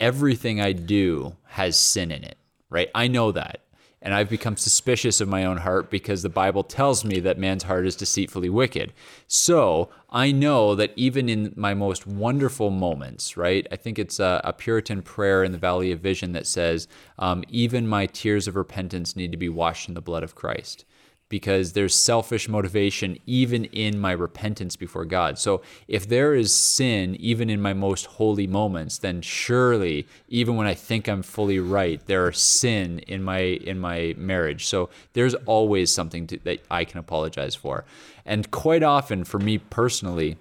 everything 0.00 0.60
I 0.60 0.72
do 0.72 1.36
has 1.46 1.76
sin 1.76 2.10
in 2.10 2.24
it, 2.24 2.38
right? 2.70 2.88
I 2.94 3.08
know 3.08 3.32
that, 3.32 3.60
and 4.00 4.14
I've 4.14 4.28
become 4.28 4.56
suspicious 4.56 5.20
of 5.20 5.28
my 5.28 5.44
own 5.44 5.58
heart 5.58 5.90
because 5.90 6.22
the 6.22 6.28
Bible 6.28 6.62
tells 6.62 7.04
me 7.04 7.20
that 7.20 7.38
man's 7.38 7.64
heart 7.64 7.86
is 7.86 7.96
deceitfully 7.96 8.48
wicked. 8.48 8.92
So 9.26 9.88
I 10.10 10.32
know 10.32 10.74
that 10.74 10.92
even 10.96 11.28
in 11.28 11.52
my 11.56 11.74
most 11.74 12.06
wonderful 12.06 12.70
moments, 12.70 13.36
right? 13.36 13.66
I 13.72 13.76
think 13.76 13.98
it's 13.98 14.20
a, 14.20 14.40
a 14.44 14.52
Puritan 14.52 15.02
prayer 15.02 15.42
in 15.42 15.52
the 15.52 15.58
Valley 15.58 15.92
of 15.92 16.00
Vision 16.00 16.32
that 16.32 16.46
says, 16.46 16.86
um, 17.18 17.44
even 17.48 17.88
my 17.88 18.06
tears 18.06 18.46
of 18.46 18.56
repentance 18.56 19.16
need 19.16 19.32
to 19.32 19.38
be 19.38 19.48
washed 19.48 19.88
in 19.88 19.94
the 19.94 20.00
blood 20.00 20.22
of 20.22 20.34
Christ 20.34 20.84
because 21.28 21.72
there's 21.72 21.94
selfish 21.94 22.48
motivation 22.48 23.18
even 23.26 23.66
in 23.66 23.98
my 23.98 24.12
repentance 24.12 24.76
before 24.76 25.04
God. 25.04 25.38
So 25.38 25.62
if 25.86 26.08
there 26.08 26.34
is 26.34 26.54
sin 26.54 27.16
even 27.16 27.50
in 27.50 27.60
my 27.60 27.74
most 27.74 28.06
holy 28.06 28.46
moments, 28.46 28.98
then 28.98 29.20
surely 29.20 30.06
even 30.28 30.56
when 30.56 30.66
I 30.66 30.74
think 30.74 31.08
I'm 31.08 31.22
fully 31.22 31.58
right, 31.58 32.04
there 32.06 32.26
are 32.26 32.32
sin 32.32 33.00
in 33.00 33.22
my 33.22 33.38
in 33.38 33.78
my 33.78 34.14
marriage. 34.16 34.66
So 34.66 34.88
there's 35.12 35.34
always 35.34 35.92
something 35.92 36.26
to, 36.28 36.38
that 36.44 36.64
I 36.70 36.84
can 36.84 36.98
apologize 36.98 37.54
for. 37.54 37.84
And 38.24 38.50
quite 38.50 38.82
often 38.82 39.24
for 39.24 39.38
me 39.38 39.58
personally, 39.58 40.36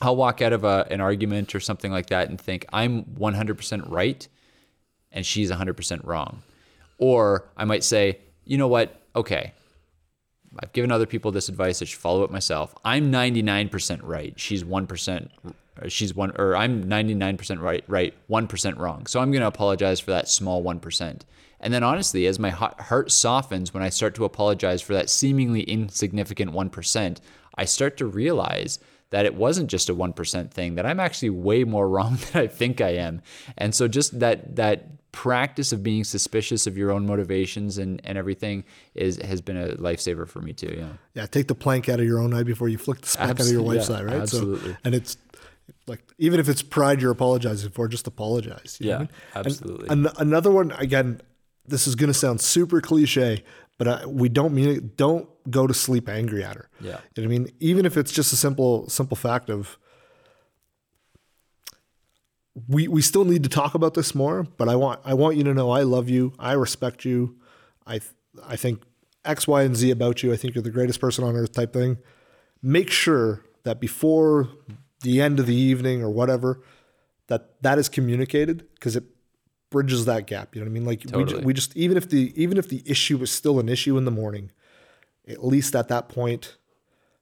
I'll 0.00 0.16
walk 0.16 0.40
out 0.40 0.52
of 0.52 0.64
a, 0.64 0.86
an 0.90 1.00
argument 1.00 1.54
or 1.54 1.60
something 1.60 1.90
like 1.90 2.06
that 2.06 2.28
and 2.28 2.40
think 2.40 2.66
I'm 2.72 3.04
100% 3.04 3.90
right 3.90 4.28
and 5.10 5.26
she's 5.26 5.50
100% 5.50 6.06
wrong. 6.06 6.42
Or 6.98 7.48
I 7.56 7.64
might 7.64 7.84
say, 7.84 8.18
you 8.44 8.58
know 8.58 8.68
what? 8.68 9.00
Okay, 9.16 9.52
I've 10.60 10.72
given 10.72 10.90
other 10.90 11.06
people 11.06 11.30
this 11.30 11.48
advice. 11.48 11.82
I 11.82 11.84
should 11.84 11.98
follow 11.98 12.24
it 12.24 12.30
myself. 12.30 12.74
I'm 12.84 13.12
99% 13.12 14.00
right. 14.02 14.38
She's 14.38 14.64
1%. 14.64 15.28
Uh, 15.80 15.88
she's 15.88 16.14
one, 16.14 16.32
or 16.36 16.56
I'm 16.56 16.84
99% 16.84 17.60
right, 17.60 17.84
right, 17.86 18.14
1% 18.28 18.78
wrong. 18.78 19.06
So 19.06 19.20
I'm 19.20 19.30
going 19.30 19.42
to 19.42 19.46
apologize 19.46 20.00
for 20.00 20.10
that 20.10 20.28
small 20.28 20.62
1%. 20.62 21.20
And 21.60 21.74
then 21.74 21.82
honestly, 21.82 22.26
as 22.26 22.38
my 22.38 22.50
heart 22.50 22.80
heart 22.80 23.10
softens 23.10 23.74
when 23.74 23.82
I 23.82 23.88
start 23.88 24.14
to 24.16 24.24
apologize 24.24 24.80
for 24.80 24.94
that 24.94 25.10
seemingly 25.10 25.62
insignificant 25.62 26.52
1%, 26.52 27.18
I 27.56 27.64
start 27.64 27.96
to 27.96 28.06
realize 28.06 28.78
that 29.10 29.26
it 29.26 29.34
wasn't 29.34 29.70
just 29.70 29.88
a 29.88 29.94
1% 29.94 30.50
thing, 30.50 30.74
that 30.74 30.86
I'm 30.86 31.00
actually 31.00 31.30
way 31.30 31.64
more 31.64 31.88
wrong 31.94 32.16
than 32.16 32.42
I 32.42 32.46
think 32.46 32.80
I 32.80 32.90
am. 32.90 33.22
And 33.56 33.74
so 33.74 33.88
just 33.88 34.20
that, 34.20 34.56
that 34.56 35.07
practice 35.12 35.72
of 35.72 35.82
being 35.82 36.04
suspicious 36.04 36.66
of 36.66 36.76
your 36.76 36.90
own 36.90 37.06
motivations 37.06 37.78
and, 37.78 38.00
and 38.04 38.18
everything 38.18 38.64
is 38.94 39.16
has 39.18 39.40
been 39.40 39.56
a 39.56 39.68
lifesaver 39.76 40.28
for 40.28 40.40
me 40.40 40.52
too. 40.52 40.74
Yeah. 40.78 40.88
Yeah, 41.14 41.26
take 41.26 41.48
the 41.48 41.54
plank 41.54 41.88
out 41.88 41.98
of 41.98 42.06
your 42.06 42.18
own 42.18 42.34
eye 42.34 42.42
before 42.42 42.68
you 42.68 42.78
flick 42.78 43.00
the 43.00 43.08
speck 43.08 43.30
out 43.30 43.40
of 43.40 43.48
your 43.48 43.62
wife's 43.62 43.88
yeah, 43.88 43.96
eye, 43.98 44.02
right? 44.04 44.16
absolutely. 44.16 44.72
So, 44.72 44.78
and 44.84 44.94
it's 44.94 45.16
like 45.86 46.02
even 46.18 46.40
if 46.40 46.48
it's 46.48 46.62
pride 46.62 47.00
you're 47.00 47.10
apologizing 47.10 47.70
for, 47.70 47.88
just 47.88 48.06
apologize. 48.06 48.76
you 48.80 48.86
know 48.86 48.92
Yeah, 48.92 48.96
I 48.96 48.98
mean? 49.00 49.08
And 49.34 49.46
absolutely. 49.46 49.88
an- 49.88 50.08
another 50.18 50.50
one 50.50 50.72
again. 50.72 51.20
This 51.66 51.86
is 51.86 51.96
going 51.96 52.08
to 52.08 52.14
sound 52.14 52.40
super 52.40 52.80
cliche, 52.80 53.44
but 53.76 53.86
I, 53.88 54.06
we 54.06 54.30
don't 54.30 54.54
mean 54.54 54.70
it. 54.70 54.96
Don't 54.96 55.28
go 55.50 55.66
to 55.66 55.74
sleep 55.74 56.08
angry 56.08 56.42
at 56.42 56.56
her. 56.56 56.70
Yeah. 56.80 56.86
You 56.86 56.92
know 56.92 57.00
what 57.16 57.24
I 57.24 57.26
mean? 57.26 57.52
Even 57.60 57.84
if 57.84 57.98
it's 57.98 58.10
just 58.10 58.32
a 58.32 58.36
simple 58.36 58.88
simple 58.88 59.16
fact 59.16 59.50
of 59.50 59.78
we 62.66 62.88
we 62.88 63.02
still 63.02 63.24
need 63.24 63.42
to 63.42 63.48
talk 63.48 63.74
about 63.74 63.94
this 63.94 64.14
more, 64.14 64.44
but 64.56 64.68
I 64.68 64.76
want 64.76 65.00
I 65.04 65.14
want 65.14 65.36
you 65.36 65.44
to 65.44 65.54
know 65.54 65.70
I 65.70 65.82
love 65.82 66.08
you, 66.08 66.32
I 66.38 66.52
respect 66.52 67.04
you, 67.04 67.36
I 67.86 67.98
th- 67.98 68.12
I 68.46 68.56
think 68.56 68.82
X, 69.24 69.46
Y, 69.46 69.62
and 69.62 69.76
Z 69.76 69.90
about 69.90 70.22
you. 70.22 70.32
I 70.32 70.36
think 70.36 70.54
you're 70.54 70.62
the 70.62 70.70
greatest 70.70 71.00
person 71.00 71.24
on 71.24 71.36
earth 71.36 71.52
type 71.52 71.72
thing. 71.72 71.98
Make 72.62 72.90
sure 72.90 73.44
that 73.64 73.80
before 73.80 74.48
the 75.02 75.20
end 75.20 75.38
of 75.38 75.46
the 75.46 75.54
evening 75.54 76.02
or 76.02 76.10
whatever, 76.10 76.62
that 77.28 77.62
that 77.62 77.78
is 77.78 77.88
communicated 77.88 78.66
because 78.74 78.96
it 78.96 79.04
bridges 79.70 80.06
that 80.06 80.26
gap. 80.26 80.54
You 80.54 80.60
know 80.60 80.66
what 80.66 80.70
I 80.70 80.74
mean? 80.74 80.84
Like 80.84 81.04
we, 81.04 81.10
Totally. 81.10 81.32
just, 81.32 81.44
we 81.44 81.52
just 81.52 81.76
even 81.76 81.96
if 81.96 82.08
the 82.08 82.32
even 82.40 82.58
if 82.58 82.68
the 82.68 82.82
issue 82.86 83.20
is 83.22 83.30
still 83.30 83.60
an 83.60 83.68
issue 83.68 83.96
in 83.96 84.04
the 84.04 84.10
morning, 84.10 84.50
at 85.26 85.44
least 85.44 85.76
at 85.76 85.88
that 85.88 86.08
point, 86.08 86.56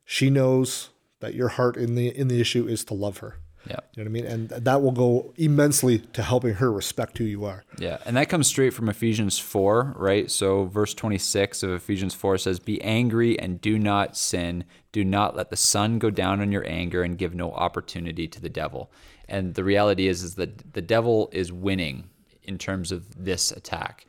she 0.04 0.30
knows 0.30 0.90
that 1.20 1.34
your 1.34 1.48
heart 1.48 1.76
in 1.76 1.94
the 1.94 2.08
in 2.08 2.28
the 2.28 2.40
issue 2.40 2.66
is 2.66 2.84
to 2.84 2.94
love 2.94 3.18
her. 3.18 3.38
Yeah. 3.68 3.76
You 3.94 4.04
know 4.04 4.10
what 4.10 4.18
I 4.18 4.22
mean? 4.22 4.26
And 4.26 4.48
that 4.50 4.82
will 4.82 4.92
go 4.92 5.32
immensely 5.36 5.98
to 5.98 6.22
helping 6.22 6.54
her 6.54 6.70
respect 6.70 7.18
who 7.18 7.24
you 7.24 7.44
are. 7.44 7.64
Yeah, 7.78 7.98
and 8.04 8.16
that 8.16 8.28
comes 8.28 8.46
straight 8.46 8.74
from 8.74 8.88
Ephesians 8.88 9.38
4, 9.38 9.94
right? 9.96 10.30
So, 10.30 10.66
verse 10.66 10.94
26 10.94 11.62
of 11.62 11.70
Ephesians 11.70 12.14
4 12.14 12.38
says, 12.38 12.58
Be 12.58 12.80
angry 12.82 13.38
and 13.38 13.60
do 13.60 13.78
not 13.78 14.16
sin. 14.16 14.64
Do 14.92 15.04
not 15.04 15.36
let 15.36 15.50
the 15.50 15.56
sun 15.56 15.98
go 15.98 16.10
down 16.10 16.40
on 16.40 16.52
your 16.52 16.66
anger 16.66 17.02
and 17.02 17.18
give 17.18 17.34
no 17.34 17.52
opportunity 17.52 18.28
to 18.28 18.40
the 18.40 18.48
devil. 18.48 18.90
And 19.28 19.54
the 19.54 19.64
reality 19.64 20.06
is, 20.06 20.22
is 20.22 20.36
that 20.36 20.72
the 20.74 20.82
devil 20.82 21.28
is 21.32 21.52
winning 21.52 22.10
in 22.42 22.58
terms 22.58 22.92
of 22.92 23.24
this 23.24 23.50
attack. 23.50 24.06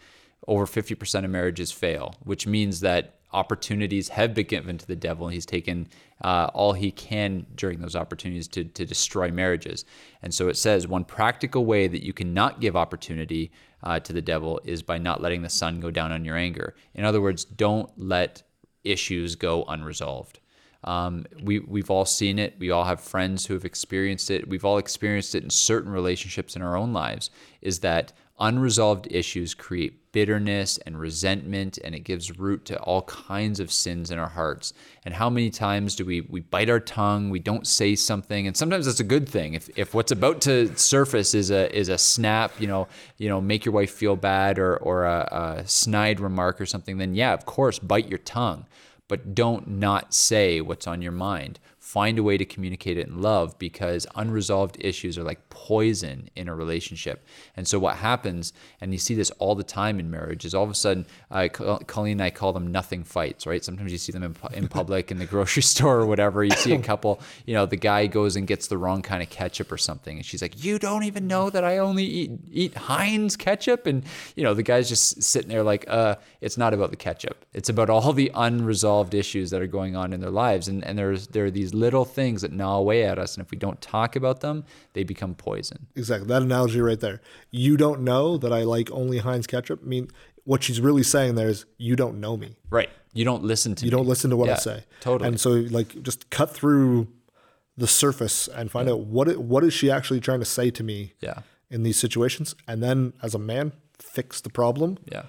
Over 0.48 0.65
50% 0.65 1.26
of 1.26 1.30
marriages 1.30 1.72
fail, 1.72 2.15
which 2.24 2.48
means 2.48 2.80
that 2.82 3.17
opportunities 3.34 4.10
have 4.10 4.34
been 4.34 4.48
given 4.48 4.78
to 4.78 4.88
the 4.88 4.96
devil. 4.96 5.28
He's 5.28 5.46
taken 5.46 5.88
uh, 6.24 6.50
all 6.54 6.74
he 6.74 6.92
can 6.92 7.46
during 7.56 7.80
those 7.80 7.96
opportunities 7.96 8.48
to, 8.50 8.63
to 8.63 8.86
destroy 8.86 9.30
marriages. 9.30 9.86
And 10.22 10.34
so 10.34 10.48
it 10.48 10.58
says 10.58 10.88
one 10.88 11.04
practical 11.04 11.66
way 11.66 11.88
that 11.88 12.04
you 12.04 12.13
cannot 12.13 12.62
give 12.62 12.76
opportunity 12.76 13.52
uh, 13.84 14.00
to 14.00 14.13
the 14.13 14.22
devil 14.22 14.60
is 14.63 14.82
by 14.82 14.98
not 14.98 15.22
letting 15.22 15.42
the 15.42 15.50
sun 15.50 15.80
go 15.80 15.92
down 15.92 16.12
on 16.12 16.26
your 16.26 16.38
anger. 16.38 16.76
In 16.96 17.06
other 17.06 17.22
words, 17.22 17.46
don't 17.46 17.90
let 17.98 18.44
issues 18.84 19.36
go 19.36 19.63
unresolved. 19.68 20.40
Um, 20.84 21.26
we 21.44 21.60
we've 21.60 21.92
all 21.92 22.06
seen 22.06 22.40
it. 22.40 22.56
We 22.60 22.72
all 22.72 22.86
have 22.86 23.02
friends 23.02 23.46
who 23.46 23.54
have 23.56 23.66
experienced 23.66 24.32
it. 24.32 24.48
We've 24.48 24.63
all 24.63 24.78
experienced 24.78 25.36
it 25.36 25.44
in 25.44 25.50
certain 25.50 25.92
relationships 25.92 26.56
in 26.56 26.62
our 26.62 26.78
own 26.78 26.94
lives. 26.94 27.30
Is 27.62 27.80
that 27.80 28.13
unresolved 28.39 29.08
issues 29.10 29.54
create 29.54 30.12
bitterness 30.12 30.78
and 30.80 31.00
resentment, 31.00 31.78
and 31.84 31.93
it 31.93 32.00
gives 32.00 32.39
root 32.39 32.65
to 32.65 32.80
all 32.80 33.04
kinds 33.04 33.60
of 33.60 33.71
sins 33.71 34.10
in 34.10 34.17
our 34.17 34.30
hearts. 34.30 34.73
And 35.06 35.13
how 35.13 35.30
many 35.30 35.50
times 35.50 35.95
do 35.95 36.06
we 36.06 36.21
we 36.21 36.39
bite 36.39 36.69
our 36.69 36.80
tongue? 36.80 37.30
We 37.30 37.39
don't 37.39 37.67
say 37.67 37.95
something, 37.95 38.47
and 38.47 38.58
sometimes 38.58 38.86
that's 38.86 39.00
a 39.00 39.04
good 39.04 39.28
thing. 39.28 39.54
If 39.54 39.69
if 39.78 39.93
what's 39.93 40.12
about 40.12 40.41
to 40.41 40.76
surface 40.78 41.34
is 41.34 41.52
a 41.52 41.76
is 41.78 41.89
a 41.89 41.97
snap, 41.97 42.60
you 42.60 42.67
know, 42.67 42.88
you 43.17 43.30
know, 43.30 43.41
make 43.41 43.65
your 43.65 43.73
wife 43.73 43.91
feel 43.91 44.15
bad 44.15 44.60
or 44.60 44.78
or 44.78 45.06
a, 45.06 45.60
a 45.62 45.67
snide 45.67 46.19
remark 46.19 46.60
or 46.60 46.65
something, 46.65 46.97
then 46.97 47.15
yeah, 47.15 47.34
of 47.34 47.45
course, 47.45 47.80
bite 47.80 48.08
your 48.08 48.19
tongue 48.19 48.65
but 49.08 49.34
don't 49.34 49.67
not 49.67 50.13
say 50.13 50.62
what's 50.62 50.88
on 50.88 51.02
your 51.02 51.12
mind. 51.12 51.60
Find 51.88 52.19
a 52.19 52.23
way 52.23 52.38
to 52.38 52.43
communicate 52.43 52.97
it 52.97 53.08
in 53.08 53.21
love 53.21 53.58
because 53.58 54.06
unresolved 54.13 54.76
issues 54.78 55.17
are 55.17 55.23
like 55.23 55.47
poison 55.47 56.30
in 56.36 56.50
a 56.50 56.54
relationship. 56.54 57.26
And 57.56 57.65
so, 57.65 57.80
what 57.80 57.95
happens, 57.95 58.52
and 58.82 58.91
you 58.91 59.00
see 59.00 59.15
this 59.15 59.32
all 59.39 59.56
the 59.56 59.63
time 59.63 59.97
in 59.97 60.12
marriage, 60.12 60.43
is 60.43 60.54
all 60.54 60.65
of 60.65 60.69
a 60.69 60.76
sudden, 60.76 61.06
uh, 61.32 61.47
Colleen 61.47 62.13
and 62.13 62.23
I 62.23 62.30
call 62.30 62.52
them 62.52 62.73
nothing 62.73 63.06
fights, 63.06 63.47
right? 63.47 63.63
Sometimes 63.63 63.93
you 63.93 63.97
see 63.97 64.12
them 64.12 64.23
in, 64.23 64.36
in 64.54 64.67
public, 64.67 65.12
in 65.12 65.17
the 65.17 65.26
grocery 65.26 65.63
store 65.73 66.00
or 66.00 66.06
whatever. 66.06 66.44
You 66.44 66.52
see 66.58 66.73
a 66.73 66.81
couple, 66.81 67.21
you 67.46 67.54
know, 67.54 67.65
the 67.65 67.77
guy 67.77 68.08
goes 68.08 68.35
and 68.35 68.46
gets 68.46 68.67
the 68.67 68.77
wrong 68.77 69.02
kind 69.02 69.23
of 69.23 69.29
ketchup 69.29 69.71
or 69.71 69.77
something. 69.77 70.17
And 70.17 70.25
she's 70.25 70.42
like, 70.42 70.62
You 70.62 70.79
don't 70.79 71.04
even 71.04 71.25
know 71.25 71.50
that 71.50 71.63
I 71.63 71.77
only 71.77 72.04
eat, 72.04 72.31
eat 72.52 72.75
Heinz 72.75 73.38
ketchup? 73.38 73.88
And, 73.88 74.04
you 74.35 74.44
know, 74.44 74.54
the 74.54 74.62
guy's 74.62 74.90
just 74.90 75.23
sitting 75.23 75.48
there 75.48 75.63
like, 75.63 75.85
uh, 75.88 76.15
It's 76.42 76.58
not 76.58 76.73
about 76.73 76.90
the 76.90 76.98
ketchup. 76.98 77.46
It's 77.54 77.69
about 77.69 77.90
all 77.90 78.12
the 78.12 78.29
unresolved 78.35 79.13
issues 79.13 79.52
that 79.52 79.62
are 79.62 79.67
going 79.67 79.96
on 79.96 80.12
in 80.12 80.19
their 80.19 80.31
lives. 80.31 80.67
And, 80.67 80.83
and 80.83 81.00
there's, 81.00 81.27
there 81.27 81.46
are 81.46 81.52
these 81.52 81.73
little 81.80 82.06
things 82.06 82.42
that 82.42 82.52
gnaw 82.52 82.78
away 82.78 83.04
at 83.04 83.17
us. 83.19 83.36
And 83.36 83.46
if 83.46 83.52
we 83.52 83.58
don't 83.58 83.80
talk 83.82 84.15
about 84.15 84.42
them, 84.42 84.63
they 84.94 85.04
become 85.04 85.36
poison. 85.36 85.88
Exactly. 85.96 86.28
That 86.28 86.42
analogy 86.42 86.82
right 86.82 87.00
there. 87.00 87.21
You 87.52 87.78
don't 87.78 88.02
know 88.02 88.38
that 88.38 88.52
I 88.54 88.63
like 88.63 88.90
only 88.92 89.19
Heinz 89.19 89.48
ketchup. 89.48 89.82
I 89.84 89.88
mean, 89.88 90.10
what 90.44 90.63
she's 90.63 90.80
really 90.82 91.04
saying 91.04 91.36
there 91.36 91.50
is 91.50 91.65
you 91.78 91.96
don't 91.96 92.19
know 92.19 92.38
me. 92.38 92.58
Right. 92.69 92.90
You 93.13 93.25
don't 93.25 93.44
listen 93.44 93.75
to 93.75 93.86
You 93.86 93.92
me. 93.92 93.98
don't 93.98 94.08
listen 94.08 94.30
to 94.30 94.38
what 94.38 94.50
I 94.50 94.56
say. 94.56 94.84
totally. 95.02 95.28
And 95.28 95.40
so 95.40 95.52
like 95.52 96.02
just 96.04 96.30
cut 96.30 96.52
through 96.54 97.08
the 97.75 97.88
surface 97.88 98.48
and 98.48 98.71
find 98.71 98.90
out 98.90 99.02
what 99.02 99.28
it, 99.28 99.40
what 99.42 99.63
is 99.63 99.73
she 99.73 99.92
actually 99.92 100.19
trying 100.19 100.40
to 100.40 100.46
say 100.46 100.69
to 100.71 100.84
me 100.84 101.13
Yeah. 101.21 101.40
in 101.69 101.84
these 101.84 101.98
situations, 101.98 102.56
and 102.67 102.82
then 102.82 103.13
as 103.21 103.36
a 103.36 103.40
man, 103.40 103.71
fix 104.00 104.42
the 104.42 104.50
problem. 104.50 104.98
Yeah. 105.12 105.23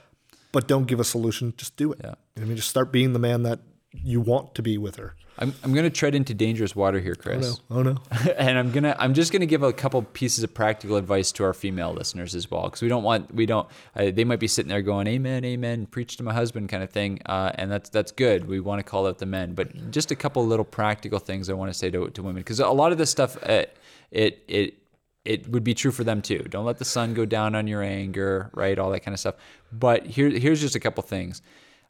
But 0.52 0.66
don't 0.66 0.86
give 0.86 0.98
a 1.00 1.04
solution. 1.04 1.52
Just 1.58 1.76
do 1.76 1.92
it. 1.92 2.00
Yeah. 2.02 2.14
I 2.36 2.40
mean, 2.40 2.56
just 2.56 2.70
start 2.70 2.90
being 2.90 3.12
the 3.12 3.18
man 3.18 3.42
that 3.42 3.60
you 3.92 4.20
want 4.20 4.54
to 4.54 4.62
be 4.62 4.78
with 4.78 4.96
her. 4.96 5.14
I'm, 5.40 5.54
I'm 5.62 5.72
going 5.72 5.84
to 5.84 5.90
tread 5.90 6.14
into 6.16 6.34
dangerous 6.34 6.74
water 6.74 6.98
here, 6.98 7.14
Chris. 7.14 7.60
Oh 7.70 7.82
no! 7.82 7.96
and 8.36 8.58
I'm 8.58 8.72
gonna 8.72 8.96
I'm 8.98 9.14
just 9.14 9.32
gonna 9.32 9.46
give 9.46 9.62
a 9.62 9.72
couple 9.72 10.02
pieces 10.02 10.42
of 10.42 10.52
practical 10.52 10.96
advice 10.96 11.30
to 11.32 11.44
our 11.44 11.54
female 11.54 11.92
listeners 11.92 12.34
as 12.34 12.50
well, 12.50 12.64
because 12.64 12.82
we 12.82 12.88
don't 12.88 13.04
want 13.04 13.32
we 13.32 13.46
don't 13.46 13.68
uh, 13.94 14.10
they 14.10 14.24
might 14.24 14.40
be 14.40 14.48
sitting 14.48 14.68
there 14.68 14.82
going 14.82 15.06
Amen, 15.06 15.44
Amen, 15.44 15.86
preach 15.86 16.16
to 16.16 16.24
my 16.24 16.32
husband 16.34 16.68
kind 16.68 16.82
of 16.82 16.90
thing, 16.90 17.20
uh, 17.26 17.52
and 17.54 17.70
that's 17.70 17.88
that's 17.88 18.10
good. 18.10 18.48
We 18.48 18.58
want 18.58 18.80
to 18.80 18.82
call 18.82 19.06
out 19.06 19.18
the 19.18 19.26
men, 19.26 19.54
but 19.54 19.92
just 19.92 20.10
a 20.10 20.16
couple 20.16 20.44
little 20.44 20.64
practical 20.64 21.20
things 21.20 21.48
I 21.48 21.52
want 21.52 21.70
to 21.72 21.78
say 21.78 21.88
to 21.90 22.08
to 22.08 22.22
women, 22.22 22.40
because 22.40 22.58
a 22.58 22.68
lot 22.68 22.90
of 22.90 22.98
this 22.98 23.10
stuff 23.10 23.36
uh, 23.44 23.66
it 24.10 24.42
it 24.48 24.74
it 25.24 25.48
would 25.48 25.62
be 25.62 25.74
true 25.74 25.92
for 25.92 26.02
them 26.02 26.20
too. 26.20 26.38
Don't 26.50 26.64
let 26.64 26.78
the 26.78 26.84
sun 26.84 27.14
go 27.14 27.24
down 27.24 27.54
on 27.54 27.68
your 27.68 27.82
anger, 27.82 28.50
right? 28.54 28.76
All 28.76 28.90
that 28.90 29.00
kind 29.00 29.14
of 29.14 29.20
stuff. 29.20 29.36
But 29.72 30.04
here 30.04 30.30
here's 30.30 30.60
just 30.60 30.74
a 30.74 30.80
couple 30.80 31.04
things. 31.04 31.42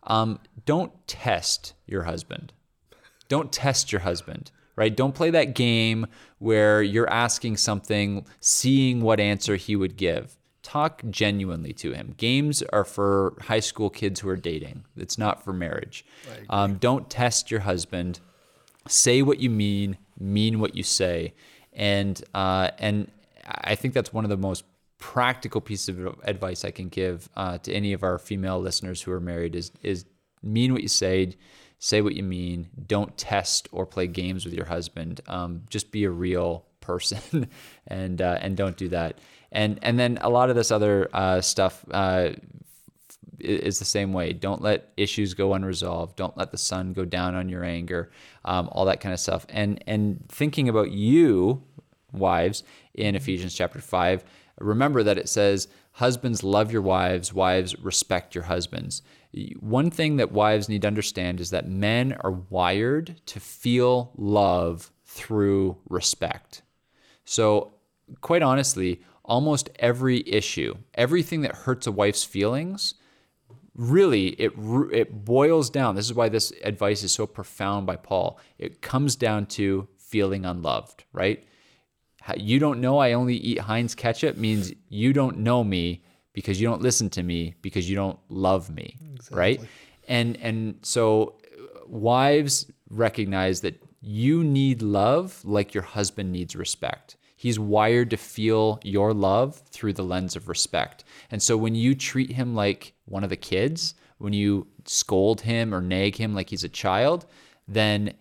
Um, 0.09 0.40
don't 0.64 0.92
test 1.06 1.74
your 1.86 2.02
husband 2.02 2.52
don't 3.28 3.52
test 3.52 3.92
your 3.92 4.00
husband, 4.00 4.50
right? 4.74 4.94
Don't 4.94 5.14
play 5.14 5.30
that 5.30 5.54
game 5.54 6.06
where 6.38 6.82
you're 6.82 7.11
asking 7.11 7.59
something, 7.59 8.26
seeing 8.40 9.02
what 9.02 9.20
answer 9.20 9.56
he 9.56 9.76
would 9.76 9.96
give. 9.96 10.36
Talk 10.62 11.02
genuinely 11.09 11.72
to 11.74 11.92
him. 11.92 12.14
Games 12.16 12.62
are 12.72 12.84
for 12.84 13.34
high 13.42 13.61
school 13.61 13.90
kids 13.90 14.20
who 14.20 14.28
are 14.28 14.36
dating, 14.36 14.84
it's 14.96 15.18
not 15.18 15.44
for 15.44 15.52
marriage. 15.52 16.04
Um, 16.50 16.74
don't 16.74 17.09
test 17.09 17.50
your 17.50 17.61
husband. 17.61 18.20
Say 18.86 19.22
what 19.22 19.38
you 19.38 19.50
mean, 19.50 19.98
mean 20.18 20.61
what 20.61 20.74
you 20.74 20.82
say. 20.82 21.34
And, 21.74 22.22
uh, 22.34 22.70
and 22.78 23.11
I 23.46 23.74
think 23.74 23.94
that's 23.94 24.12
one 24.12 24.24
of 24.24 24.30
the 24.30 24.36
most 24.36 24.64
practical 24.99 25.61
piece 25.61 25.88
of 25.88 26.18
advice 26.22 26.64
I 26.64 26.70
can 26.70 26.88
give 26.88 27.28
uh, 27.36 27.59
to 27.59 27.72
any 27.72 27.92
of 27.92 28.03
our 28.03 28.18
female 28.18 28.59
listeners 28.59 29.03
who 29.03 29.12
are 29.12 29.20
married 29.20 29.55
is, 29.55 29.72
is 29.82 30.05
mean 30.42 30.72
what 30.72 30.82
you 30.82 30.88
say 30.88 31.34
say 31.78 32.03
what 32.03 32.14
you 32.14 32.22
mean. 32.22 32.68
Don't 32.86 33.16
test 33.16 33.68
or 33.72 33.86
play 33.86 34.07
games 34.07 34.44
with 34.44 34.55
your 34.55 34.66
husband. 34.66 35.20
Um, 35.26 35.62
just 35.70 35.90
be 35.90 36.05
a 36.05 36.11
real 36.11 36.66
person, 36.80 37.49
and 37.86 38.20
uh, 38.20 38.38
and 38.40 38.57
don't 38.57 38.76
do 38.76 38.88
that. 38.88 39.18
And 39.51 39.78
and 39.82 39.99
then 39.99 40.18
a 40.20 40.28
lot 40.28 40.51
of 40.51 40.57
this 40.57 40.70
other 40.70 41.09
uh, 41.12 41.40
stuff 41.40 41.84
uh, 41.90 42.30
is 43.38 43.78
the 43.78 43.84
same 43.84 44.12
way. 44.12 44.32
Don't 44.32 44.61
let 44.61 44.92
issues 44.96 45.34
go 45.34 45.55
unresolved. 45.55 46.16
Don't 46.16 46.36
let 46.36 46.51
the 46.51 46.59
sun 46.59 46.92
go 46.92 47.05
down 47.05 47.34
on 47.34 47.49
your 47.49 47.64
anger. 47.64 48.11
Um, 48.44 48.68
all 48.72 48.84
that 48.86 49.01
kind 49.01 49.12
of 49.12 49.20
stuff. 49.20 49.46
And 49.49 49.82
and 49.86 50.24
thinking 50.28 50.68
about 50.68 50.90
you, 50.90 51.62
wives, 52.12 52.64
in 52.94 53.14
Ephesians 53.14 53.55
chapter 53.55 53.80
five. 53.80 54.24
Remember 54.61 55.02
that 55.02 55.18
it 55.18 55.28
says, 55.28 55.68
"Husbands, 55.92 56.42
love 56.42 56.72
your 56.72 56.82
wives. 56.82 57.32
Wives, 57.32 57.78
respect 57.78 58.34
your 58.34 58.44
husbands." 58.44 59.02
One 59.61 59.90
thing 59.90 60.16
that 60.16 60.32
wives 60.32 60.68
need 60.68 60.82
to 60.82 60.88
understand 60.88 61.40
is 61.40 61.50
that 61.50 61.68
men 61.68 62.16
are 62.20 62.30
wired 62.30 63.20
to 63.26 63.40
feel 63.40 64.12
love 64.16 64.90
through 65.04 65.76
respect. 65.88 66.62
So, 67.24 67.74
quite 68.20 68.42
honestly, 68.42 69.02
almost 69.24 69.68
every 69.78 70.26
issue, 70.26 70.74
everything 70.94 71.42
that 71.42 71.54
hurts 71.54 71.86
a 71.86 71.92
wife's 71.92 72.24
feelings, 72.24 72.94
really 73.74 74.28
it 74.40 74.52
it 74.92 75.24
boils 75.24 75.70
down. 75.70 75.94
This 75.94 76.06
is 76.06 76.14
why 76.14 76.28
this 76.28 76.52
advice 76.64 77.02
is 77.02 77.12
so 77.12 77.26
profound 77.26 77.86
by 77.86 77.96
Paul. 77.96 78.38
It 78.59 78.80
comes 78.80 79.14
down 79.14 79.46
to 79.46 79.88
feeling 79.98 80.46
unloved, 80.46 81.04
right? 81.12 81.44
You 82.36 82.58
don't 82.58 82.80
know 82.80 82.98
I 82.98 83.12
only 83.12 83.36
eat 83.36 83.58
Heinz 83.58 83.94
ketchup 83.94 84.36
means 84.36 84.72
you 84.88 85.12
don't 85.12 85.38
know 85.38 85.64
me 85.64 86.02
because 86.32 86.60
you 86.60 86.68
don't 86.68 86.82
listen 86.82 87.10
to 87.10 87.22
me 87.22 87.54
because 87.62 87.88
you 87.88 87.96
don't 87.96 88.18
love 88.28 88.70
me, 88.70 88.96
exactly. 89.14 89.38
right? 89.38 89.60
And 90.08 90.36
and 90.38 90.78
so 90.82 91.34
uh, 91.52 91.86
wives 91.86 92.70
recognize 92.90 93.60
that 93.62 93.82
you 94.00 94.44
need 94.44 94.82
love 94.82 95.44
like 95.44 95.74
your 95.74 95.82
husband 95.82 96.32
needs 96.32 96.54
respect. 96.54 97.16
He's 97.36 97.58
wired 97.58 98.10
to 98.10 98.16
feel 98.16 98.80
your 98.82 99.14
love 99.14 99.56
through 99.70 99.92
the 99.92 100.02
lens 100.02 100.34
of 100.34 100.48
respect. 100.48 101.04
And 101.30 101.42
so 101.42 101.56
when 101.56 101.74
you 101.74 101.94
treat 101.94 102.32
him 102.32 102.54
like 102.54 102.94
one 103.04 103.22
of 103.22 103.30
the 103.30 103.36
kids, 103.36 103.94
when 104.18 104.32
you 104.32 104.66
scold 104.84 105.40
him 105.40 105.74
or 105.74 105.80
nag 105.80 106.16
him 106.16 106.34
like 106.34 106.50
he's 106.50 106.64
a 106.64 106.68
child, 106.68 107.26
then 107.68 108.12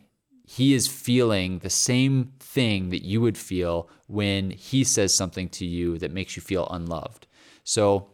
he 0.50 0.74
is 0.74 0.88
feeling 0.88 1.60
the 1.60 1.70
same 1.70 2.32
thing 2.40 2.90
that 2.90 3.04
you 3.04 3.20
would 3.20 3.38
feel 3.38 3.90
when 4.08 4.50
he 4.52 4.82
says 4.82 5.14
something 5.14 5.50
to 5.50 5.66
you 5.66 5.98
that 5.98 6.14
makes 6.14 6.38
you 6.38 6.42
feel 6.42 6.70
unloved. 6.72 7.28
So, 7.66 8.12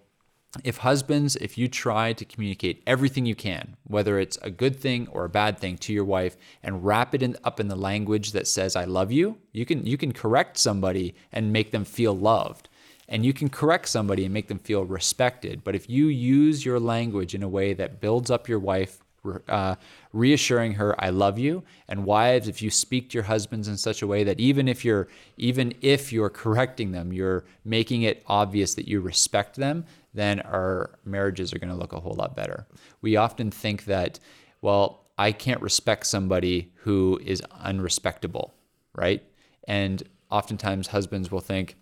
if 0.63 0.77
husbands, 0.77 1.36
if 1.36 1.59
you 1.59 1.67
try 1.67 2.11
to 2.13 2.25
communicate 2.25 2.81
everything 2.88 3.27
you 3.27 3.36
can, 3.36 3.77
whether 3.84 4.17
it's 4.17 4.38
a 4.41 4.49
good 4.49 4.79
thing 4.79 5.07
or 5.11 5.25
a 5.25 5.29
bad 5.29 5.59
thing 5.59 5.77
to 5.79 5.93
your 5.93 6.05
wife, 6.05 6.36
and 6.63 6.84
wrap 6.84 7.13
it 7.13 7.21
in, 7.21 7.38
up 7.43 7.59
in 7.59 7.67
the 7.67 7.75
language 7.75 8.31
that 8.31 8.47
says 8.47 8.75
"I 8.75 8.86
love 8.86 9.11
you," 9.11 9.38
you 9.51 9.63
can 9.63 9.86
you 9.86 9.97
can 9.97 10.11
correct 10.11 10.57
somebody 10.57 11.13
and 11.31 11.53
make 11.53 11.69
them 11.69 11.86
feel 11.86 12.17
loved, 12.17 12.67
and 13.07 13.23
you 13.23 13.34
can 13.34 13.49
correct 13.49 13.88
somebody 13.89 14.25
and 14.25 14.34
make 14.34 14.47
them 14.47 14.59
feel 14.59 14.86
respected. 14.86 15.63
But 15.63 15.75
if 15.75 15.88
you 15.88 16.07
use 16.07 16.65
your 16.65 16.79
language 16.79 17.36
in 17.36 17.43
a 17.43 17.47
way 17.47 17.73
that 17.73 18.01
builds 18.01 18.31
up 18.31 18.49
your 18.49 18.59
wife, 18.59 19.03
uh, 19.47 19.76
reassuring 20.11 20.74
her 20.74 20.95
i 21.01 21.09
love 21.09 21.39
you. 21.39 21.63
And 21.88 22.05
wives 22.05 22.47
if 22.47 22.61
you 22.61 22.69
speak 22.69 23.09
to 23.09 23.15
your 23.15 23.24
husbands 23.24 23.67
in 23.67 23.78
such 23.78 24.01
a 24.01 24.07
way 24.07 24.24
that 24.24 24.39
even 24.39 24.67
if 24.67 24.84
you're 24.84 25.07
even 25.38 25.74
if 25.82 26.11
you're 26.11 26.30
correcting 26.30 26.91
them 26.91 27.13
you're 27.13 27.45
making 27.63 28.03
it 28.03 28.24
obvious 28.28 28.76
that 28.76 28.88
you 28.88 29.01
respect 29.01 29.55
them 29.55 29.86
then 30.13 30.39
our 30.41 30.99
marriages 31.05 31.53
are 31.53 31.59
going 31.59 31.74
to 31.74 31.76
look 31.76 31.93
a 31.93 31.99
whole 31.99 32.13
lot 32.13 32.36
better. 32.36 32.67
We 33.01 33.15
often 33.15 33.51
think 33.51 33.86
that 33.86 34.19
well 34.61 35.05
i 35.17 35.32
can't 35.32 35.61
respect 35.61 36.05
somebody 36.07 36.71
who 36.76 37.19
is 37.24 37.41
unrespectable 37.63 38.51
right? 38.95 39.24
And 39.67 40.03
oftentimes 40.30 40.88
husbands 40.88 41.32
will 41.32 41.39
think 41.39 41.76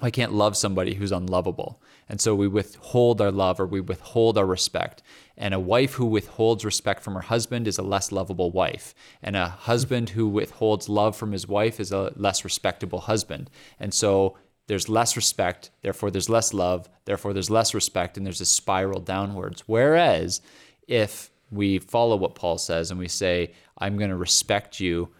I 0.00 0.10
can't 0.10 0.32
love 0.32 0.56
somebody 0.56 0.94
who's 0.94 1.12
unlovable. 1.12 1.80
And 2.08 2.20
so 2.20 2.34
we 2.34 2.48
withhold 2.48 3.20
our 3.20 3.30
love 3.30 3.60
or 3.60 3.66
we 3.66 3.80
withhold 3.80 4.36
our 4.36 4.44
respect. 4.46 5.02
And 5.36 5.54
a 5.54 5.60
wife 5.60 5.94
who 5.94 6.06
withholds 6.06 6.64
respect 6.64 7.02
from 7.02 7.14
her 7.14 7.20
husband 7.20 7.68
is 7.68 7.78
a 7.78 7.82
less 7.82 8.10
lovable 8.10 8.50
wife. 8.50 8.94
And 9.22 9.36
a 9.36 9.48
husband 9.48 10.10
who 10.10 10.28
withholds 10.28 10.88
love 10.88 11.16
from 11.16 11.32
his 11.32 11.46
wife 11.46 11.78
is 11.78 11.92
a 11.92 12.12
less 12.16 12.44
respectable 12.44 13.00
husband. 13.00 13.50
And 13.78 13.94
so 13.94 14.36
there's 14.66 14.88
less 14.88 15.14
respect, 15.16 15.70
therefore 15.82 16.10
there's 16.10 16.30
less 16.30 16.54
love, 16.54 16.88
therefore 17.04 17.32
there's 17.32 17.50
less 17.50 17.74
respect, 17.74 18.16
and 18.16 18.24
there's 18.24 18.40
a 18.40 18.46
spiral 18.46 19.00
downwards. 19.00 19.62
Whereas 19.66 20.40
if 20.88 21.30
we 21.50 21.78
follow 21.78 22.16
what 22.16 22.34
Paul 22.34 22.58
says 22.58 22.90
and 22.90 22.98
we 22.98 23.08
say, 23.08 23.52
I'm 23.78 23.96
going 23.96 24.10
to 24.10 24.16
respect 24.16 24.80
you 24.80 25.10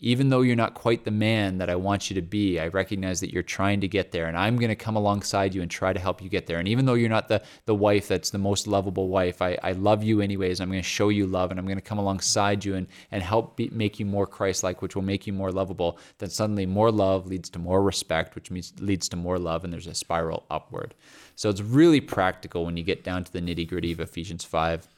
even 0.00 0.28
though 0.28 0.40
you're 0.40 0.56
not 0.56 0.74
quite 0.74 1.04
the 1.04 1.10
man 1.10 1.58
that 1.58 1.70
I 1.70 1.76
want 1.76 2.10
you 2.10 2.14
to 2.14 2.22
be, 2.22 2.58
I 2.58 2.66
recognize 2.66 3.20
that 3.20 3.32
you're 3.32 3.44
trying 3.44 3.80
to 3.80 3.88
get 3.88 4.10
there 4.10 4.26
and 4.26 4.36
I'm 4.36 4.56
going 4.56 4.68
to 4.68 4.76
come 4.76 4.96
alongside 4.96 5.54
you 5.54 5.62
and 5.62 5.70
try 5.70 5.92
to 5.92 6.00
help 6.00 6.20
you 6.20 6.28
get 6.28 6.46
there. 6.46 6.58
And 6.58 6.66
even 6.66 6.84
though 6.84 6.94
you're 6.94 7.08
not 7.08 7.28
the, 7.28 7.42
the 7.66 7.74
wife 7.74 8.08
that's 8.08 8.30
the 8.30 8.38
most 8.38 8.66
lovable 8.66 9.08
wife, 9.08 9.40
I, 9.40 9.56
I 9.62 9.72
love 9.72 10.02
you 10.02 10.20
anyways. 10.20 10.60
I'm 10.60 10.68
going 10.68 10.82
to 10.82 10.88
show 10.88 11.10
you 11.10 11.26
love 11.26 11.50
and 11.50 11.60
I'm 11.60 11.66
going 11.66 11.78
to 11.78 11.82
come 11.82 11.98
alongside 11.98 12.64
you 12.64 12.74
and, 12.74 12.88
and 13.12 13.22
help 13.22 13.56
be, 13.56 13.70
make 13.70 14.00
you 14.00 14.04
more 14.04 14.26
Christ 14.26 14.64
like, 14.64 14.82
which 14.82 14.96
will 14.96 15.02
make 15.02 15.28
you 15.28 15.32
more 15.32 15.52
lovable. 15.52 15.98
Then 16.18 16.28
suddenly 16.28 16.66
more 16.66 16.90
love 16.90 17.26
leads 17.26 17.48
to 17.50 17.60
more 17.60 17.82
respect, 17.82 18.34
which 18.34 18.50
means 18.50 18.72
leads 18.80 19.08
to 19.10 19.16
more 19.16 19.38
love, 19.38 19.62
and 19.64 19.72
there's 19.72 19.86
a 19.86 19.94
spiral 19.94 20.44
upward. 20.50 20.94
So 21.36 21.48
it's 21.48 21.60
really 21.60 22.00
practical 22.00 22.64
when 22.64 22.76
you 22.76 22.82
get 22.82 23.04
down 23.04 23.24
to 23.24 23.32
the 23.32 23.40
nitty 23.40 23.68
gritty 23.68 23.92
of 23.92 24.00
Ephesians 24.00 24.44
5. 24.44 24.88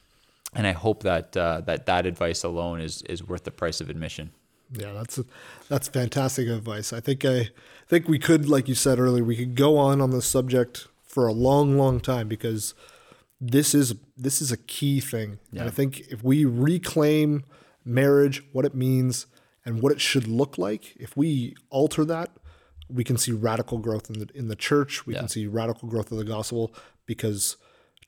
And 0.53 0.65
I 0.65 0.71
hope 0.71 1.03
that, 1.03 1.37
uh, 1.37 1.61
that 1.61 1.85
that 1.85 2.05
advice 2.05 2.43
alone 2.43 2.81
is, 2.81 3.03
is 3.03 3.23
worth 3.23 3.43
the 3.43 3.51
price 3.51 3.79
of 3.79 3.89
admission. 3.89 4.31
Yeah, 4.71 4.93
that's 4.93 5.17
a, 5.17 5.25
that's 5.69 5.87
fantastic 5.87 6.47
advice. 6.47 6.91
I 6.91 6.99
think 6.99 7.23
I 7.23 7.49
think 7.87 8.07
we 8.07 8.19
could, 8.19 8.49
like 8.49 8.67
you 8.67 8.75
said 8.75 8.99
earlier, 8.99 9.23
we 9.23 9.35
could 9.35 9.55
go 9.55 9.77
on 9.77 10.01
on 10.01 10.11
this 10.11 10.25
subject 10.25 10.87
for 11.05 11.27
a 11.27 11.31
long, 11.31 11.77
long 11.77 11.99
time 11.99 12.27
because 12.27 12.73
this 13.39 13.73
is 13.73 13.95
this 14.17 14.41
is 14.41 14.51
a 14.51 14.57
key 14.57 14.99
thing. 14.99 15.39
Yeah. 15.51 15.61
And 15.61 15.69
I 15.69 15.71
think 15.71 16.01
if 16.09 16.23
we 16.23 16.45
reclaim 16.45 17.43
marriage, 17.85 18.43
what 18.51 18.65
it 18.65 18.75
means, 18.75 19.27
and 19.65 19.81
what 19.81 19.91
it 19.91 20.01
should 20.01 20.27
look 20.27 20.57
like, 20.57 20.95
if 20.97 21.15
we 21.15 21.55
alter 21.69 22.03
that, 22.05 22.31
we 22.89 23.03
can 23.03 23.17
see 23.17 23.31
radical 23.31 23.77
growth 23.77 24.09
in 24.09 24.19
the 24.19 24.29
in 24.33 24.47
the 24.47 24.55
church. 24.55 25.05
We 25.05 25.13
yeah. 25.13 25.21
can 25.21 25.29
see 25.29 25.47
radical 25.47 25.87
growth 25.87 26.11
of 26.11 26.17
the 26.17 26.25
gospel 26.25 26.73
because 27.05 27.57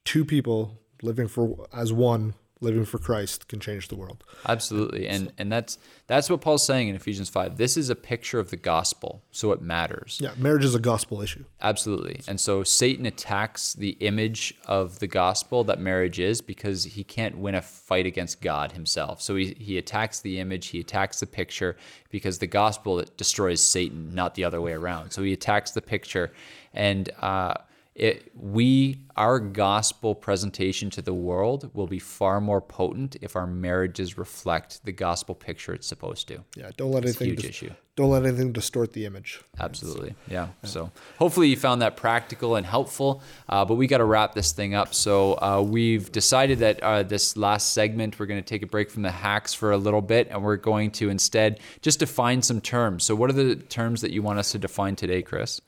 two 0.03 0.25
people 0.25 0.79
living 1.01 1.27
for 1.27 1.67
as 1.73 1.93
one 1.93 2.33
living 2.61 2.85
for 2.85 2.97
Christ 2.97 3.47
can 3.47 3.59
change 3.59 3.87
the 3.87 3.95
world. 3.95 4.23
Absolutely. 4.47 5.07
And 5.07 5.31
and 5.37 5.51
that's 5.51 5.77
that's 6.07 6.29
what 6.29 6.41
Paul's 6.41 6.65
saying 6.65 6.89
in 6.89 6.95
Ephesians 6.95 7.29
5. 7.29 7.57
This 7.57 7.77
is 7.77 7.89
a 7.89 7.95
picture 7.95 8.39
of 8.39 8.49
the 8.49 8.57
gospel, 8.57 9.23
so 9.31 9.51
it 9.51 9.61
matters. 9.61 10.19
Yeah, 10.21 10.31
marriage 10.37 10.65
is 10.65 10.75
a 10.75 10.79
gospel 10.79 11.21
issue. 11.21 11.45
Absolutely. 11.61 12.21
And 12.27 12.39
so 12.39 12.63
Satan 12.63 13.05
attacks 13.05 13.73
the 13.73 13.91
image 13.99 14.55
of 14.65 14.99
the 14.99 15.07
gospel 15.07 15.63
that 15.65 15.79
marriage 15.79 16.19
is 16.19 16.41
because 16.41 16.83
he 16.83 17.03
can't 17.03 17.37
win 17.37 17.55
a 17.55 17.61
fight 17.61 18.05
against 18.05 18.41
God 18.41 18.73
himself. 18.73 19.21
So 19.21 19.35
he, 19.35 19.55
he 19.57 19.77
attacks 19.77 20.19
the 20.19 20.39
image, 20.39 20.67
he 20.67 20.79
attacks 20.81 21.19
the 21.19 21.27
picture 21.27 21.77
because 22.09 22.39
the 22.39 22.47
gospel 22.47 23.03
destroys 23.17 23.61
Satan, 23.61 24.13
not 24.13 24.35
the 24.35 24.43
other 24.43 24.61
way 24.61 24.73
around. 24.73 25.11
So 25.11 25.23
he 25.23 25.33
attacks 25.33 25.71
the 25.71 25.81
picture. 25.81 26.31
And 26.73 27.09
uh, 27.19 27.53
it, 27.99 28.31
we 28.33 29.01
our 29.17 29.37
gospel 29.39 30.15
presentation 30.15 30.89
to 30.89 31.01
the 31.01 31.13
world 31.13 31.69
will 31.73 31.87
be 31.87 31.99
far 31.99 32.39
more 32.39 32.61
potent 32.61 33.17
if 33.21 33.35
our 33.35 33.45
marriages 33.45 34.17
reflect 34.17 34.83
the 34.85 34.93
gospel 34.93 35.35
picture 35.35 35.73
it's 35.73 35.87
supposed 35.87 36.27
to. 36.29 36.43
Yeah, 36.55 36.71
don't 36.77 36.91
let 36.91 37.03
it's 37.03 37.19
anything 37.21 37.35
huge 37.35 37.45
issue. 37.45 37.71
Don't 37.97 38.11
let 38.11 38.25
anything 38.25 38.53
distort 38.53 38.93
the 38.93 39.05
image. 39.05 39.41
Absolutely, 39.59 40.15
yeah. 40.29 40.47
yeah. 40.63 40.69
So 40.69 40.91
hopefully 41.17 41.49
you 41.49 41.57
found 41.57 41.81
that 41.81 41.97
practical 41.97 42.55
and 42.55 42.65
helpful. 42.65 43.21
Uh, 43.49 43.65
but 43.65 43.75
we 43.75 43.87
got 43.87 43.97
to 43.97 44.05
wrap 44.05 44.33
this 44.33 44.53
thing 44.53 44.73
up. 44.73 44.93
So 44.93 45.33
uh, 45.33 45.61
we've 45.61 46.09
decided 46.09 46.59
that 46.59 46.81
uh, 46.81 47.03
this 47.03 47.35
last 47.35 47.73
segment 47.73 48.17
we're 48.17 48.25
going 48.27 48.41
to 48.41 48.47
take 48.47 48.63
a 48.63 48.67
break 48.67 48.89
from 48.89 49.01
the 49.01 49.11
hacks 49.11 49.53
for 49.53 49.71
a 49.71 49.77
little 49.77 50.01
bit, 50.01 50.29
and 50.29 50.41
we're 50.41 50.55
going 50.55 50.91
to 50.91 51.09
instead 51.09 51.59
just 51.81 51.99
define 51.99 52.41
some 52.41 52.61
terms. 52.61 53.03
So 53.03 53.15
what 53.15 53.29
are 53.29 53.33
the 53.33 53.57
terms 53.57 53.99
that 53.99 54.11
you 54.11 54.21
want 54.21 54.39
us 54.39 54.53
to 54.53 54.57
define 54.57 54.95
today, 54.95 55.21
Chris? 55.21 55.59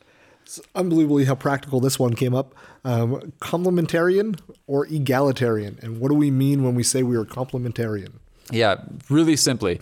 It's 0.52 0.68
unbelievably 0.76 1.26
how 1.26 1.36
practical 1.36 1.80
this 1.80 1.98
one 1.98 2.14
came 2.14 2.36
up. 2.36 2.54
Um, 2.84 3.32
complementarian 3.40 4.38
or 4.68 4.86
egalitarian? 4.88 5.80
And 5.82 6.02
what 6.02 6.10
do 6.10 6.16
we 6.16 6.30
mean 6.30 6.62
when 6.62 6.76
we 6.76 6.84
say 6.84 7.04
we 7.04 7.16
are 7.16 7.24
complementarian? 7.24 8.16
Yeah, 8.52 8.82
really 9.10 9.38
simply, 9.38 9.80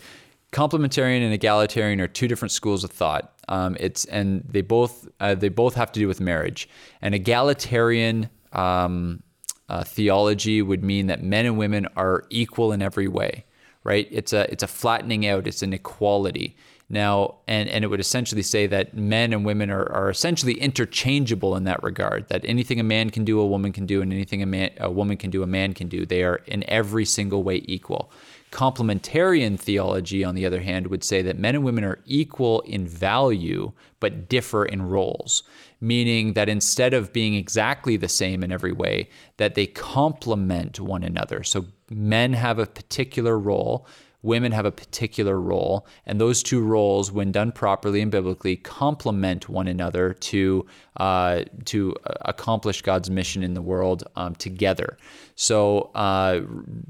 complementarian 0.52 1.24
and 1.24 1.34
egalitarian 1.34 2.00
are 2.02 2.08
two 2.08 2.28
different 2.28 2.52
schools 2.52 2.84
of 2.84 2.92
thought. 2.92 3.34
Um, 3.48 3.78
it's 3.80 4.06
and 4.06 4.44
they 4.48 4.62
both 4.62 5.08
uh, 5.20 5.34
they 5.34 5.50
both 5.50 5.74
have 5.74 5.92
to 5.94 6.00
do 6.00 6.08
with 6.08 6.22
marriage. 6.22 6.70
An 7.02 7.16
egalitarian 7.16 8.30
um, 8.54 9.24
uh, 9.70 9.84
theology 9.84 10.62
would 10.62 10.84
mean 10.84 11.08
that 11.08 11.24
men 11.24 11.48
and 11.48 11.58
women 11.58 11.88
are 11.96 12.26
equal 12.30 12.72
in 12.74 12.84
every 12.84 13.08
way, 13.08 13.44
right? 13.84 14.08
It's 14.12 14.34
a 14.34 14.52
it's 14.52 14.62
a 14.62 14.68
flattening 14.68 15.26
out. 15.26 15.48
It's 15.48 15.64
an 15.64 15.74
equality. 15.74 16.56
Now, 16.92 17.36
and, 17.48 17.70
and 17.70 17.84
it 17.84 17.88
would 17.88 18.00
essentially 18.00 18.42
say 18.42 18.66
that 18.66 18.98
men 18.98 19.32
and 19.32 19.46
women 19.46 19.70
are, 19.70 19.86
are 19.92 20.10
essentially 20.10 20.54
interchangeable 20.54 21.56
in 21.56 21.66
that 21.66 21.84
regard, 21.84 22.28
that 22.30 22.42
anything 22.44 22.80
a 22.80 22.84
man 22.84 23.12
can 23.12 23.24
do, 23.24 23.40
a 23.40 23.46
woman 23.46 23.72
can 23.72 23.86
do, 23.86 24.02
and 24.02 24.12
anything 24.12 24.42
a, 24.42 24.48
man, 24.48 24.72
a 24.80 24.90
woman 24.90 25.16
can 25.16 25.30
do, 25.30 25.44
a 25.44 25.48
man 25.48 25.76
can 25.76 25.88
do. 25.88 26.04
They 26.04 26.24
are 26.24 26.38
in 26.48 26.68
every 26.68 27.06
single 27.06 27.44
way 27.44 27.62
equal. 27.66 28.12
Complementarian 28.52 29.60
theology, 29.60 30.24
on 30.24 30.34
the 30.34 30.48
other 30.48 30.62
hand, 30.62 30.88
would 30.88 31.04
say 31.04 31.22
that 31.22 31.38
men 31.38 31.54
and 31.54 31.64
women 31.64 31.84
are 31.84 32.00
equal 32.06 32.62
in 32.62 32.88
value, 32.88 33.72
but 34.00 34.28
differ 34.28 34.66
in 34.66 34.82
roles, 34.82 35.44
meaning 35.80 36.34
that 36.34 36.50
instead 36.50 36.96
of 36.96 37.14
being 37.14 37.36
exactly 37.36 37.98
the 37.98 38.10
same 38.10 38.44
in 38.44 38.52
every 38.52 38.72
way, 38.72 39.08
that 39.38 39.54
they 39.54 39.68
complement 39.68 40.80
one 40.80 41.04
another. 41.04 41.44
So 41.44 41.68
men 41.92 42.34
have 42.34 42.58
a 42.58 42.66
particular 42.66 43.38
role 43.38 43.86
women 44.22 44.52
have 44.52 44.66
a 44.66 44.72
particular 44.72 45.40
role, 45.40 45.88
and 46.06 46.20
those 46.20 46.44
two 46.44 46.62
roles, 46.62 47.12
when 47.12 47.32
done 47.32 47.52
properly 47.52 48.02
and 48.02 48.12
biblically, 48.12 48.56
complement 48.58 49.48
one 49.48 49.68
another 49.68 50.14
to 50.14 50.66
uh, 50.98 51.44
to 51.66 51.96
accomplish 52.22 52.82
God's 52.82 53.10
mission 53.10 53.42
in 53.44 53.54
the 53.54 53.62
world 53.62 54.04
um, 54.18 54.36
together. 54.36 54.98
So, 55.36 55.92
uh, 55.96 56.42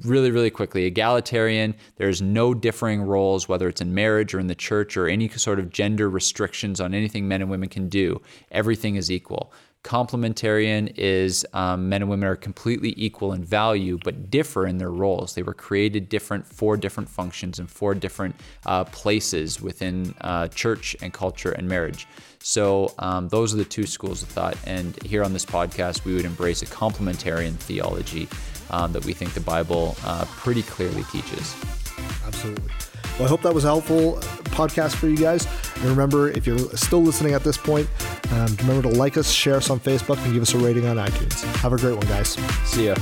really, 0.04 0.32
really 0.32 0.50
quickly, 0.50 0.86
egalitarian. 0.86 1.76
There's 1.98 2.20
no 2.20 2.56
differing 2.56 3.04
roles, 3.04 3.48
whether 3.48 3.68
it's 3.68 3.82
in 3.82 3.94
marriage 3.94 4.34
or 4.34 4.40
in 4.40 4.48
the 4.48 4.56
church 4.56 4.98
or 4.98 5.08
any 5.08 5.30
sort 5.30 5.60
of 5.60 5.70
gender 5.70 6.10
restrictions 6.10 6.82
on 6.82 6.96
anything 6.96 7.28
men 7.28 7.42
and 7.42 7.52
women 7.52 7.70
can 7.70 7.90
do. 7.90 8.20
Everything 8.52 8.96
is 8.96 9.12
equal. 9.12 9.54
Complementarian 9.84 10.94
is 10.98 11.48
um, 11.54 11.88
men 11.88 12.02
and 12.02 12.12
women 12.12 12.28
are 12.28 12.36
completely 12.36 12.94
equal 12.98 13.32
in 13.32 13.44
value, 13.44 13.98
but 14.04 14.30
differ 14.30 14.68
in 14.68 14.78
their 14.78 14.92
roles. 14.92 15.36
They 15.36 15.44
were 15.44 15.54
created 15.54 16.10
different 16.10 16.46
for 16.46 16.76
different 16.76 17.08
functions 17.08 17.60
and 17.60 17.70
for 17.72 17.96
different 17.96 18.36
uh, 18.66 18.84
places 18.86 19.62
within 19.62 20.14
uh, 20.20 20.50
church 20.50 20.98
and 21.02 21.14
culture 21.14 21.52
and 21.52 21.68
marriage. 21.68 22.08
So 22.40 22.94
um, 23.00 23.30
those 23.30 23.54
are 23.54 23.58
the 23.58 23.66
two 23.66 23.86
schools 23.86 24.22
of 24.22 24.28
thought. 24.28 24.58
And 24.66 25.02
here 25.04 25.24
on 25.24 25.32
this 25.32 25.46
podcast, 25.46 26.04
we 26.04 26.14
would 26.14 26.26
embrace 26.26 26.62
a 26.62 26.66
complementarian 26.66 27.56
theology 27.56 28.28
um, 28.72 28.92
that 28.92 29.06
we 29.06 29.14
think 29.14 29.34
the 29.34 29.40
Bible 29.40 29.96
uh, 30.04 30.26
pretty 30.26 30.64
clearly 30.64 31.04
teaches. 31.04 31.56
Absolutely. 32.26 32.72
Well, 33.20 33.28
I 33.28 33.30
hope 33.30 33.42
that 33.42 33.54
was 33.54 33.66
a 33.66 33.68
helpful 33.68 34.14
podcast 34.56 34.96
for 34.96 35.10
you 35.10 35.18
guys. 35.18 35.46
And 35.76 35.86
remember, 35.86 36.30
if 36.30 36.48
you're 36.48 36.58
still 36.78 37.02
listening 37.02 37.34
at 37.34 37.44
this 37.44 37.58
point, 37.58 37.86
um, 38.32 38.56
remember 38.62 38.90
to 38.90 38.96
like 38.98 39.18
us, 39.18 39.30
share 39.30 39.58
us 39.58 39.70
on 39.70 39.82
Facebook, 39.82 40.24
and 40.24 40.34
give 40.34 40.42
us 40.42 40.54
a 40.54 40.58
rating 40.58 40.86
on 40.86 40.96
iTunes. 40.96 41.44
Have 41.58 41.74
a 41.74 41.78
great 41.78 41.98
one, 41.98 42.08
guys. 42.08 42.38
See 42.64 42.86
ya. 42.86 42.96